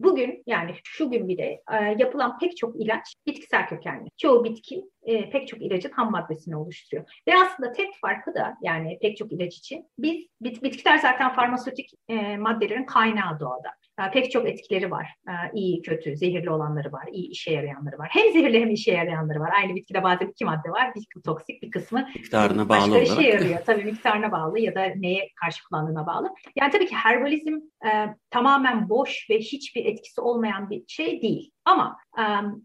bugün 0.00 0.42
yani 0.46 0.74
şu 0.84 1.10
gün 1.10 1.28
bile 1.28 1.60
e, 1.72 1.96
yapılan 1.98 2.38
pek 2.38 2.56
çok 2.56 2.80
ilaç 2.80 3.14
bitkisel 3.26 3.68
kökenli. 3.68 4.08
Çoğu 4.16 4.44
bitki 4.44 4.69
e, 5.02 5.30
pek 5.30 5.48
çok 5.48 5.62
ilacın 5.62 5.90
ham 5.90 6.10
maddesini 6.10 6.56
oluşturuyor. 6.56 7.22
Ve 7.28 7.32
aslında 7.36 7.72
tek 7.72 7.88
farkı 8.00 8.34
da 8.34 8.56
yani 8.62 8.98
pek 9.02 9.16
çok 9.16 9.32
ilaç 9.32 9.56
için 9.56 9.90
biz 9.98 10.26
bit, 10.40 10.62
bitkiler 10.62 10.98
zaten 10.98 11.34
farmasötik 11.34 11.90
e, 12.08 12.36
maddelerin 12.36 12.86
kaynağı 12.86 13.40
doğada. 13.40 13.70
Pek 14.12 14.30
çok 14.30 14.48
etkileri 14.48 14.90
var. 14.90 15.14
İyi, 15.54 15.82
kötü, 15.82 16.16
zehirli 16.16 16.50
olanları 16.50 16.92
var, 16.92 17.08
iyi 17.12 17.30
işe 17.30 17.52
yarayanları 17.52 17.98
var. 17.98 18.08
Hem 18.12 18.32
zehirli 18.32 18.60
hem 18.60 18.70
işe 18.70 18.92
yarayanları 18.92 19.40
var. 19.40 19.50
Aynı 19.58 19.74
bitkide 19.74 20.02
bazen 20.02 20.26
iki 20.26 20.44
madde 20.44 20.70
var. 20.70 20.92
Bir 20.94 21.22
toksik, 21.22 21.62
bir 21.62 21.70
kısmı 21.70 22.08
miktarına 22.16 22.68
bağlı 22.68 22.90
olarak. 22.90 23.06
işe 23.06 23.22
yarıyor. 23.22 23.58
Tabii 23.66 23.84
miktarına 23.84 24.32
bağlı 24.32 24.60
ya 24.60 24.74
da 24.74 24.86
neye 24.96 25.28
karşı 25.44 25.64
kullandığına 25.64 26.06
bağlı. 26.06 26.28
Yani 26.56 26.72
tabii 26.72 26.86
ki 26.86 26.94
herbalizm 26.94 27.54
e, 27.86 28.16
tamamen 28.30 28.88
boş 28.88 29.26
ve 29.30 29.38
hiçbir 29.38 29.84
etkisi 29.84 30.20
olmayan 30.20 30.70
bir 30.70 30.84
şey 30.88 31.22
değil. 31.22 31.50
Ama 31.64 31.96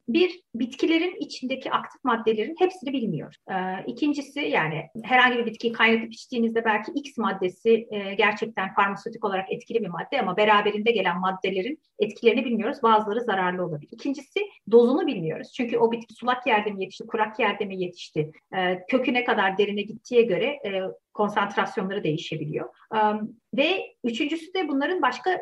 bir 0.08 0.42
bitkilerin 0.56 1.16
içindeki 1.20 1.72
aktif 1.72 2.04
maddelerin 2.04 2.56
hepsini 2.60 2.94
bilmiyor. 2.94 3.36
İkincisi 3.88 4.40
yani 4.40 4.82
herhangi 5.04 5.38
bir 5.38 5.46
bitkiyi 5.46 5.74
kaynatıp 5.74 6.14
içtiğinizde 6.14 6.66
belki 6.66 6.92
X 6.92 7.18
maddesi 7.18 7.88
gerçekten 8.18 8.74
farmasötik 8.74 9.26
olarak 9.26 9.52
etkili 9.52 9.82
bir 9.82 9.88
madde 9.88 10.22
ama 10.22 10.38
beraberinde 10.38 10.92
gelen 10.92 11.22
maddelerin 11.26 11.80
etkilerini 12.00 12.46
bilmiyoruz. 12.46 12.84
Bazıları 12.84 13.22
zararlı 13.22 13.66
olabilir. 13.66 13.90
İkincisi 13.92 14.40
dozunu 14.72 15.08
bilmiyoruz. 15.08 15.52
Çünkü 15.58 15.78
o 15.78 15.92
bitki 15.92 16.14
sulak 16.14 16.48
yerde 16.48 16.72
mi 16.72 16.84
yetişti, 16.84 17.08
kurak 17.08 17.40
yerde 17.40 17.66
mi 17.66 17.82
yetişti, 17.82 18.32
kökü 18.90 19.14
ne 19.14 19.24
kadar 19.24 19.58
derine 19.58 19.82
gittiğe 19.82 20.22
göre 20.22 20.60
konsantrasyonları 21.16 22.04
değişebiliyor. 22.04 22.70
Ve 23.54 23.96
üçüncüsü 24.04 24.54
de 24.54 24.68
bunların 24.68 25.02
başka 25.02 25.42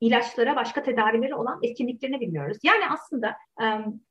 ilaçlara, 0.00 0.56
başka 0.56 0.82
tedavileri 0.82 1.34
olan 1.34 1.58
etkinliklerini 1.62 2.20
bilmiyoruz. 2.20 2.58
Yani 2.62 2.84
aslında 2.90 3.36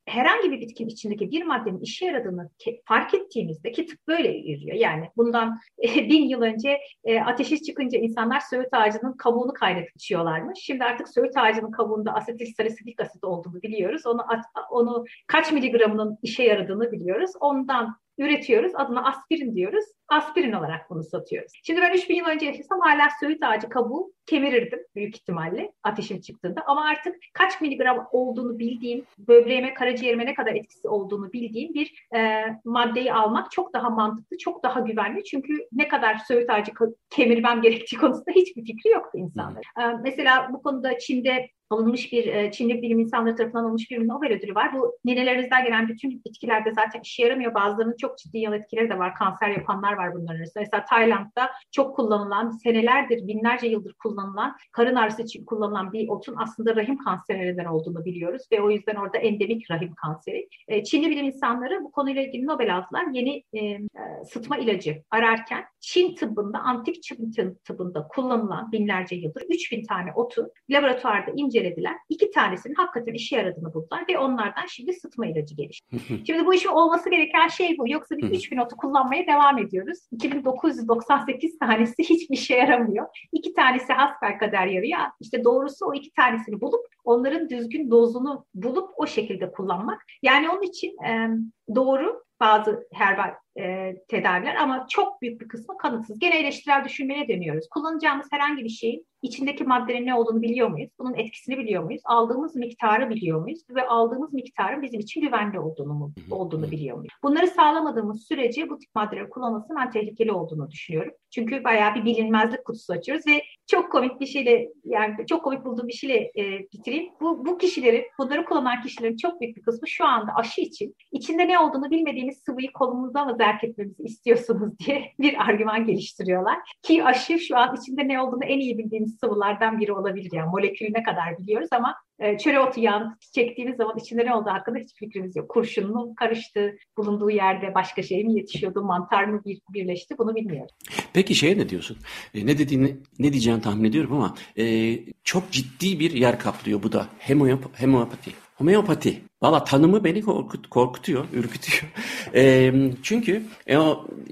herhangi 0.06 0.52
bir 0.52 0.62
bitkinin 0.62 0.90
içindeki 0.90 1.32
bir 1.32 1.44
maddenin 1.44 1.80
işe 1.80 2.06
yaradığını 2.06 2.50
fark 2.86 3.14
ettiğimizde 3.14 3.72
ki 3.72 3.86
tıp 3.86 4.08
böyle 4.08 4.30
yürüyor. 4.30 4.78
Yani 4.78 5.10
bundan 5.18 5.60
bin 5.84 6.30
yıl 6.30 6.42
önce 6.42 6.80
e, 7.04 7.20
ateşi 7.22 7.64
çıkınca 7.64 8.00
insanlar 8.00 8.40
söğüt 8.40 8.70
ağacının 8.72 9.14
kabuğunu 9.18 9.54
kaynatıp 9.54 9.96
içiyorlarmış. 9.96 10.60
Şimdi 10.62 10.84
artık 10.84 11.10
söğüt 11.10 11.38
ağacının 11.38 11.72
kabuğunda 11.72 12.14
asetil 12.14 12.54
salisilik 12.54 13.02
asit 13.02 13.24
olduğunu 13.24 13.62
biliyoruz. 13.62 14.06
Onu 14.06 14.26
onu 14.72 15.06
kaç 15.28 15.52
miligramının 15.52 16.18
işe 16.22 16.44
yaradığını 16.44 16.92
biliyoruz. 16.92 17.32
Ondan 17.40 17.96
üretiyoruz. 18.18 18.72
Adına 18.76 19.04
aspirin 19.06 19.56
diyoruz. 19.56 19.86
Aspirin 20.12 20.52
olarak 20.52 20.90
bunu 20.90 21.04
satıyoruz. 21.04 21.52
Şimdi 21.64 21.82
ben 21.82 21.94
3000 21.94 22.16
yıl 22.16 22.26
önce 22.26 22.46
yaşasam 22.46 22.80
hala 22.80 23.08
söğüt 23.20 23.44
ağacı 23.44 23.70
kabuğu 23.70 24.14
kemirirdim 24.26 24.80
büyük 24.96 25.16
ihtimalle 25.16 25.72
ateşim 25.84 26.22
çıktığında. 26.22 26.64
Ama 26.68 26.86
artık 26.86 27.16
kaç 27.34 27.62
miligram 27.62 28.08
olduğunu 28.12 28.60
bildiğim, 28.60 29.06
böbreğime, 29.18 29.74
karaciğerime 29.74 30.26
ne 30.26 30.34
kadar 30.34 30.56
etkisi 30.56 30.88
olduğunu 30.88 31.34
bildiğim 31.34 31.74
bir 31.74 32.08
e, 32.16 32.46
maddeyi 32.66 33.14
almak 33.14 33.52
çok 33.52 33.74
daha 33.74 33.90
mantıklı, 33.90 34.38
çok 34.38 34.64
daha 34.64 34.80
güvenli. 34.80 35.24
Çünkü 35.24 35.68
ne 35.72 35.88
kadar 35.88 36.16
söğüt 36.16 36.50
ağacı 36.50 36.72
kemirmem 37.10 37.62
gerektiği 37.62 37.98
konusunda 37.98 38.32
hiçbir 38.32 38.66
fikri 38.66 38.90
yoktu 38.90 39.18
insanlar. 39.18 39.64
E, 39.82 39.84
mesela 40.04 40.50
bu 40.54 40.64
konuda 40.64 41.00
Çin'de 41.00 41.50
alınmış 41.72 42.14
bir 42.14 42.26
e, 42.26 42.52
Çinli 42.52 42.82
bilim 42.82 43.00
insanları 43.00 43.36
tarafından 43.36 43.64
alınmış 43.64 43.92
bir 43.92 44.08
Nobel 44.08 44.32
ödülü 44.32 44.56
var. 44.56 44.74
Bu 44.74 44.98
ninelerinizden 45.06 45.64
gelen 45.64 45.88
bütün 45.88 46.24
bitkilerde 46.26 46.74
zaten 46.74 47.02
işe 47.04 47.24
yaramıyor. 47.24 47.54
Bazılarının 47.54 47.96
çok 47.98 48.18
ciddi 48.18 48.38
yan 48.38 48.54
etkileri 48.54 48.90
de 48.90 49.00
var. 49.00 49.16
Kanser 49.16 49.50
yapanlar 49.50 49.94
var 49.94 50.01
bunların 50.14 50.38
arasında. 50.38 50.60
Mesela 50.60 50.86
Tayland'da 50.86 51.50
çok 51.72 51.96
kullanılan, 51.96 52.50
senelerdir, 52.50 53.28
binlerce 53.28 53.68
yıldır 53.68 53.94
kullanılan, 53.94 54.56
karın 54.72 54.96
ağrısı 54.96 55.22
için 55.22 55.46
kullanılan 55.46 55.94
bir 55.94 56.10
otun 56.10 56.36
aslında 56.38 56.76
rahim 56.76 56.98
kanseri 56.98 57.40
neden 57.40 57.66
olduğunu 57.66 58.06
biliyoruz 58.06 58.44
ve 58.52 58.62
o 58.62 58.72
yüzden 58.72 58.96
orada 58.96 59.18
endemik 59.18 59.72
rahim 59.72 59.94
kanseri. 59.94 60.50
E, 60.68 60.84
Çinli 60.84 61.10
bilim 61.10 61.26
insanları 61.26 61.84
bu 61.84 61.92
konuyla 61.92 62.22
ilgili 62.22 62.48
Nobel 62.48 62.78
aldılar. 62.78 63.06
Yeni 63.14 63.44
e, 63.54 63.78
sıtma 64.24 64.58
ilacı 64.58 65.04
ararken 65.12 65.64
Çin 65.80 66.16
tıbbında, 66.16 66.60
antik 66.60 67.04
Çin 67.04 67.58
tıbbında 67.64 68.08
kullanılan 68.08 68.72
binlerce 68.72 69.16
yıldır 69.16 69.42
3000 69.50 69.84
tane 69.84 70.14
otu 70.16 70.52
laboratuvarda 70.70 71.32
ince 71.36 71.62
incelediler. 71.62 71.96
İki 72.10 72.32
tanesinin 72.32 72.76
hakikaten 72.76 73.14
işe 73.14 73.36
yaradığını 73.36 73.74
buldular 73.74 74.06
ve 74.10 74.18
onlardan 74.18 74.66
şimdi 74.68 74.94
sıtma 74.94 75.28
ilacı 75.28 75.56
gelişti. 75.56 75.98
şimdi 76.28 76.46
bu 76.46 76.54
işin 76.54 76.70
olması 76.70 77.10
gereken 77.10 77.48
şey 77.48 77.78
bu. 77.78 77.90
Yoksa 77.90 78.18
biz 78.18 78.32
3000 78.32 78.58
otu 78.58 78.78
kullanmaya 78.78 79.28
devam 79.28 79.58
ediyoruz. 79.58 79.91
2998 80.12 81.60
tanesi 81.60 82.04
hiçbir 82.04 82.36
işe 82.36 82.56
yaramıyor. 82.56 83.08
İki 83.32 83.54
tanesi 83.54 83.94
hasbelkader 83.94 84.68
yarıyor. 84.68 85.00
İşte 85.20 85.44
doğrusu 85.44 85.86
o 85.86 85.94
iki 85.94 86.12
tanesini 86.12 86.62
bulup 86.62 86.86
onların 87.04 87.50
düzgün 87.50 87.92
dozunu 87.92 88.46
bulup 88.54 88.90
o 88.96 89.08
şekilde 89.08 89.52
kullanmak. 89.52 90.02
Yani 90.22 90.50
onun 90.50 90.62
için 90.62 91.04
e, 91.04 91.30
doğru 91.76 92.24
bazı 92.40 92.88
herbal 92.94 93.34
e, 93.60 93.96
tedaviler 94.08 94.56
ama 94.56 94.86
çok 94.90 95.22
büyük 95.22 95.42
bir 95.42 95.48
kısmı 95.48 95.78
kanıtsız. 95.78 96.20
Gene 96.20 96.40
eleştirel 96.40 96.84
düşünmeye 96.86 97.28
dönüyoruz. 97.28 97.70
Kullanacağımız 97.70 98.28
herhangi 98.32 98.64
bir 98.64 98.70
şeyin 98.70 99.06
içindeki 99.22 99.64
maddenin 99.64 100.06
ne 100.06 100.16
olduğunu 100.16 100.42
biliyor 100.42 100.70
muyuz? 100.70 100.92
Bunun 101.00 101.14
etkisini 101.14 101.58
biliyor 101.58 101.84
muyuz? 101.84 102.02
Aldığımız 102.06 102.56
miktarı 102.56 103.10
biliyor 103.10 103.42
muyuz? 103.42 103.62
Ve 103.70 103.88
aldığımız 103.88 104.34
miktarın 104.34 104.82
bizim 104.82 105.00
için 105.00 105.22
güvenli 105.22 105.60
olduğunu 105.60 105.94
mu, 105.94 106.14
olduğunu 106.32 106.72
biliyor 106.72 106.98
muyuz? 106.98 107.14
Bunları 107.24 107.48
sağlamadığımız 107.48 108.28
sürece 108.28 108.70
bu 108.70 108.78
tip 108.78 108.96
maddeleri 108.96 109.30
kullanılmasının 109.30 109.78
ben 109.78 109.92
tehlikeli 109.92 110.32
olduğunu 110.32 110.72
düşünüyorum. 110.72 111.14
Çünkü 111.32 111.64
bayağı 111.64 111.96
bir 111.96 112.06
bilinmezlik 112.06 112.66
kutusu 112.66 112.94
açıyoruz 112.94 113.28
ve 113.28 113.42
çok 113.68 113.92
komik 113.92 114.20
bir 114.20 114.26
şeyle 114.26 114.70
yani 114.86 115.16
çok 115.30 115.44
komik 115.44 115.66
bulduğum 115.66 115.88
bir 115.88 115.94
şeyle 115.94 116.32
e, 116.38 116.60
bitireyim. 116.74 117.10
Bu, 117.22 117.46
bu 117.46 117.58
kişilerin, 117.58 118.04
bunları 118.20 118.46
kullanan 118.46 118.82
kişilerin 118.82 119.18
çok 119.18 119.42
büyük 119.42 119.58
bir 119.58 119.62
kısmı 119.62 119.88
şu 119.88 120.06
anda 120.06 120.32
aşı 120.36 120.62
için 120.62 120.96
içinde 121.12 121.48
ne 121.48 121.60
olduğunu 121.60 121.92
bilmediğimiz 121.92 122.38
sıvıyı 122.38 122.72
kolumuzda 122.74 123.26
mı 123.26 123.36
zerk 123.38 123.64
etmemizi 123.64 124.04
istiyorsunuz 124.04 124.80
diye 124.80 125.12
bir 125.20 125.42
argüman 125.50 125.86
geliştiriyorlar. 125.86 126.58
Ki 126.82 127.04
aşı 127.04 127.40
şu 127.40 127.58
an 127.58 127.76
içinde 127.76 128.08
ne 128.08 128.22
olduğunu 128.22 128.46
en 128.46 128.60
iyi 128.60 128.78
bildiğimiz 128.78 129.11
sıvılardan 129.20 129.80
biri 129.80 129.94
olabilir. 129.94 130.30
Yani 130.34 130.50
molekülü 130.50 130.94
ne 130.94 131.04
kadar 131.04 131.38
biliyoruz 131.38 131.70
ama 131.72 131.96
e, 132.20 132.38
çöre 132.38 132.60
otu 132.60 132.80
yağını 132.80 133.18
çektiğimiz 133.36 133.78
zaman 133.78 133.98
içinde 133.98 134.26
ne 134.26 134.36
olduğu 134.36 134.50
hakkında 134.50 134.80
hiç 134.80 134.96
fikrimiz 134.96 135.36
yok. 135.36 135.50
Kurşun 135.50 136.14
karıştı, 136.14 136.76
bulunduğu 136.98 137.30
yerde 137.30 137.76
başka 137.76 138.04
şey 138.04 138.24
mi 138.24 138.34
yetişiyordu, 138.34 138.84
mantar 138.84 139.24
mı 139.24 139.42
bir, 139.46 139.62
birleşti 139.74 140.18
bunu 140.18 140.36
bilmiyoruz. 140.36 140.72
Peki 141.14 141.36
şeye 141.36 141.58
ne 141.58 141.70
diyorsun? 141.70 141.98
E, 142.34 142.46
ne 142.46 142.58
dediğini, 142.58 142.98
ne 143.20 143.32
diyeceğini 143.32 143.62
tahmin 143.62 143.90
ediyorum 143.90 144.14
ama 144.14 144.36
e, 144.58 144.98
çok 145.24 145.52
ciddi 145.52 146.00
bir 146.00 146.12
yer 146.12 146.40
kaplıyor 146.40 146.84
bu 146.84 146.92
da. 146.92 147.08
Hemiyop 147.20 147.80
hemopati. 147.80 148.32
Homeopati. 148.62 149.22
Valla 149.42 149.64
tanımı 149.64 150.04
beni 150.04 150.22
korkut, 150.22 150.70
korkutuyor, 150.70 151.26
ürkütüyor. 151.34 151.94
E, 152.36 152.74
çünkü 153.04 153.44
e, 153.68 153.78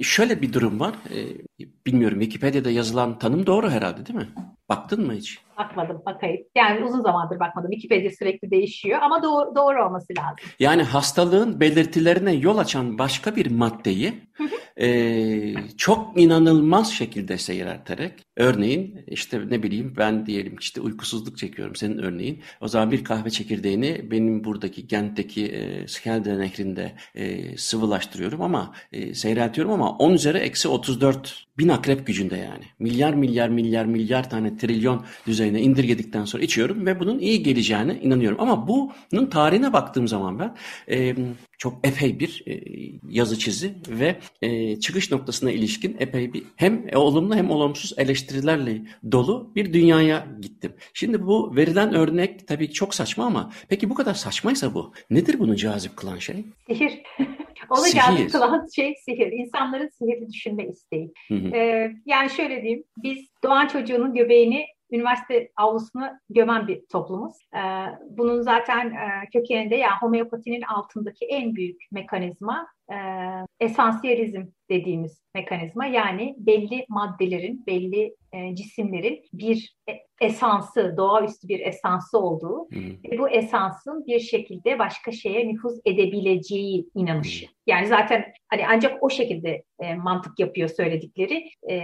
şöyle 0.02 0.42
bir 0.42 0.54
durum 0.54 0.80
var. 0.80 0.96
E, 1.10 1.18
bilmiyorum 1.86 2.20
Wikipedia'da 2.20 2.72
yazılan 2.72 3.20
tanım 3.20 3.46
doğru 3.46 3.70
herhalde 3.70 4.06
değil 4.06 4.20
mi? 4.20 4.30
Baktın 4.70 5.06
mı 5.06 5.14
hiç? 5.14 5.40
Bakmadım, 5.60 6.02
bakayım. 6.06 6.42
Yani 6.56 6.86
uzun 6.86 7.02
zamandır 7.02 7.40
bakmadım. 7.40 7.72
Wikipedia 7.72 8.12
sürekli 8.20 8.52
değişiyor 8.52 9.00
ama 9.02 9.24
doğru, 9.24 9.56
doğru 9.56 9.86
olması 9.86 10.14
lazım. 10.18 10.38
Yani 10.60 10.84
hastalığın 10.84 11.60
belirtilerine 11.60 12.34
yol 12.34 12.58
açan 12.58 12.98
başka 12.98 13.36
bir 13.36 13.52
maddeyi 13.52 14.14
e, 14.82 15.54
çok 15.78 16.20
inanılmaz 16.22 16.92
şekilde 16.94 17.38
seyrelterek 17.38 18.14
örneğin 18.38 19.06
işte 19.08 19.42
ne 19.50 19.64
bileyim 19.64 19.94
ben 19.98 20.26
diyelim 20.26 20.56
işte 20.60 20.82
uykusuzluk 20.82 21.38
çekiyorum 21.38 21.76
senin 21.76 21.98
örneğin. 21.98 22.42
O 22.62 22.68
zaman 22.68 22.92
bir 22.92 23.04
kahve 23.04 23.30
çekirdeğini 23.30 24.12
benim 24.12 24.44
buradaki 24.44 24.88
Gent'teki 24.88 25.46
e, 25.46 25.88
Skelde 25.88 26.40
nehrinde 26.40 26.94
e, 27.16 27.58
sıvılaştırıyorum 27.58 28.42
ama 28.42 28.74
e, 28.92 29.14
seyreltiyorum 29.14 29.72
ama 29.74 29.92
10 29.92 30.14
üzeri 30.14 30.38
eksi 30.38 30.68
34 30.68 31.46
bin 31.58 31.70
akrep 31.70 32.08
gücünde 32.08 32.38
yani. 32.38 32.64
Milyar 32.80 33.14
milyar 33.14 33.50
milyar 33.50 33.86
milyar 33.86 34.30
tane 34.30 34.58
trilyon 34.58 35.06
düzey 35.28 35.49
düzeyine 35.50 35.62
indirgedikten 35.62 36.26
sonra 36.26 36.44
içiyorum 36.44 36.86
ve 36.86 37.00
bunun 37.00 37.20
iyi 37.20 37.44
geleceğine 37.44 38.00
inanıyorum. 38.02 38.40
Ama 38.40 38.68
bunun 38.68 39.26
tarihine 39.26 39.74
baktığım 39.74 40.08
zaman 40.08 40.40
ben 40.40 40.56
e, 40.96 41.16
çok 41.58 41.88
epey 41.88 42.20
bir 42.20 42.44
e, 42.48 42.62
yazı 43.10 43.40
çizi 43.40 43.74
ve 43.90 44.16
e, 44.42 44.80
çıkış 44.80 45.12
noktasına 45.12 45.52
ilişkin 45.52 45.98
epey 46.00 46.34
bir 46.34 46.44
hem 46.56 46.86
olumlu 46.96 47.36
hem 47.36 47.50
olumsuz 47.50 47.94
eleştirilerle 47.98 48.82
dolu 49.12 49.52
bir 49.56 49.74
dünyaya 49.74 50.28
gittim. 50.42 50.74
Şimdi 50.94 51.26
bu 51.28 51.56
verilen 51.56 51.94
örnek 51.94 52.48
tabii 52.48 52.72
çok 52.72 52.96
saçma 52.96 53.26
ama 53.26 53.52
peki 53.70 53.90
bu 53.90 53.96
kadar 53.96 54.14
saçmaysa 54.14 54.74
bu 54.74 54.94
nedir 55.10 55.40
bunu 55.40 55.56
cazip 55.56 55.98
kılan 55.98 56.18
şey? 56.18 56.46
Sihir. 56.68 57.02
Onu 57.70 57.82
sihir. 57.82 58.02
cazip 58.02 58.32
kılan 58.32 58.68
şey 58.76 58.96
sihir. 59.06 59.32
İnsanların 59.32 59.90
sihirli 59.90 60.28
düşünme 60.34 60.66
isteği. 60.66 61.12
Hı 61.28 61.36
hı. 61.36 61.56
Ee, 61.56 61.92
yani 62.06 62.30
şöyle 62.30 62.62
diyeyim 62.62 62.84
biz 63.04 63.30
doğan 63.44 63.68
çocuğunun 63.68 64.14
göbeğini 64.14 64.66
üniversite 64.92 65.52
avlusuna 65.56 66.20
gömen 66.30 66.68
bir 66.68 66.86
toplumuz. 66.86 67.36
Ee, 67.56 67.60
bunun 68.10 68.42
zaten 68.42 68.92
e, 68.92 69.30
kökeninde 69.34 69.76
yani 69.76 69.98
homeopatinin 70.02 70.62
altındaki 70.62 71.26
en 71.26 71.56
büyük 71.56 71.88
mekanizma 71.92 72.68
e, 72.92 72.98
esansiyelizm 73.60 74.44
dediğimiz 74.70 75.22
mekanizma 75.36 75.86
yani 75.86 76.36
belli 76.38 76.86
maddelerin, 76.90 77.66
belli 77.68 78.16
e, 78.34 78.56
cisimlerin 78.56 79.22
bir 79.34 79.76
e, 79.90 79.94
esansı, 80.22 80.94
doğaüstü 80.98 81.48
bir 81.48 81.60
esansı 81.60 82.20
olduğu 82.20 82.68
ve 83.12 83.20
bu 83.20 83.30
esansın 83.30 84.06
bir 84.08 84.20
şekilde 84.20 84.80
başka 84.80 85.12
şeye 85.12 85.48
nüfuz 85.48 85.80
edebileceği 85.86 86.90
inanışı. 86.96 87.46
Yani 87.68 87.88
zaten 87.88 88.26
hani 88.48 88.68
ancak 88.68 89.04
o 89.04 89.10
şekilde 89.10 89.64
e, 89.80 89.96
mantık 89.96 90.40
yapıyor 90.40 90.70
söyledikleri. 90.70 91.50
E, 91.70 91.80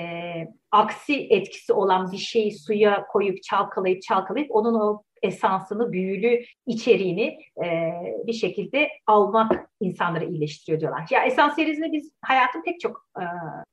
aksi 0.72 1.28
etkisi 1.30 1.74
olan 1.74 2.12
bir 2.12 2.18
şeyi 2.18 2.51
suya 2.51 3.08
koyup 3.08 3.43
çalkalayıp 3.43 4.01
çalkalayıp 4.01 4.47
onun 4.49 4.80
o 4.80 5.01
esansını, 5.26 5.91
büyülü 5.91 6.43
içeriğini 6.67 7.39
e, 7.65 7.91
bir 8.28 8.34
şekilde 8.34 8.89
almak 9.07 9.69
insanları 9.80 10.26
iyileştiriyor 10.26 10.82
diyorlar. 10.82 11.07
Ya 11.11 11.23
esansiyelizmi 11.23 11.91
biz 11.91 12.11
hayatın 12.21 12.63
pek 12.63 12.80
çok 12.80 13.07
e, 13.19 13.23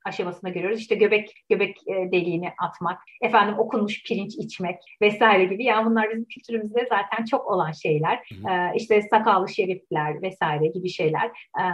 aşamasında 0.04 0.50
görüyoruz. 0.50 0.80
İşte 0.80 0.94
göbek 0.94 1.44
göbek 1.48 1.76
e, 1.88 2.12
deliğini 2.12 2.48
atmak, 2.62 2.98
efendim 3.22 3.58
okunmuş 3.58 4.02
pirinç 4.02 4.34
içmek 4.38 4.78
vesaire 5.02 5.44
gibi. 5.44 5.64
Yani 5.64 5.90
bunlar 5.90 6.10
bizim 6.10 6.24
kültürümüzde 6.24 6.86
zaten 6.88 7.24
çok 7.24 7.46
olan 7.46 7.72
şeyler. 7.72 8.16
E, 8.50 8.76
işte 8.76 9.02
sakallı 9.02 9.48
şerifler 9.48 10.22
vesaire 10.22 10.66
gibi 10.66 10.88
şeyler. 10.88 11.26
E, 11.58 11.64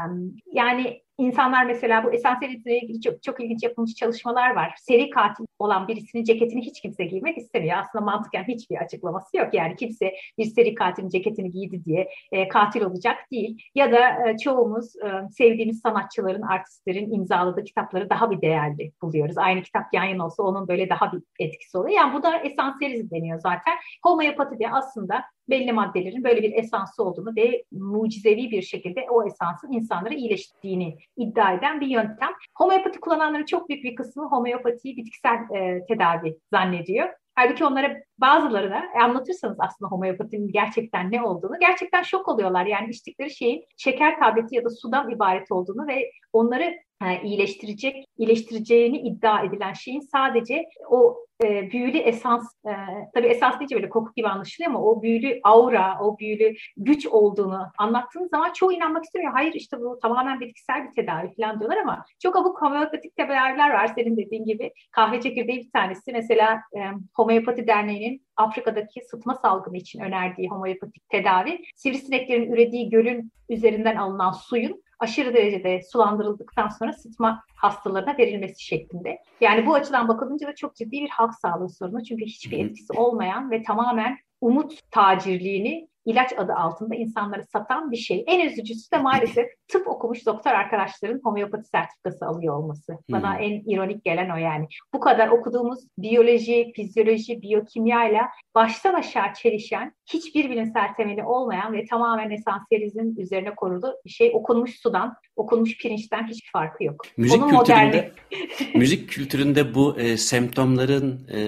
yani 0.53 1.03
insanlar 1.19 1.65
mesela 1.65 2.05
bu 2.05 2.13
esansiyelizmle 2.13 2.81
ilgili 2.81 3.01
çok, 3.01 3.23
çok 3.23 3.41
ilginç 3.41 3.63
yapılmış 3.63 3.95
çalışmalar 3.95 4.55
var. 4.55 4.75
Seri 4.79 5.11
katil 5.11 5.45
olan 5.59 5.89
birisinin 5.89 6.25
ceketini 6.25 6.61
hiç 6.61 6.81
kimse 6.81 7.05
giymek 7.05 7.39
istemiyor. 7.39 7.79
Aslında 7.79 8.05
mantıken 8.05 8.45
hiçbir 8.45 8.77
açıklaması 8.77 9.37
yok. 9.37 9.55
Yani 9.55 9.77
kimse 9.77 10.15
bir 10.39 10.45
seri 10.45 10.75
katilin 10.75 11.09
ceketini 11.09 11.51
giydi 11.51 11.85
diye 11.85 12.09
e, 12.33 12.49
katil 12.49 12.83
olacak 12.83 13.17
değil. 13.33 13.63
Ya 13.75 13.93
da 13.93 14.29
e, 14.29 14.37
çoğumuz 14.39 14.97
e, 14.97 15.29
sevdiğimiz 15.31 15.81
sanatçıların, 15.81 16.43
artistlerin 16.43 17.13
imzaladığı 17.13 17.65
kitapları 17.65 18.11
daha 18.11 18.31
bir 18.31 18.41
değerli 18.41 18.93
buluyoruz. 19.03 19.39
Aynı 19.39 19.63
kitap 19.63 19.85
yan 19.93 20.05
yana 20.05 20.27
olsa 20.27 20.43
onun 20.43 20.69
böyle 20.69 20.89
daha 20.89 21.13
bir 21.13 21.23
etkisi 21.39 21.79
oluyor. 21.79 21.97
Yani 21.97 22.15
bu 22.15 22.23
da 22.23 22.37
esansiyelizm 22.37 23.11
deniyor 23.11 23.41
zaten. 23.41 23.75
Homeopati 24.03 24.59
de 24.59 24.71
aslında 24.71 25.25
belli 25.51 25.73
maddelerin 25.73 26.25
böyle 26.25 26.43
bir 26.43 26.53
esansı 26.53 27.03
olduğunu 27.03 27.37
ve 27.37 27.65
mucizevi 27.73 28.51
bir 28.51 28.63
şekilde 28.63 29.07
o 29.11 29.27
esansın 29.27 29.73
insanları 29.73 30.15
iyileştirdiğini 30.15 30.97
iddia 31.17 31.53
eden 31.53 31.81
bir 31.81 31.87
yöntem. 31.87 32.31
Homeopati 32.55 33.01
kullananların 33.01 33.45
çok 33.45 33.69
büyük 33.69 33.85
bir 33.85 33.95
kısmı 33.95 34.29
homeopatiyi 34.29 34.97
bitkisel 34.97 35.39
e, 35.55 35.87
tedavi 35.89 36.37
zannediyor. 36.53 37.09
Halbuki 37.35 37.65
onlara 37.65 37.97
bazılarına 38.21 38.83
e, 38.95 39.03
anlatırsanız 39.03 39.57
aslında 39.61 39.91
homeopatinin 39.91 40.53
gerçekten 40.53 41.13
ne 41.13 41.23
olduğunu 41.23 41.59
gerçekten 41.61 42.03
şok 42.03 42.29
oluyorlar. 42.29 42.67
Yani 42.67 42.91
içtikleri 42.91 43.31
şeyin 43.31 43.65
şeker 43.77 44.21
tableti 44.21 44.57
ya 44.57 44.65
da 44.65 44.71
sudan 44.71 45.11
ibaret 45.11 45.53
olduğunu 45.53 45.87
ve 45.87 46.11
onları 46.33 46.75
e, 47.05 47.23
iyileştirecek, 47.23 48.05
iyileştireceğini 48.19 48.99
iddia 48.99 49.45
edilen 49.45 49.73
şeyin 49.73 50.01
sadece 50.01 50.65
o 50.91 51.29
e, 51.45 51.71
büyülü 51.71 51.99
esans, 51.99 52.55
e, 52.67 52.73
tabii 53.15 53.27
esans 53.27 53.59
deyince 53.59 53.77
böyle 53.77 53.89
koku 53.89 54.13
gibi 54.17 54.29
anlaşılıyor 54.29 54.71
ama 54.71 54.83
o 54.83 55.03
büyülü 55.03 55.41
aura, 55.45 55.99
o 56.01 56.19
büyülü 56.19 56.55
güç 56.77 57.07
olduğunu 57.07 57.67
anlattığınız 57.79 58.31
zaman 58.31 58.53
çoğu 58.53 58.73
inanmak 58.73 59.05
istemiyor. 59.05 59.33
Hayır 59.33 59.53
işte 59.55 59.81
bu 59.81 59.99
tamamen 60.03 60.41
bitkisel 60.41 60.89
bir 60.89 60.95
tedavi 60.95 61.35
falan 61.37 61.61
diyorlar 61.61 61.79
ama 61.79 62.05
çok 62.23 62.37
abuk 62.37 62.63
homeopatik 62.63 63.17
tedaviler 63.17 63.71
var 63.71 63.87
senin 63.95 64.17
dediğin 64.17 64.45
gibi. 64.45 64.73
Kahve 64.91 65.21
çekirdeği 65.21 65.59
bir 65.59 65.71
tanesi. 65.71 66.13
Mesela 66.13 66.61
e, 66.77 66.81
Homeopati 67.15 67.67
Derneği'nin 67.67 68.08
Afrika'daki 68.37 69.01
sıtma 69.11 69.35
salgını 69.35 69.77
için 69.77 70.01
önerdiği 70.01 70.49
homeopatik 70.49 71.09
tedavi, 71.09 71.63
sivrisineklerin 71.77 72.53
ürediği 72.53 72.91
gölün 72.91 73.33
üzerinden 73.49 73.97
alınan 73.97 74.33
suyun 74.33 74.83
aşırı 74.99 75.35
derecede 75.35 75.81
sulandırıldıktan 75.93 76.69
sonra 76.69 76.93
sıtma 76.93 77.43
hastalarına 77.57 78.19
verilmesi 78.19 78.65
şeklinde. 78.65 79.19
Yani 79.41 79.67
bu 79.67 79.75
açıdan 79.75 80.09
bakılınca 80.09 80.47
da 80.47 80.55
çok 80.55 80.77
ciddi 80.77 80.91
bir 80.91 81.09
halk 81.09 81.35
sağlığı 81.35 81.69
sorunu. 81.69 82.05
Çünkü 82.05 82.25
hiçbir 82.25 82.65
etkisi 82.65 82.93
olmayan 82.93 83.51
ve 83.51 83.63
tamamen 83.63 84.19
umut 84.41 84.91
tacirliğini 84.91 85.89
ilaç 86.09 86.33
adı 86.39 86.53
altında 86.55 86.95
insanları 86.95 87.45
satan 87.45 87.91
bir 87.91 87.97
şey. 87.97 88.25
En 88.27 88.49
üzücüsü 88.49 88.91
de 88.93 88.99
maalesef 88.99 89.47
tıp 89.69 89.89
okumuş 89.89 90.27
doktor 90.27 90.51
arkadaşların 90.51 91.21
homeopati 91.25 91.69
sertifikası 91.69 92.27
alıyor 92.27 92.55
olması. 92.55 92.99
Bana 93.11 93.35
hmm. 93.35 93.43
en 93.43 93.63
ironik 93.67 94.05
gelen 94.05 94.31
o 94.31 94.37
yani. 94.37 94.67
Bu 94.95 95.01
kadar 95.01 95.29
okuduğumuz 95.29 95.81
biyoloji, 95.99 96.73
fizyoloji, 96.77 97.43
biyokimya 97.43 98.09
ile 98.09 98.21
baştan 98.55 98.95
aşağı 98.95 99.35
çelişen, 99.35 99.93
hiçbir 100.13 100.51
bilimsel 100.51 100.95
temeli 100.97 101.23
olmayan 101.23 101.73
ve 101.73 101.85
tamamen 101.87 102.31
esansiyelizmin 102.31 103.17
üzerine 103.17 103.55
kurulu 103.55 103.95
bir 104.05 104.11
şey. 104.11 104.31
Okunmuş 104.35 104.81
sudan, 104.81 105.15
okunmuş 105.37 105.79
pirinçten 105.79 106.27
hiçbir 106.27 106.51
farkı 106.53 106.85
yok. 106.85 107.03
Müzik 107.17 107.43
Onun 107.43 107.49
kültüründe, 107.49 108.13
müzik 108.75 109.09
kültüründe 109.09 109.75
bu 109.75 109.99
e, 110.01 110.17
semptomların 110.17 111.29
e, 111.33 111.41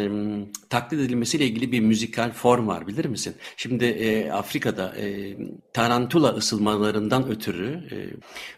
taklit 0.70 1.00
edilmesiyle 1.00 1.44
ilgili 1.44 1.72
bir 1.72 1.80
müzikal 1.80 2.32
form 2.32 2.68
var 2.68 2.86
bilir 2.86 3.04
misin? 3.04 3.34
Şimdi 3.56 3.84
e, 3.84 4.30
Afrika'da 4.30 4.96
e, 4.96 5.36
tarantula 5.72 6.28
ısılmalarından 6.28 7.28
ötürü 7.28 7.72
e, 7.72 7.96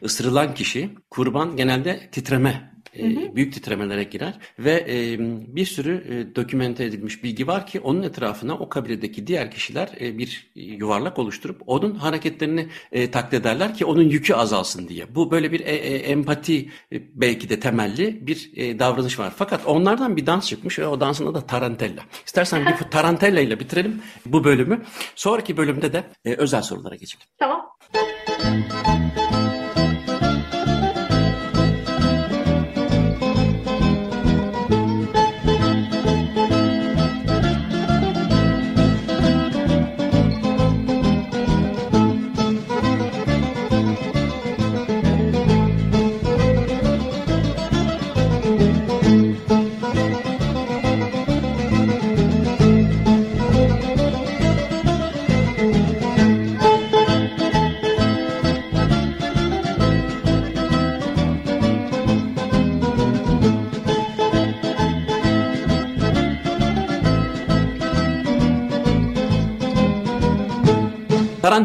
ısırılan 0.04 0.54
kişi 0.54 0.90
kurban 1.10 1.56
genelde 1.56 2.00
titreme 2.12 2.71
Hı. 2.96 3.36
büyük 3.36 3.52
titremelere 3.52 4.04
girer 4.04 4.38
ve 4.58 4.86
e, 4.88 5.16
bir 5.56 5.66
sürü 5.66 6.04
e, 6.08 6.36
dokümente 6.36 6.84
edilmiş 6.84 7.24
bilgi 7.24 7.46
var 7.46 7.66
ki 7.66 7.80
onun 7.80 8.02
etrafına 8.02 8.54
o 8.54 8.68
kabiledeki 8.68 9.26
diğer 9.26 9.50
kişiler 9.50 9.88
e, 10.00 10.18
bir 10.18 10.50
yuvarlak 10.54 11.18
oluşturup 11.18 11.62
onun 11.66 11.94
hareketlerini 11.94 12.68
e, 12.92 13.10
taklit 13.10 13.34
ederler 13.34 13.74
ki 13.74 13.84
onun 13.84 14.02
yükü 14.02 14.34
azalsın 14.34 14.88
diye. 14.88 15.14
Bu 15.14 15.30
böyle 15.30 15.52
bir 15.52 15.60
e, 15.60 15.74
e, 15.74 15.96
empati 15.96 16.70
e, 16.92 17.02
belki 17.14 17.48
de 17.48 17.60
temelli 17.60 18.26
bir 18.26 18.50
e, 18.56 18.78
davranış 18.78 19.18
var. 19.18 19.32
Fakat 19.36 19.66
onlardan 19.66 20.16
bir 20.16 20.26
dans 20.26 20.48
çıkmış 20.48 20.78
ve 20.78 20.86
o 20.86 21.00
dansın 21.00 21.26
adı 21.26 21.46
Tarantella. 21.46 22.02
İstersen 22.26 22.66
bir 22.66 22.72
Tarantella 22.90 23.40
ile 23.40 23.60
bitirelim 23.60 24.02
bu 24.26 24.44
bölümü. 24.44 24.82
Sonraki 25.14 25.56
bölümde 25.56 25.92
de 25.92 26.04
e, 26.24 26.34
özel 26.34 26.62
sorulara 26.62 26.94
geçelim. 26.94 27.26
Tamam. 27.38 27.66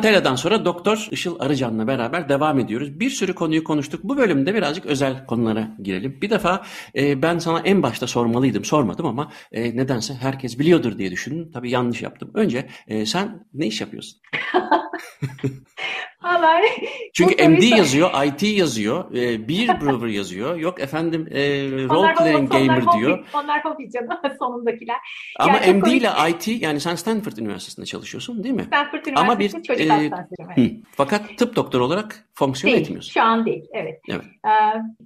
Tarantela'dan 0.02 0.36
sonra 0.36 0.66
Doktor 0.66 1.08
Işıl 1.12 1.40
Arıcan'la 1.40 1.88
beraber 1.88 2.30
devam 2.30 2.60
ediyoruz. 2.60 3.00
Bir 3.00 3.10
sürü 3.10 3.36
konuyu 3.36 3.64
konuştuk. 3.64 4.04
Bu 4.04 4.18
bölümde 4.18 4.56
birazcık 4.56 4.86
özel 4.86 5.26
konulara 5.26 5.68
girelim. 5.84 6.20
Bir 6.22 6.30
defa 6.30 6.66
e, 6.96 7.22
ben 7.22 7.40
sana 7.40 7.60
en 7.60 7.84
başta 7.84 8.08
sormalıydım, 8.08 8.66
sormadım 8.66 9.06
ama 9.06 9.32
e, 9.52 9.78
nedense 9.78 10.14
herkes 10.14 10.60
biliyordur 10.60 10.98
diye 10.98 11.12
düşündüm. 11.12 11.52
Tabii 11.54 11.72
yanlış 11.72 12.02
yaptım. 12.02 12.32
Önce 12.34 12.70
e, 12.88 13.06
sen 13.06 13.46
ne 13.54 13.68
iş 13.68 13.82
yapıyorsun? 13.82 14.20
Vallahi. 16.24 16.66
Çünkü 17.14 17.48
MD 17.50 17.62
yazıyor, 17.78 18.24
IT 18.26 18.44
yazıyor, 18.44 19.16
e, 19.16 19.48
Beer 19.50 19.82
Brewer 19.82 20.08
yazıyor. 20.08 20.56
Yok 20.56 20.80
efendim 20.82 21.28
e, 21.32 21.40
Role 21.90 22.14
Playing 22.14 22.52
Gamer 22.52 22.82
onlar 22.82 23.00
diyor. 23.00 23.18
Hobi, 23.18 23.26
onlar 23.34 23.66
hobi 23.66 23.92
canım 23.92 24.10
sonundakiler. 24.40 24.96
Ama 25.40 25.54
Yani 25.58 25.74
MD 25.74 25.82
komik. 25.82 26.02
ile 26.02 26.10
IT 26.30 26.48
yani 26.62 26.80
sen 26.80 26.96
Stanford 26.96 27.38
Üniversitesi'nde 27.38 27.86
çalışıyorsun 27.86 28.44
değil 28.44 28.56
mi? 28.56 28.64
Stanford 28.64 29.06
Ama 29.16 29.40
bir, 29.40 29.46
Üniversitesi 29.46 29.64
Çocuk 29.64 29.82
e, 29.82 29.90
Hastanesi. 29.90 30.36
evet. 30.40 30.58
Hı. 30.72 30.76
Fakat 30.96 31.38
tıp 31.38 31.56
doktoru 31.56 31.86
olarak 31.86 32.27
fonksiyon 32.38 32.74
Değil, 32.74 32.84
etmiyorsun. 32.84 33.12
şu 33.12 33.22
an 33.22 33.46
değil. 33.46 33.66
Evet. 33.74 34.02
Evet. 34.10 34.26
Ee, 34.46 34.50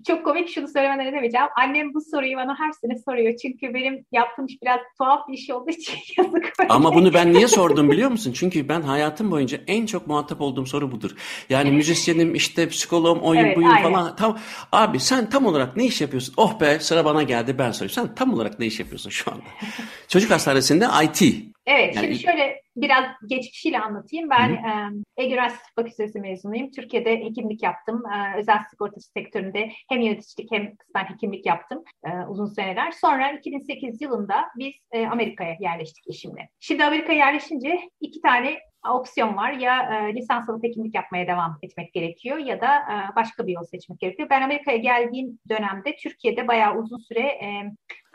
çok 0.08 0.26
komik 0.26 0.50
şunu 0.50 0.68
söylemeden 0.68 1.06
edemeyeceğim. 1.06 1.48
Annem 1.64 1.94
bu 1.94 2.02
soruyu 2.02 2.38
bana 2.38 2.60
her 2.60 2.72
sene 2.72 2.98
soruyor. 3.06 3.34
Çünkü 3.42 3.74
benim 3.74 4.06
yaptığım 4.12 4.46
iş 4.46 4.62
biraz 4.62 4.80
tuhaf 4.98 5.28
bir 5.28 5.34
iş 5.34 5.50
olduğu 5.50 5.70
için 5.70 5.94
yazık. 6.18 6.54
Ama 6.70 6.96
bunu 6.96 7.14
ben 7.14 7.34
niye 7.34 7.48
sordum 7.48 7.92
biliyor 7.92 8.12
musun? 8.12 8.32
Çünkü 8.36 8.70
ben 8.70 8.82
hayatım 8.82 9.32
boyunca 9.32 9.60
en 9.68 9.86
çok 9.86 10.08
muhatap 10.08 10.42
olduğum 10.42 10.66
soru 10.66 10.92
budur. 10.92 11.12
Yani 11.50 11.72
müzisyenim, 11.72 12.36
işte 12.36 12.68
psikoloğum, 12.68 13.20
oyun 13.20 13.46
Evet, 13.46 13.58
buyum 13.58 13.72
aynen. 13.72 13.92
falan. 13.94 14.16
Tam, 14.16 14.38
abi 14.72 15.00
sen 15.00 15.30
tam 15.30 15.46
olarak 15.46 15.78
ne 15.78 15.86
iş 15.86 16.02
yapıyorsun? 16.02 16.34
Oh 16.38 16.60
be 16.60 16.80
sıra 16.80 17.06
bana 17.06 17.24
geldi 17.24 17.56
ben 17.58 17.72
sorayım. 17.72 17.94
Sen 17.94 18.16
tam 18.16 18.34
olarak 18.34 18.60
ne 18.60 18.66
iş 18.66 18.80
yapıyorsun 18.80 19.10
şu 19.10 19.32
anda? 19.32 19.44
Çocuk 20.08 20.32
hastanesinde 20.32 20.86
IT. 21.04 21.51
Evet, 21.66 21.96
Yani- 21.96 22.06
şimdi 22.06 22.20
şöyle 22.20 22.62
biraz 22.76 23.06
geçmişiyle 23.30 23.80
anlatayım. 23.80 24.30
Ben 24.30 24.50
e, 24.50 24.90
Ege 25.18 25.34
Üniversitesi 25.34 25.74
Fakültesi 25.76 26.20
mezunuyum. 26.20 26.72
Türkiye'de 26.72 27.20
hekimlik 27.20 27.64
yaptım. 27.64 28.04
E, 28.16 28.40
özel 28.40 28.60
sigortası 28.70 29.12
sektöründe 29.12 29.72
hem 29.90 30.02
yöneticilik 30.02 30.52
hem 30.52 30.76
kısmen 30.76 31.04
hekimlik 31.04 31.46
yaptım 31.46 31.84
e, 32.06 32.10
uzun 32.30 32.46
seneler. 32.46 32.92
Sonra 32.92 33.32
2008 33.32 34.02
yılında 34.02 34.46
biz 34.58 34.74
e, 34.92 35.08
Amerika'ya 35.08 35.58
yerleştik 35.60 36.10
eşimle. 36.10 36.50
Şimdi 36.60 36.84
Amerika'ya 36.86 37.18
yerleşince 37.26 37.90
iki 38.02 38.22
tane 38.22 38.60
opsiyon 38.90 39.38
var. 39.38 39.52
Ya 39.52 39.82
e, 40.10 40.16
lisans 40.16 40.50
alıp 40.50 40.64
hekimlik 40.64 40.96
yapmaya 40.96 41.28
devam 41.28 41.58
etmek 41.62 41.94
gerekiyor 41.94 42.38
ya 42.38 42.62
da 42.62 42.76
e, 42.76 43.16
başka 43.16 43.48
bir 43.48 43.54
yol 43.54 43.64
seçmek 43.64 44.00
gerekiyor. 44.00 44.30
Ben 44.30 44.42
Amerika'ya 44.42 44.78
geldiğim 44.78 45.40
dönemde 45.50 45.96
Türkiye'de 45.96 46.48
bayağı 46.48 46.78
uzun 46.78 46.98
süre 46.98 47.22
e, 47.22 47.72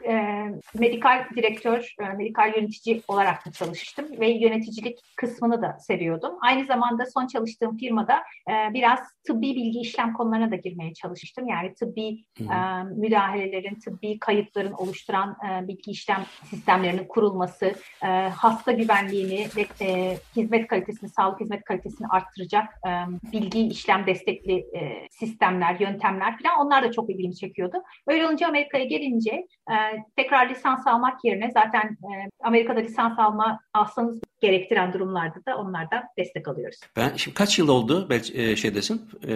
e, 0.07 0.47
medikal 0.75 1.25
direktör, 1.37 1.95
e, 2.01 2.09
medikal 2.09 2.53
yönetici 2.57 3.03
olarak 3.09 3.47
da 3.47 3.53
çalıştım 3.53 4.07
ve 4.21 4.31
yöneticilik 4.31 4.99
kısmını 5.17 5.63
da 5.63 5.77
seviyordum. 5.81 6.33
Aynı 6.41 6.67
zamanda 6.67 7.07
son 7.07 7.27
çalıştığım 7.27 7.77
firmada 7.77 8.17
e, 8.51 8.75
biraz 8.75 8.99
tıbbi 9.27 9.57
bilgi 9.57 9.81
işlem 9.81 10.13
konularına 10.13 10.51
da 10.51 10.57
girmeye 10.57 10.95
çalıştım. 10.95 11.49
Yani 11.49 11.75
tıbbi 11.75 12.25
e, 12.41 12.57
müdahalelerin, 12.97 13.75
tıbbi 13.75 14.19
kayıtların 14.19 14.73
oluşturan 14.73 15.37
e, 15.49 15.69
bilgi 15.69 15.91
işlem 15.91 16.25
sistemlerinin 16.45 17.05
kurulması, 17.09 17.75
e, 18.03 18.07
hasta 18.29 18.73
güvenliğini 18.73 19.47
ve 19.57 19.67
e, 19.85 20.17
hizmet 20.37 20.67
kalitesini, 20.67 21.11
sağlık 21.11 21.41
hizmet 21.41 21.65
kalitesini 21.65 22.07
arttıracak 22.07 22.65
e, 22.87 22.91
bilgi 23.33 23.67
işlem 23.67 24.07
destekli 24.07 24.53
e, 24.53 25.09
sistemler, 25.11 25.81
yöntemler 25.81 26.39
falan 26.39 26.67
onlar 26.67 26.83
da 26.83 26.93
çok 26.93 27.11
ilgimi 27.11 27.37
çekiyordu. 27.37 27.83
Öyle 28.07 28.27
olunca 28.27 28.49
Amerika'ya 28.49 28.85
gelince 28.85 29.47
e, 29.71 29.96
tekrar 30.17 30.51
lisans 30.51 30.87
almak 30.87 31.25
yerine 31.25 31.51
zaten 31.55 31.83
e, 31.83 32.31
Amerika'da 32.45 32.81
lisans 32.81 33.19
alma 33.19 33.61
alsanız 33.75 34.21
gerektiren 34.41 34.93
durumlarda 34.93 35.45
da 35.49 35.57
onlardan 35.57 36.03
destek 36.19 36.49
alıyoruz. 36.49 36.81
Ben 36.97 37.17
şimdi 37.17 37.35
kaç 37.35 37.59
yıl 37.59 37.69
oldu 37.69 38.07
Bel- 38.11 38.35
e, 38.35 38.57
şeydesin? 38.57 39.11
E, 39.29 39.35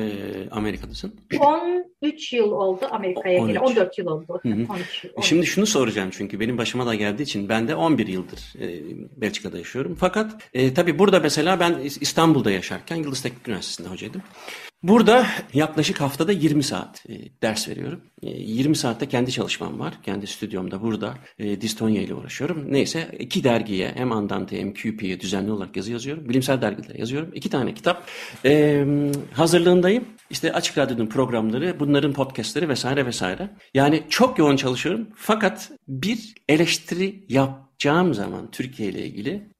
Amerika'dasın. 0.51 1.21
13 2.03 2.33
yıl 2.33 2.53
oldu 2.53 2.89
Amerika'ya 2.91 3.41
13. 3.41 3.53
geleli. 3.53 3.65
14 3.65 3.99
yıl 3.99 4.07
oldu. 4.07 4.41
Hı 4.43 4.49
hı. 4.49 4.67
13 4.73 5.05
yıl. 5.05 5.23
Şimdi 5.23 5.47
şunu 5.47 5.67
soracağım 5.67 6.11
çünkü 6.13 6.41
benim 6.41 6.59
başıma 6.59 6.87
da 6.87 6.95
geldiği 6.95 7.23
için 7.23 7.49
ben 7.49 7.69
de 7.69 7.75
11 7.75 8.07
yıldır 8.07 8.55
e, 8.61 8.67
Belçika'da 9.21 9.59
yaşıyorum. 9.59 9.97
Fakat 10.01 10.33
e, 10.55 10.75
tabii 10.75 10.99
burada 10.99 11.21
mesela 11.21 11.61
ben 11.61 11.75
İstanbul'da 12.01 12.51
yaşarken 12.51 12.97
Yıldız 12.97 13.23
Teknik 13.23 13.49
Üniversitesi'nde 13.49 13.89
hocaydım. 13.89 14.23
Burada 14.83 15.27
yaklaşık 15.55 16.01
haftada 16.01 16.33
20 16.33 16.63
saat 16.63 17.05
e, 17.09 17.43
ders 17.43 17.69
veriyorum. 17.69 18.01
E, 18.23 18.31
20 18.31 18.77
saatte 18.77 19.09
kendi 19.09 19.33
çalışmam 19.33 19.81
var. 19.81 19.95
Kendi 20.03 20.27
stüdyomda 20.27 20.83
burada 20.83 21.15
e, 21.39 21.61
Distonya 21.61 22.03
ile 22.03 22.15
uğraşıyorum. 22.15 22.73
Neyse 22.73 23.17
iki 23.19 23.45
dergiye 23.45 23.93
hem 23.95 24.13
Andante 24.13 24.61
hem 24.61 24.75
QP'ye 24.75 25.21
düzenli 25.21 25.53
olarak 25.53 25.77
yazı 25.77 25.93
yazıyorum. 25.93 26.29
Bilimsel 26.29 26.63
dergilere 26.63 26.99
yazıyorum. 26.99 27.31
İki 27.35 27.51
tane 27.51 27.75
kitap. 27.75 28.09
E, 28.45 28.85
hazırlığındayım. 29.33 30.05
İşte 30.31 30.53
Açık 30.53 30.79
Radyo'nun 30.79 31.07
programları, 31.07 31.81
bunların 31.81 32.13
podcastleri 32.13 32.69
vesaire 32.69 33.07
vesaire. 33.07 33.51
Yani 33.75 34.03
çok 34.09 34.39
yoğun 34.39 34.57
çalışıyorum. 34.57 35.09
Fakat 35.17 35.71
bir 35.89 36.35
eleştiri 36.49 37.25
yapacağım 37.29 38.15
zaman 38.15 38.51
Türkiye 38.51 38.89
ile 38.89 39.07
ilgili 39.07 39.51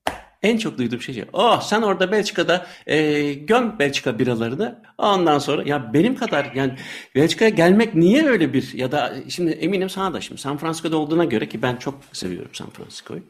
en 0.43 0.59
çok 0.59 0.79
duyduğum 0.79 1.01
şey 1.01 1.25
oh 1.33 1.61
sen 1.61 1.83
orada 1.83 2.13
Belçika'da 2.13 2.67
e, 2.87 3.33
göm 3.33 3.79
Belçika 3.79 4.19
biralarını 4.19 4.83
ondan 5.01 5.39
sonra 5.39 5.63
ya 5.63 5.93
benim 5.95 6.17
kadar 6.17 6.53
yani 6.55 6.73
Belçika'ya 7.15 7.51
gelmek 7.51 7.95
niye 7.95 8.27
öyle 8.27 8.53
bir 8.53 8.75
ya 8.75 8.93
da 8.93 9.15
şimdi 9.29 9.51
eminim 9.51 9.91
sana 9.91 10.15
da 10.15 10.21
şimdi 10.21 10.41
San 10.41 10.57
Francisco'da 10.57 10.97
olduğuna 10.97 11.25
göre 11.25 11.49
ki 11.49 11.63
ben 11.63 11.77
çok 11.77 11.95
seviyorum 12.13 12.51
San 12.53 12.71
Francisco'yu 12.71 13.23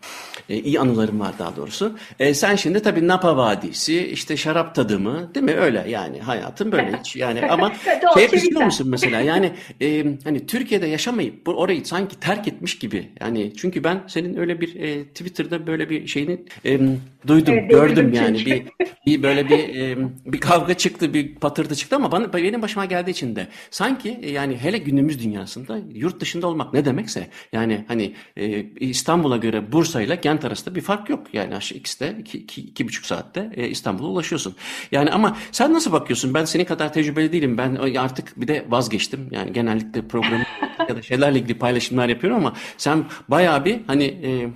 e, 0.49 0.57
iyi 0.57 0.81
anılarım 0.81 1.21
var 1.21 1.33
daha 1.39 1.57
doğrusu. 1.57 1.99
E, 2.18 2.35
sen 2.35 2.57
şimdi 2.57 2.83
tabii 2.83 3.09
Napa 3.09 3.37
Vadisi 3.37 4.07
işte 4.07 4.37
şarap 4.37 4.75
tadımı 4.75 5.35
değil 5.35 5.45
mi? 5.45 5.55
Öyle 5.55 5.85
yani 5.89 6.21
hayatın 6.21 6.73
böyle 6.73 6.99
hiç 6.99 7.16
yani 7.16 7.47
ama 7.51 7.73
şey 8.14 8.31
düşünüyor 8.33 8.64
musun 8.64 8.87
mesela? 8.91 9.21
Yani 9.21 9.53
e, 9.81 10.05
hani 10.25 10.47
Türkiye'de 10.47 10.87
yaşamayıp 10.87 11.49
orayı 11.49 11.87
sanki 11.87 12.21
terk 12.21 12.49
etmiş 12.49 12.79
gibi. 12.79 13.09
Yani 13.21 13.53
çünkü 13.57 13.85
ben 13.85 14.01
senin 14.07 14.37
öyle 14.37 14.61
bir 14.61 14.75
e, 14.75 15.05
Twitter'da 15.05 15.66
böyle 15.66 15.91
bir 15.91 16.07
şeyini 16.07 16.45
e, 16.64 16.81
duydum 17.27 17.55
Evet, 17.55 17.71
gördüm 17.71 18.12
yani. 18.12 18.47
bir, 18.47 18.62
bir 19.07 19.23
böyle 19.23 19.49
bir 19.49 19.59
e, 19.81 19.97
bir 20.27 20.41
kavga 20.41 20.75
çıktı 20.75 21.14
bir 21.14 21.35
patırtı 21.61 21.76
çıktı 21.76 21.96
ama 21.96 22.12
bana 22.12 22.32
benim 22.32 22.62
başıma 22.62 22.84
geldiği 22.84 23.11
için 23.11 23.36
de. 23.36 23.48
Sanki 23.70 24.18
e, 24.22 24.30
yani 24.30 24.56
hele 24.56 24.78
günümüz 24.78 25.24
dünyasında 25.24 25.78
yurt 25.94 26.20
dışında 26.20 26.46
olmak 26.46 26.74
ne 26.74 26.84
demekse 26.84 27.30
yani 27.52 27.84
hani 27.88 28.14
e, 28.36 28.62
İstanbul'a 28.80 29.36
göre 29.36 29.72
Bursa 29.72 30.02
ile 30.02 30.14
Gent 30.14 30.44
arasında 30.44 30.74
bir 30.74 30.80
fark 30.80 31.11
yok. 31.11 31.26
Yani 31.32 31.56
aşağı 31.56 31.78
ikisi 31.78 32.16
iki, 32.20 32.38
iki, 32.38 32.61
iki 32.61 32.88
buçuk 32.88 33.06
saatte 33.06 33.50
e, 33.56 33.68
İstanbul'a 33.68 34.08
ulaşıyorsun. 34.08 34.54
Yani 34.92 35.11
ama 35.11 35.36
sen 35.52 35.72
nasıl 35.72 35.92
bakıyorsun? 35.92 36.34
Ben 36.34 36.44
senin 36.44 36.64
kadar 36.64 36.92
tecrübeli 36.92 37.32
değilim. 37.32 37.58
Ben 37.58 37.74
artık 37.74 38.40
bir 38.40 38.48
de 38.48 38.66
vazgeçtim. 38.68 39.28
Yani 39.30 39.52
genellikle 39.52 40.08
program 40.08 40.40
ya 40.88 40.96
da 40.96 41.02
şeylerle 41.02 41.38
ilgili 41.38 41.58
paylaşımlar 41.58 42.08
yapıyorum 42.08 42.38
ama 42.38 42.56
sen 42.76 43.04
bayağı 43.28 43.64
bir 43.64 43.80
hani 43.86 44.04
e, 44.04 44.48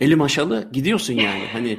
elim 0.00 0.22
aşalı 0.22 0.68
gidiyorsun 0.72 1.14
yani. 1.14 1.44
Hani 1.52 1.70
e, 1.70 1.78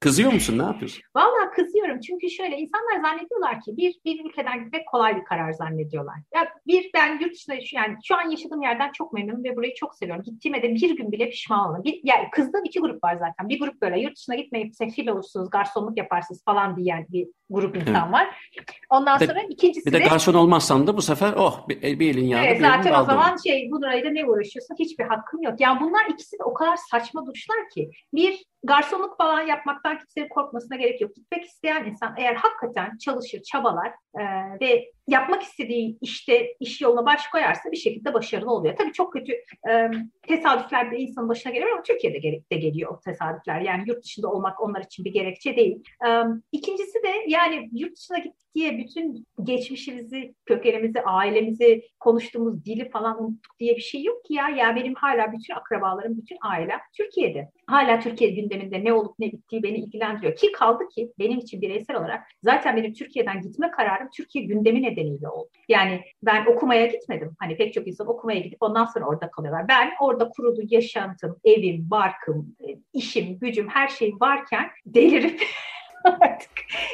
kızıyor 0.00 0.32
musun? 0.32 0.58
Ne 0.58 0.62
yapıyorsun? 0.62 1.02
Vallahi 1.16 1.50
kızıyorum 1.78 2.00
çünkü 2.00 2.30
şöyle 2.30 2.58
insanlar 2.58 3.00
zannediyorlar 3.02 3.60
ki 3.60 3.76
bir 3.76 3.94
bir 4.04 4.24
ülkeden 4.24 4.64
gitmek 4.64 4.86
kolay 4.88 5.16
bir 5.16 5.24
karar 5.24 5.52
zannediyorlar. 5.52 6.14
Ya 6.34 6.48
bir 6.66 6.90
ben 6.94 7.18
yurt 7.20 7.34
dışında 7.34 7.60
şu- 7.60 7.76
yani 7.76 7.96
şu 8.04 8.16
an 8.16 8.30
yaşadığım 8.30 8.62
yerden 8.62 8.92
çok 8.92 9.12
memnunum 9.12 9.44
ve 9.44 9.56
burayı 9.56 9.74
çok 9.74 9.94
seviyorum. 9.94 10.22
Gittiğime 10.22 10.62
de 10.62 10.74
bir 10.74 10.96
gün 10.96 11.12
bile 11.12 11.30
pişman 11.30 11.66
olmadım. 11.68 11.84
Bir, 11.84 12.00
yani 12.04 12.28
kızdığım 12.32 12.64
iki 12.64 12.80
grup 12.80 13.04
var 13.04 13.14
zaten. 13.16 13.48
Bir 13.48 13.60
grup 13.60 13.82
böyle 13.82 14.00
yurt 14.00 14.16
dışına 14.16 14.34
gitmeyip 14.34 14.74
sefil 14.74 15.08
olursunuz, 15.08 15.50
garsonluk 15.50 15.98
yaparsınız 15.98 16.44
falan 16.44 16.76
diyen 16.76 17.06
bir 17.08 17.28
grup 17.50 17.76
insan 17.76 18.12
var. 18.12 18.50
Ondan 18.90 19.20
Bir 19.20 19.28
de- 19.28 19.32
sonra 19.32 19.42
ikincisi 19.48 19.86
Bir 19.86 19.92
de 19.92 19.98
garson 19.98 20.34
olmazsan 20.34 20.86
da 20.86 20.96
bu 20.96 21.02
sefer 21.02 21.34
oh 21.36 21.68
bir, 21.68 22.00
bir 22.00 22.10
elin 22.14 22.26
yağda 22.26 22.44
Evet, 22.44 22.58
bir 22.60 22.64
elin 22.64 22.70
zaten 22.70 23.00
o 23.00 23.04
zaman 23.04 23.36
şey 23.36 23.68
bu 23.70 23.82
lirayla 23.82 24.10
ne 24.10 24.24
uğraşıyorsun? 24.26 24.76
Hiçbir 24.78 25.04
hakkın 25.04 25.42
yok. 25.42 25.54
Yani 25.60 25.80
bunlar 25.80 26.06
ikisi 26.10 26.38
de 26.38 26.44
o 26.44 26.54
kadar 26.54 26.76
saçma 26.90 27.26
duruşlar 27.26 27.68
ki. 27.74 27.90
Bir 28.14 28.44
garsonluk 28.64 29.16
falan 29.18 29.40
yapmaktan 29.40 29.98
kimsenin 29.98 30.28
korkmasına 30.28 30.76
gerek 30.76 31.00
yok. 31.00 31.14
Gitmek 31.14 31.44
isteyen 31.44 31.84
insan 31.84 32.14
eğer 32.18 32.34
hakikaten 32.34 32.98
çalışır, 32.98 33.42
çabalar 33.42 33.92
e, 34.18 34.22
ve 34.60 34.92
yapmak 35.08 35.42
istediği 35.42 35.98
işte 36.00 36.54
iş 36.60 36.80
yoluna 36.80 37.06
baş 37.06 37.26
koyarsa 37.28 37.72
bir 37.72 37.76
şekilde 37.76 38.14
başarılı 38.14 38.50
oluyor. 38.50 38.76
Tabii 38.76 38.92
çok 38.92 39.12
kötü 39.12 39.32
e, 39.70 39.90
tesadüfler 40.22 40.90
de 40.90 40.98
insanın 40.98 41.28
başına 41.28 41.52
geliyor 41.52 41.72
ama 41.72 41.82
Türkiye'de 41.82 42.42
de 42.52 42.56
geliyor 42.56 42.94
o 42.94 43.00
tesadüfler. 43.00 43.60
Yani 43.60 43.84
yurt 43.86 44.04
dışında 44.04 44.28
olmak 44.28 44.62
onlar 44.62 44.84
için 44.84 45.04
bir 45.04 45.12
gerekçe 45.12 45.56
değil. 45.56 45.82
E, 46.06 46.08
ikincisi 46.52 47.02
de 47.02 47.12
yani 47.28 47.68
yurt 47.72 47.96
dışına 47.96 48.18
gittik 48.18 48.48
diye 48.54 48.78
bütün 48.78 49.26
geçmişimizi, 49.42 50.34
kökenimizi, 50.46 51.02
ailemizi, 51.02 51.82
konuştuğumuz 52.00 52.64
dili 52.64 52.90
falan 52.90 53.24
unuttuk 53.24 53.58
diye 53.60 53.76
bir 53.76 53.80
şey 53.80 54.02
yok 54.02 54.24
ki 54.24 54.34
ya. 54.34 54.48
Ya 54.48 54.76
benim 54.76 54.94
hala 54.94 55.32
bütün 55.32 55.54
akrabalarım, 55.54 56.16
bütün 56.16 56.36
ailem 56.40 56.80
Türkiye'de. 56.96 57.50
Hala 57.66 58.00
Türkiye 58.00 58.30
gündeminde 58.30 58.84
ne 58.84 58.92
olup 58.92 59.18
ne 59.18 59.32
bittiği 59.32 59.62
beni 59.62 59.78
ilgilendiriyor. 59.78 60.36
Ki 60.36 60.52
kaldı 60.52 60.88
ki 60.88 61.12
benim 61.18 61.38
için 61.38 61.60
bireysel 61.60 61.96
olarak 61.96 62.22
zaten 62.42 62.76
benim 62.76 62.92
Türkiye'den 62.92 63.40
gitme 63.40 63.70
kararım 63.70 64.08
Türkiye 64.16 64.44
gündemi 64.44 64.82
nedeniyle 64.98 65.28
oldu. 65.28 65.48
Yani 65.68 66.02
ben 66.22 66.46
okumaya 66.46 66.86
gitmedim. 66.86 67.36
Hani 67.38 67.56
pek 67.56 67.74
çok 67.74 67.88
insan 67.88 68.06
okumaya 68.06 68.40
gidip 68.40 68.58
ondan 68.60 68.84
sonra 68.84 69.06
orada 69.06 69.30
kalıyorlar. 69.30 69.68
Ben 69.68 69.90
orada 70.00 70.28
kurulu 70.28 70.60
yaşantım, 70.68 71.36
evim, 71.44 71.90
barkım, 71.90 72.56
e, 72.68 72.76
işim, 72.92 73.38
gücüm 73.38 73.68
her 73.68 73.88
şey 73.88 74.12
varken 74.20 74.70
delirip 74.86 75.42
artık 76.04 76.50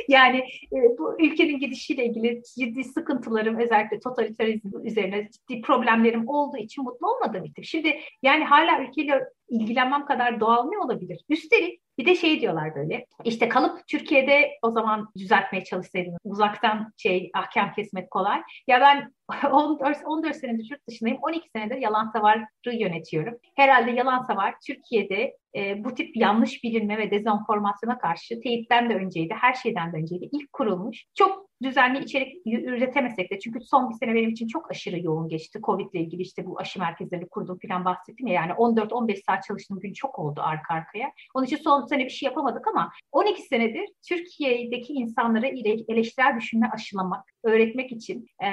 yani 0.09 0.39
e, 0.73 0.99
bu 0.99 1.17
ülkenin 1.21 1.59
gidişiyle 1.59 2.07
ilgili 2.07 2.43
ciddi 2.59 2.85
sıkıntılarım 2.85 3.59
özellikle 3.59 4.01
totalitarizm 4.01 4.87
üzerine 4.87 5.29
ciddi 5.31 5.61
problemlerim 5.61 6.29
olduğu 6.29 6.57
için 6.57 6.85
mutlu 6.85 7.15
olmadığım 7.15 7.45
için. 7.45 7.63
Şimdi 7.63 8.01
yani 8.23 8.45
hala 8.45 8.83
ülkeyle 8.83 9.21
ilgilenmem 9.49 10.07
kadar 10.07 10.41
doğal 10.41 10.69
ne 10.69 10.79
olabilir? 10.79 11.21
Üstelik 11.29 11.84
Bir 11.99 12.07
de 12.07 12.15
şey 12.15 12.41
diyorlar 12.41 12.75
böyle 12.75 13.07
işte 13.25 13.49
kalıp 13.49 13.89
Türkiye'de 13.89 14.51
o 14.63 14.71
zaman 14.71 15.09
düzeltmeye 15.17 15.65
çalışsaydınız 15.65 16.19
uzaktan 16.25 16.93
şey 16.97 17.31
ahkam 17.35 17.73
kesmek 17.73 18.11
kolay. 18.11 18.43
Ya 18.67 18.81
ben 18.81 19.13
14, 19.51 19.99
14 20.05 20.37
senedir 20.37 20.69
yurt 20.71 20.89
dışındayım. 20.89 21.19
12 21.23 21.49
senedir 21.57 21.77
Yalan 21.77 22.11
Savar'ı 22.13 22.75
yönetiyorum. 22.75 23.35
Herhalde 23.57 23.91
Yalan 23.91 24.23
Savar 24.23 24.55
Türkiye'de 24.67 25.37
e, 25.57 25.85
bu 25.85 25.95
tip 25.95 26.17
yanlış 26.17 26.65
bilinme 26.65 26.99
ve 26.99 27.11
dezenformasyona 27.11 27.99
karşı 27.99 28.41
teyitten 28.41 28.91
de 28.91 28.95
önceydi, 28.95 29.35
her 29.41 29.55
şeyden 29.55 29.93
de 29.93 29.97
önceydi. 29.97 30.29
İlk 30.33 30.53
kurulmuş. 30.53 31.05
Çok 31.15 31.44
düzenli 31.63 32.05
içerik 32.05 32.47
üretemesek 32.47 33.31
de 33.31 33.39
çünkü 33.39 33.61
son 33.61 33.91
bir 33.91 33.95
sene 33.95 34.15
benim 34.15 34.31
için 34.31 34.47
çok 34.47 34.71
aşırı 34.71 35.01
yoğun 35.01 35.29
geçti. 35.29 35.61
Covid 35.63 35.93
ile 35.93 36.01
ilgili 36.01 36.23
işte 36.23 36.47
bu 36.47 36.59
aşı 36.59 36.79
merkezlerini 36.79 37.29
kurduğum 37.29 37.59
falan 37.69 37.85
bahsettim 37.85 38.27
ya 38.27 38.35
yani 38.35 38.53
14-15 38.53 39.25
saat 39.27 39.45
çalıştığım 39.45 39.81
gün 39.81 39.93
çok 39.93 40.19
oldu 40.19 40.41
arka 40.45 40.75
arkaya. 40.75 41.13
Onun 41.35 41.47
için 41.47 41.57
son 41.57 41.87
sene 41.87 42.05
bir 42.05 42.11
şey 42.11 42.27
yapamadık 42.27 42.69
ama 42.69 42.93
12 43.13 43.43
senedir 43.43 43.89
Türkiye'deki 44.09 44.93
insanlara 44.93 45.47
eleştirel 45.89 46.37
düşünme 46.37 46.71
aşılamak, 46.75 47.25
öğretmek 47.43 47.93
için 47.93 48.27
e, 48.43 48.49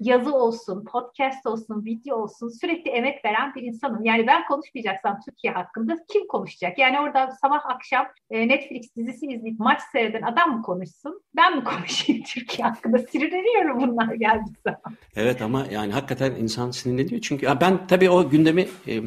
yazı 0.00 0.34
olsun, 0.34 0.84
podcast 0.84 1.46
olsun, 1.46 1.84
video 1.84 2.16
olsun 2.16 2.48
sürekli 2.48 2.90
emek 2.90 3.24
veren 3.24 3.54
bir 3.54 3.62
insanım. 3.62 4.04
Yani 4.04 4.26
ben 4.26 4.46
konuşmayacaksam 4.46 5.20
Türkiye 5.24 5.52
hakkında 5.52 5.96
kim 6.12 6.26
konuşacak? 6.26 6.78
Yani 6.78 7.00
orada 7.00 7.30
sabah 7.30 7.66
akşam 7.66 8.06
e, 8.30 8.48
Netflix 8.48 8.96
dizisi 8.96 9.26
izleyip 9.26 9.58
maç 9.58 9.80
seyreden 9.92 10.22
adam 10.22 10.56
mı 10.56 10.62
konuşsun? 10.62 11.22
Ben 11.36 11.56
mi 11.56 11.64
konuşayım 11.64 12.22
hakkında? 12.60 12.98
Sinirleniyorum 12.98 13.80
bunlar 13.80 14.14
geldiği 14.14 14.54
zaman. 14.64 14.96
Evet 15.16 15.42
ama 15.42 15.66
yani 15.70 15.92
hakikaten 15.92 16.32
insan 16.34 16.70
sinirleniyor. 16.70 17.20
Çünkü 17.20 17.46
ben 17.60 17.86
tabii 17.86 18.10
o 18.10 18.30
gündemi 18.30 18.66
e, 18.88 19.00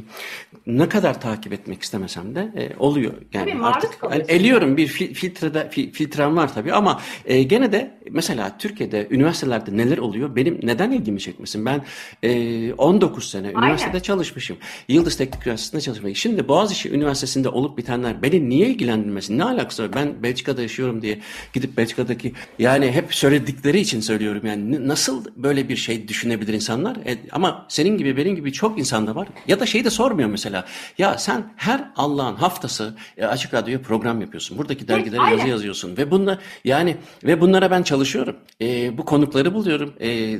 ne 0.67 0.89
kadar 0.89 1.21
takip 1.21 1.53
etmek 1.53 1.81
istemesem 1.81 2.35
de 2.35 2.51
e, 2.55 2.77
oluyor. 2.79 3.13
Yani 3.33 3.51
tabii, 3.51 3.63
artık 3.63 3.97
yani, 4.11 4.23
eliyorum 4.27 4.77
bir 4.77 4.87
fil, 4.87 5.13
filtrede 5.13 5.69
fil, 5.69 5.91
filtrem 5.91 6.37
var 6.37 6.53
tabii 6.53 6.73
ama 6.73 7.01
e, 7.25 7.43
gene 7.43 7.71
de 7.71 7.91
mesela 8.11 8.57
Türkiye'de 8.57 9.07
üniversitelerde 9.09 9.77
neler 9.77 9.97
oluyor 9.97 10.35
benim 10.35 10.59
neden 10.63 10.91
ilgimi 10.91 11.19
çekmesin? 11.19 11.65
Ben 11.65 11.81
e, 12.23 12.73
19 12.73 13.29
sene 13.29 13.47
Aynen. 13.47 13.61
üniversitede 13.61 13.99
çalışmışım. 13.99 14.57
Yıldız 14.87 15.17
Teknik 15.17 15.47
Üniversitesi'nde 15.47 15.81
çalışmışım. 15.81 16.15
Şimdi 16.15 16.47
Boğaziçi 16.47 16.91
Üniversitesi'nde 16.91 17.49
olup 17.49 17.77
bitenler 17.77 18.21
beni 18.21 18.49
niye 18.49 18.67
ilgilendirmesin? 18.67 19.37
Ne 19.37 19.43
alakası 19.43 19.83
var? 19.83 19.93
Ben 19.95 20.23
Belçika'da 20.23 20.61
yaşıyorum 20.61 21.01
diye 21.01 21.19
gidip 21.53 21.77
Belçika'daki 21.77 22.33
yani 22.59 22.91
hep 22.91 23.13
söyledikleri 23.27 23.79
için 23.79 23.99
söylüyorum 23.99 24.41
yani 24.45 24.87
nasıl 24.87 25.25
böyle 25.35 25.69
bir 25.69 25.75
şey 25.75 26.07
düşünebilir 26.07 26.53
insanlar? 26.53 26.95
E, 26.95 27.17
ama 27.31 27.65
senin 27.69 27.97
gibi 27.97 28.17
benim 28.17 28.35
gibi 28.35 28.53
çok 28.53 28.79
insan 28.79 29.07
da 29.07 29.15
var. 29.15 29.27
Ya 29.47 29.59
da 29.59 29.65
şeyi 29.65 29.85
de 29.85 29.89
sormuyor 29.89 30.29
mesela. 30.29 30.65
Ya 30.97 31.17
sen 31.17 31.53
her 31.55 31.91
Allah'ın 31.95 32.35
haftası 32.35 32.95
e, 33.17 33.25
açık 33.25 33.53
radyoya 33.53 33.81
program 33.81 34.21
yapıyorsun. 34.21 34.57
Buradaki 34.57 34.87
dergilere 34.87 35.21
Aynen. 35.21 35.37
yazı 35.37 35.47
yazıyorsun 35.47 35.97
ve 35.97 36.11
bunla 36.11 36.39
yani 36.65 36.97
ve 37.23 37.41
bunlara 37.41 37.71
ben 37.71 37.83
çalışıyorum. 37.83 38.35
E, 38.61 38.97
bu 38.97 39.05
konukları 39.05 39.53
buluyorum. 39.53 39.93
E, 40.01 40.39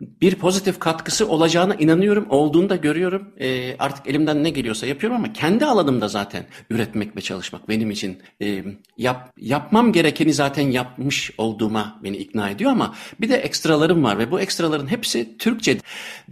bir 0.00 0.34
pozitif 0.34 0.78
katkısı 0.78 1.28
olacağına 1.28 1.74
inanıyorum. 1.74 2.26
Olduğunu 2.28 2.68
da 2.68 2.76
görüyorum. 2.76 3.28
E, 3.40 3.76
artık 3.78 4.06
elimden 4.06 4.44
ne 4.44 4.50
geliyorsa 4.50 4.86
yapıyorum 4.86 5.16
ama 5.16 5.32
kendi 5.32 5.64
alanımda 5.66 6.08
zaten 6.08 6.46
üretmek 6.70 7.16
ve 7.16 7.20
çalışmak 7.20 7.68
benim 7.68 7.90
için 7.90 8.18
e, 8.42 8.64
yap, 8.98 9.32
yapmam 9.40 9.92
gerekeni 9.92 10.32
zaten 10.32 10.70
yapmış 10.70 11.30
olduğuma 11.38 12.00
beni 12.02 12.16
ikna 12.16 12.50
ediyor 12.50 12.70
ama 12.70 12.94
bir 13.20 13.28
de 13.28 13.36
ekstralarım 13.36 14.04
var 14.04 14.18
ve 14.18 14.30
bu 14.30 14.40
ekstraların 14.40 14.86
hepsi 14.86 15.38
Türkçe. 15.38 15.78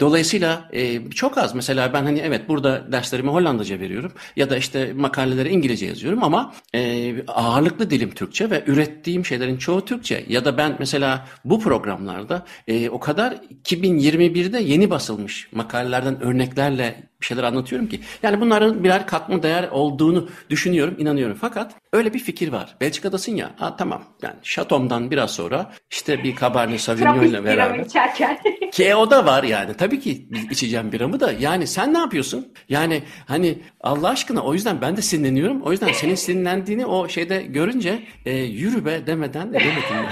Dolayısıyla 0.00 0.68
e, 0.72 1.10
çok 1.10 1.38
az. 1.38 1.54
Mesela 1.54 1.92
ben 1.92 2.04
hani 2.04 2.18
evet 2.18 2.48
burada 2.48 2.92
derslerimi 2.92 3.30
Hollandaca 3.30 3.80
veriyorum 3.80 4.12
ya 4.36 4.50
da 4.50 4.56
işte 4.56 4.92
makaleleri 4.92 5.48
İngilizce 5.48 5.86
yazıyorum 5.86 6.24
ama 6.24 6.54
e, 6.74 7.14
ağırlıklı 7.26 7.90
dilim 7.90 8.10
Türkçe 8.10 8.50
ve 8.50 8.64
ürettiğim 8.66 9.24
şeylerin 9.24 9.56
çoğu 9.56 9.84
Türkçe. 9.84 10.24
Ya 10.28 10.44
da 10.44 10.56
ben 10.56 10.76
mesela 10.78 11.28
bu 11.44 11.60
programlarda 11.60 12.44
e, 12.68 12.90
o 12.90 13.00
kadar 13.00 13.38
2021'de 13.64 14.58
yeni 14.58 14.90
basılmış 14.90 15.48
makalelerden 15.52 16.22
örneklerle 16.22 17.08
bir 17.20 17.26
şeyler 17.26 17.42
anlatıyorum 17.42 17.88
ki. 17.88 18.00
Yani 18.22 18.40
bunların 18.40 18.84
birer 18.84 19.06
katma 19.06 19.42
değer 19.42 19.68
olduğunu 19.68 20.28
düşünüyorum, 20.50 20.94
inanıyorum. 20.98 21.36
Fakat 21.40 21.74
öyle 21.92 22.14
bir 22.14 22.18
fikir 22.18 22.52
var. 22.52 22.76
Belçika'dasın 22.80 23.36
ya, 23.36 23.50
ha, 23.56 23.76
tamam 23.76 24.04
yani 24.22 24.34
Şatom'dan 24.42 25.10
biraz 25.10 25.30
sonra 25.30 25.72
işte 25.90 26.24
bir 26.24 26.36
Cabernet 26.36 26.80
Sauvignon 26.80 27.22
ile 27.22 27.44
beraber. 27.44 27.88
ki 28.72 28.94
o 28.94 29.10
da 29.10 29.26
var 29.26 29.42
yani. 29.42 29.74
Tabii 29.74 30.00
ki 30.00 30.28
içeceğim 30.50 30.92
biramı 30.92 31.20
da. 31.20 31.32
Yani 31.32 31.66
sen 31.66 31.94
ne 31.94 31.98
yapıyorsun? 31.98 32.52
Yani 32.68 33.02
hani 33.26 33.58
Allah 33.80 34.08
aşkına 34.08 34.42
o 34.42 34.54
yüzden 34.54 34.80
ben 34.80 34.96
de 34.96 35.02
sinirleniyorum. 35.02 35.62
O 35.62 35.72
yüzden 35.72 35.92
senin 35.92 36.14
sinirlendiğini 36.14 36.86
o 36.86 37.08
şeyde 37.08 37.42
görünce 37.42 38.02
e, 38.26 38.36
yürü 38.36 38.84
be 38.84 39.06
demeden 39.06 39.48
edemedim. 39.48 40.06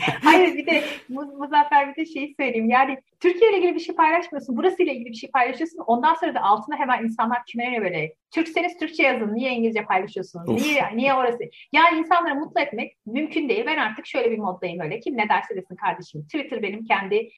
Hayır 0.22 0.54
bir 0.56 0.66
de 0.66 0.84
Muzaffer 1.08 1.88
bir 1.88 1.96
de 1.96 2.06
şey 2.06 2.34
söyleyeyim. 2.40 2.70
Yani 2.70 2.98
Türkiye 3.20 3.50
ile 3.50 3.58
ilgili 3.58 3.74
bir 3.74 3.80
şey 3.80 3.94
paylaşmıyorsun. 3.94 4.56
Burası 4.56 4.82
ile 4.82 4.94
ilgili 4.94 5.10
bir 5.10 5.16
şey 5.16 5.30
paylaşıyorsun. 5.30 5.78
Ondan 5.78 6.09
sonra 6.14 6.34
da 6.34 6.42
altına 6.42 6.78
hemen 6.78 7.04
insanlar 7.04 7.38
kümene 7.52 7.80
böyle 7.80 8.14
Türkseniz 8.30 8.78
Türkçe 8.78 9.02
yazın. 9.02 9.34
Niye 9.34 9.52
İngilizce 9.52 9.84
paylaşıyorsunuz? 9.84 10.48
Of. 10.48 10.62
Niye 10.62 10.96
niye 10.96 11.14
orası? 11.14 11.38
Yani 11.72 11.98
insanları 11.98 12.34
mutlu 12.34 12.60
etmek 12.60 12.96
mümkün 13.06 13.48
değil. 13.48 13.64
Ben 13.66 13.78
artık 13.78 14.06
şöyle 14.06 14.30
bir 14.30 14.38
moddayım 14.38 14.80
öyle. 14.80 15.00
Kim 15.00 15.16
ne 15.16 15.28
derse 15.28 15.56
desin 15.56 15.76
kardeşim. 15.76 16.22
Twitter 16.22 16.62
benim 16.62 16.84
kendi 16.84 17.30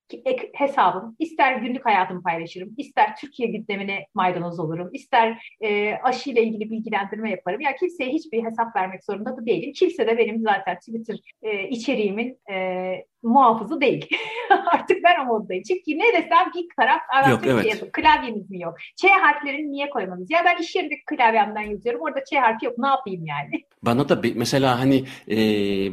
hesabım. 0.54 1.16
İster 1.18 1.56
günlük 1.56 1.86
hayatımı 1.86 2.22
paylaşırım. 2.22 2.74
ister 2.76 3.16
Türkiye 3.16 3.48
gündemine 3.48 4.06
maydanoz 4.14 4.60
olurum. 4.60 4.90
ister 4.92 5.54
e, 5.60 5.94
aşı 5.94 6.30
ile 6.30 6.42
ilgili 6.42 6.70
bilgilendirme 6.70 7.30
yaparım. 7.30 7.60
Ya 7.60 7.76
kimseye 7.76 8.10
hiçbir 8.10 8.44
hesap 8.44 8.76
vermek 8.76 9.04
zorunda 9.04 9.36
da 9.36 9.46
değilim. 9.46 9.72
Kimse 9.72 10.06
de 10.06 10.18
benim 10.18 10.40
zaten 10.40 10.78
Twitter 10.78 11.16
e, 11.42 11.68
içeriğimin 11.68 12.38
e, 12.52 13.04
muhafızı 13.22 13.80
değil. 13.80 14.08
Artık 14.72 15.04
ben 15.04 15.24
o 15.24 15.24
moddayım. 15.24 15.62
Çünkü 15.68 15.98
ne 15.98 16.12
desem 16.12 16.50
ilk 16.56 16.76
taraf 16.76 17.30
yok, 17.30 17.40
evet. 17.46 17.66
yazıp 17.66 17.92
klavyemiz 17.92 18.50
mi 18.50 18.60
yok? 18.60 18.74
Ç 18.96 19.04
harflerini 19.04 19.72
niye 19.72 19.90
koymanız? 19.90 20.30
Ya 20.30 20.42
ben 20.44 20.62
iş 20.62 20.76
yerindeki 20.76 21.04
klavyemden 21.04 21.62
yazıyorum. 21.62 22.00
Orada 22.00 22.24
Ç 22.24 22.36
harfi 22.36 22.66
yok. 22.66 22.78
Ne 22.78 22.86
yapayım 22.86 23.26
yani? 23.26 23.64
Bana 23.82 24.08
da 24.08 24.22
mesela 24.34 24.80
hani 24.80 25.04
e, 25.28 25.36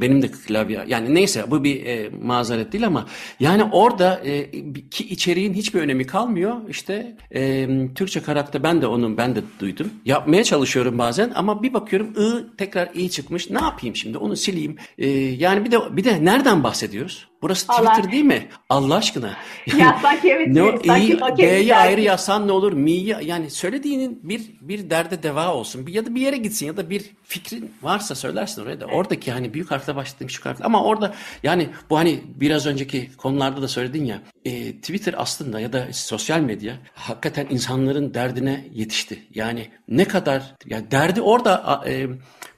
benim 0.01 0.21
de 0.21 0.31
klavye 0.31 0.83
yani 0.87 1.15
neyse 1.15 1.43
bu 1.51 1.63
bir 1.63 1.85
e, 1.85 2.09
mazeret 2.09 2.71
değil 2.73 2.87
ama 2.87 3.05
yani 3.39 3.63
orada 3.63 4.21
e, 4.25 4.51
ki 4.89 5.07
içeriğin 5.09 5.53
hiçbir 5.53 5.81
önemi 5.81 6.07
kalmıyor. 6.07 6.55
İşte 6.69 7.15
e, 7.35 7.67
Türkçe 7.95 8.21
karakter 8.21 8.63
ben 8.63 8.81
de 8.81 8.87
onun 8.87 9.17
ben 9.17 9.35
de 9.35 9.39
duydum. 9.59 9.93
Yapmaya 10.05 10.43
çalışıyorum 10.43 10.97
bazen 10.97 11.31
ama 11.35 11.63
bir 11.63 11.73
bakıyorum 11.73 12.13
ı 12.17 12.57
tekrar 12.57 12.89
i 12.93 13.09
çıkmış. 13.09 13.49
Ne 13.49 13.61
yapayım 13.61 13.95
şimdi? 13.95 14.17
Onu 14.17 14.35
sileyim. 14.35 14.77
E, 14.97 15.09
yani 15.09 15.65
bir 15.65 15.71
de 15.71 15.97
bir 15.97 16.03
de 16.03 16.25
nereden 16.25 16.63
bahsediyoruz? 16.63 17.29
Burası 17.41 17.65
Allah. 17.73 17.89
Twitter 17.89 18.11
değil 18.11 18.25
mi? 18.25 18.47
Allah 18.69 18.95
aşkına. 18.95 19.33
ya 19.77 19.99
sanki 20.01 20.29
evet. 20.29 20.47
ne, 20.47 20.63
o, 20.63 20.81
iyi, 20.97 21.19
B'yi 21.37 21.75
ayrı 21.75 22.01
yazsan 22.01 22.47
ne 22.47 22.51
olur? 22.51 22.73
Mi'yi 22.73 23.15
yani 23.21 23.49
söylediğinin 23.49 24.19
bir 24.23 24.41
bir 24.61 24.89
derde 24.89 25.23
deva 25.23 25.53
olsun. 25.53 25.87
Bir, 25.87 25.93
ya 25.93 26.05
da 26.05 26.15
bir 26.15 26.21
yere 26.21 26.37
gitsin 26.37 26.65
ya 26.65 26.77
da 26.77 26.89
bir 26.89 27.11
fikrin 27.23 27.71
varsa 27.81 28.15
söylersin 28.15 28.61
oraya 28.61 28.79
da. 28.81 28.85
Evet. 28.85 28.95
Oradaki 28.95 29.31
hani 29.31 29.53
büyük 29.53 29.71
harfle 29.71 29.95
başladığım 29.95 30.27
küçük 30.27 30.45
harfle. 30.45 30.65
Ama 30.65 30.83
orada 30.83 31.13
yani 31.43 31.69
bu 31.89 31.97
hani 31.97 32.21
biraz 32.35 32.65
önceki 32.65 33.11
konularda 33.17 33.61
da 33.61 33.67
söyledin 33.67 34.05
ya. 34.05 34.21
E, 34.45 34.71
Twitter 34.71 35.15
aslında 35.17 35.59
ya 35.59 35.73
da 35.73 35.87
sosyal 35.91 36.39
medya 36.39 36.75
hakikaten 36.93 37.47
insanların 37.49 38.13
derdine 38.13 38.65
yetişti. 38.73 39.23
Yani 39.35 39.67
ne 39.87 40.05
kadar 40.05 40.55
yani 40.65 40.91
derdi 40.91 41.21
orada 41.21 41.83
e, 41.87 42.07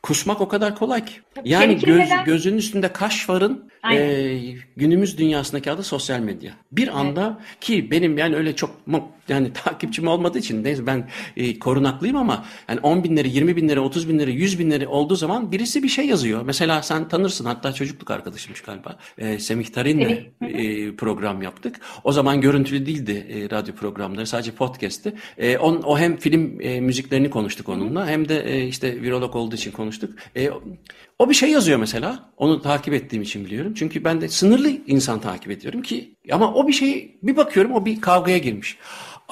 kusmak 0.04 0.42
o 0.42 0.48
kadar 0.48 0.76
kolay 0.76 1.06
ki. 1.06 1.14
Yani 1.44 1.80
göz, 1.80 2.10
gözünün 2.26 2.58
üstünde 2.58 2.94
kaş 2.94 3.30
varın 3.30 3.72
e, 3.94 4.38
günümüz 4.76 5.18
dünyasındaki 5.18 5.72
adı 5.72 5.84
sosyal 5.84 6.20
medya. 6.20 6.54
Bir 6.72 7.00
anda 7.00 7.40
evet. 7.40 7.60
ki 7.60 7.92
benim 7.92 8.18
yani 8.18 8.36
öyle 8.36 8.56
çok 8.56 8.88
yani 9.32 9.54
takipçim 9.64 10.08
olmadığı 10.08 10.40
için 10.40 10.64
neyse 10.64 10.88
ben 10.88 11.10
e, 11.38 11.60
korunaklıyım 11.60 12.16
ama 12.16 12.46
yani 12.70 12.80
10 12.80 13.04
binleri, 13.04 13.30
20 13.30 13.56
binleri, 13.56 13.80
30 13.80 14.10
binleri, 14.10 14.34
100 14.34 14.60
binleri 14.60 14.88
olduğu 14.88 15.16
zaman 15.16 15.52
birisi 15.52 15.84
bir 15.84 15.90
şey 15.90 16.06
yazıyor. 16.06 16.42
Mesela 16.46 16.84
sen 16.84 17.08
tanırsın 17.08 17.46
hatta 17.46 17.74
çocukluk 17.74 18.12
arkadaşımmış 18.12 18.62
galiba. 18.62 18.98
E, 19.18 19.40
Semih 19.40 19.68
Tarin'le 19.68 20.34
e, 20.42 20.96
program 20.96 21.42
yaptık. 21.42 21.80
O 22.04 22.12
zaman 22.12 22.42
görüntülü 22.42 22.86
değildi 22.86 23.28
e, 23.30 23.56
radyo 23.56 23.76
programları 23.76 24.28
sadece 24.28 24.52
podcast'ti. 24.52 25.14
E, 25.38 25.58
on, 25.58 25.82
o 25.82 26.00
hem 26.00 26.18
film 26.18 26.62
e, 26.62 26.82
müziklerini 26.82 27.30
konuştuk 27.30 27.70
onunla 27.70 28.08
hem 28.08 28.30
de 28.30 28.44
e, 28.44 28.68
işte 28.68 29.02
virolog 29.02 29.36
olduğu 29.36 29.56
için 29.56 29.72
konuştuk. 29.72 30.14
E, 30.36 30.50
o 31.20 31.30
bir 31.30 31.34
şey 31.34 31.50
yazıyor 31.50 31.80
mesela. 31.80 32.30
Onu 32.38 32.62
takip 32.62 32.94
ettiğim 32.94 33.24
için 33.24 33.46
biliyorum. 33.46 33.74
Çünkü 33.76 34.04
ben 34.04 34.22
de 34.22 34.30
sınırlı 34.30 34.72
insan 34.88 35.22
takip 35.22 35.52
ediyorum 35.52 35.82
ki 35.82 36.16
Ama 36.32 36.54
o 36.54 36.68
bir 36.68 36.74
şey 36.74 37.20
bir 37.24 37.38
bakıyorum 37.38 37.72
o 37.72 37.86
bir 37.86 38.02
kavgaya 38.02 38.38
girmiş. 38.38 38.78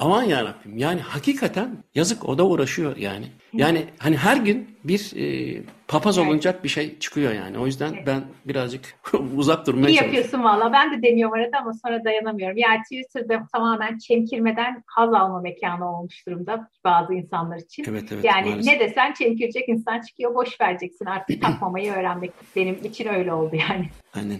Aman 0.00 0.22
ya 0.22 0.44
Rabbim 0.44 0.78
yani 0.78 1.00
hakikaten 1.00 1.84
yazık 1.94 2.28
o 2.28 2.38
da 2.38 2.46
uğraşıyor 2.46 2.96
yani. 2.96 3.26
Yani 3.52 3.84
hani 3.98 4.16
her 4.16 4.36
gün 4.36 4.78
bir 4.84 5.12
e, 5.16 5.62
papaz 5.88 6.18
olunacak 6.18 6.64
bir 6.64 6.68
şey 6.68 6.98
çıkıyor 6.98 7.32
yani. 7.32 7.58
O 7.58 7.66
yüzden 7.66 7.94
ben 8.06 8.22
birazcık 8.44 8.94
uzak 9.36 9.66
durmaya 9.66 9.88
İyi 9.88 9.96
yapıyorsun 9.96 10.44
valla. 10.44 10.72
Ben 10.72 10.92
de 10.92 11.02
deniyorum 11.02 11.34
arada 11.34 11.58
ama 11.58 11.72
sonra 11.72 12.04
dayanamıyorum. 12.04 12.56
Yani 12.56 12.82
Twitter'da 12.82 13.46
tamamen 13.52 13.98
çemkirmeden 13.98 14.82
haz 14.86 15.14
alma 15.14 15.40
mekanı 15.40 15.96
olmuş 15.98 16.26
durumda 16.26 16.68
bazı 16.84 17.14
insanlar 17.14 17.58
için. 17.58 17.84
Evet, 17.88 18.04
evet, 18.12 18.24
yani 18.24 18.50
maalesef. 18.50 18.72
ne 18.72 18.80
desen 18.80 19.12
çemkirecek 19.12 19.68
insan 19.68 20.00
çıkıyor. 20.00 20.34
Boş 20.34 20.60
vereceksin 20.60 21.04
artık 21.04 21.42
takmamayı 21.42 21.92
öğrenmek. 21.92 22.32
Benim 22.56 22.74
için 22.84 23.08
öyle 23.08 23.32
oldu 23.32 23.56
yani. 23.70 23.88
Aynen. 24.14 24.38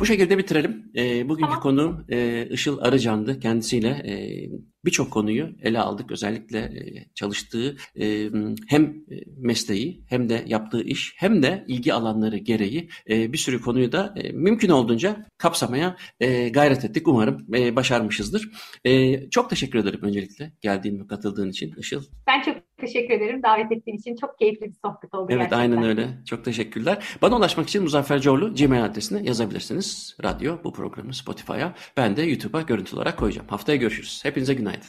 Bu 0.00 0.06
şekilde 0.06 0.38
bitirelim. 0.38 0.92
E, 0.96 1.28
bugünkü 1.28 1.48
tamam. 1.48 1.62
konuğum 1.62 2.04
e, 2.08 2.46
Işıl 2.46 2.78
Arıcan'dı. 2.78 3.40
Kendisiyle 3.40 3.88
e, 3.88 4.14
birçok 4.84 5.10
konuyu 5.10 5.50
ele 5.62 5.80
aldık. 5.80 6.10
Özellikle 6.10 6.58
e, 6.58 7.06
çalıştığı 7.14 7.76
e, 8.00 8.30
hem 8.68 8.94
mesleği 9.36 10.04
hem 10.08 10.28
de 10.28 10.44
yaptığı 10.46 10.82
iş 10.82 11.14
hem 11.16 11.42
de 11.42 11.64
ilgi 11.68 11.94
alanları 11.94 12.36
gereği 12.36 12.88
e, 13.10 13.32
bir 13.32 13.38
sürü 13.38 13.60
konuyu 13.60 13.92
da 13.92 14.14
mümkün 14.32 14.68
olduğunca 14.68 15.26
kapsamaya 15.38 15.96
gayret 16.50 16.84
ettik. 16.84 17.08
Umarım 17.08 17.46
başarmışızdır. 17.76 18.50
Çok 19.30 19.50
teşekkür 19.50 19.78
ederim 19.78 20.00
öncelikle 20.02 20.52
geldiğin 20.60 21.00
ve 21.00 21.06
katıldığın 21.06 21.50
için 21.50 21.74
Işıl. 21.78 22.02
Ben 22.26 22.42
çok 22.42 22.56
teşekkür 22.80 23.14
ederim 23.14 23.42
davet 23.42 23.72
ettiğin 23.72 23.98
için. 23.98 24.16
Çok 24.16 24.38
keyifli 24.38 24.66
bir 24.66 24.76
sohbet 24.84 25.14
oldu 25.14 25.26
evet, 25.28 25.38
gerçekten. 25.38 25.58
aynen 25.58 25.82
öyle. 25.82 26.08
Çok 26.26 26.44
teşekkürler. 26.44 27.04
Bana 27.22 27.36
ulaşmak 27.36 27.68
için 27.68 27.82
Muzaffer 27.82 28.20
Corlu 28.20 28.54
Gmail 28.54 28.84
adresine 28.84 29.22
yazabilirsiniz. 29.22 30.16
Radyo 30.24 30.56
bu 30.64 30.72
programı 30.72 31.14
Spotify'a. 31.14 31.74
Ben 31.96 32.16
de 32.16 32.22
YouTube'a 32.22 32.62
görüntü 32.62 32.96
olarak 32.96 33.18
koyacağım. 33.18 33.48
Haftaya 33.48 33.76
görüşürüz. 33.76 34.20
Hepinize 34.24 34.54
günaydın. 34.54 34.88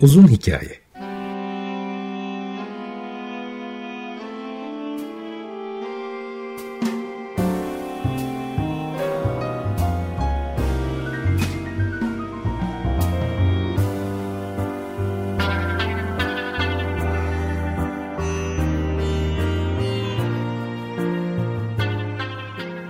Uzun 0.00 0.28
Hikaye 0.28 0.87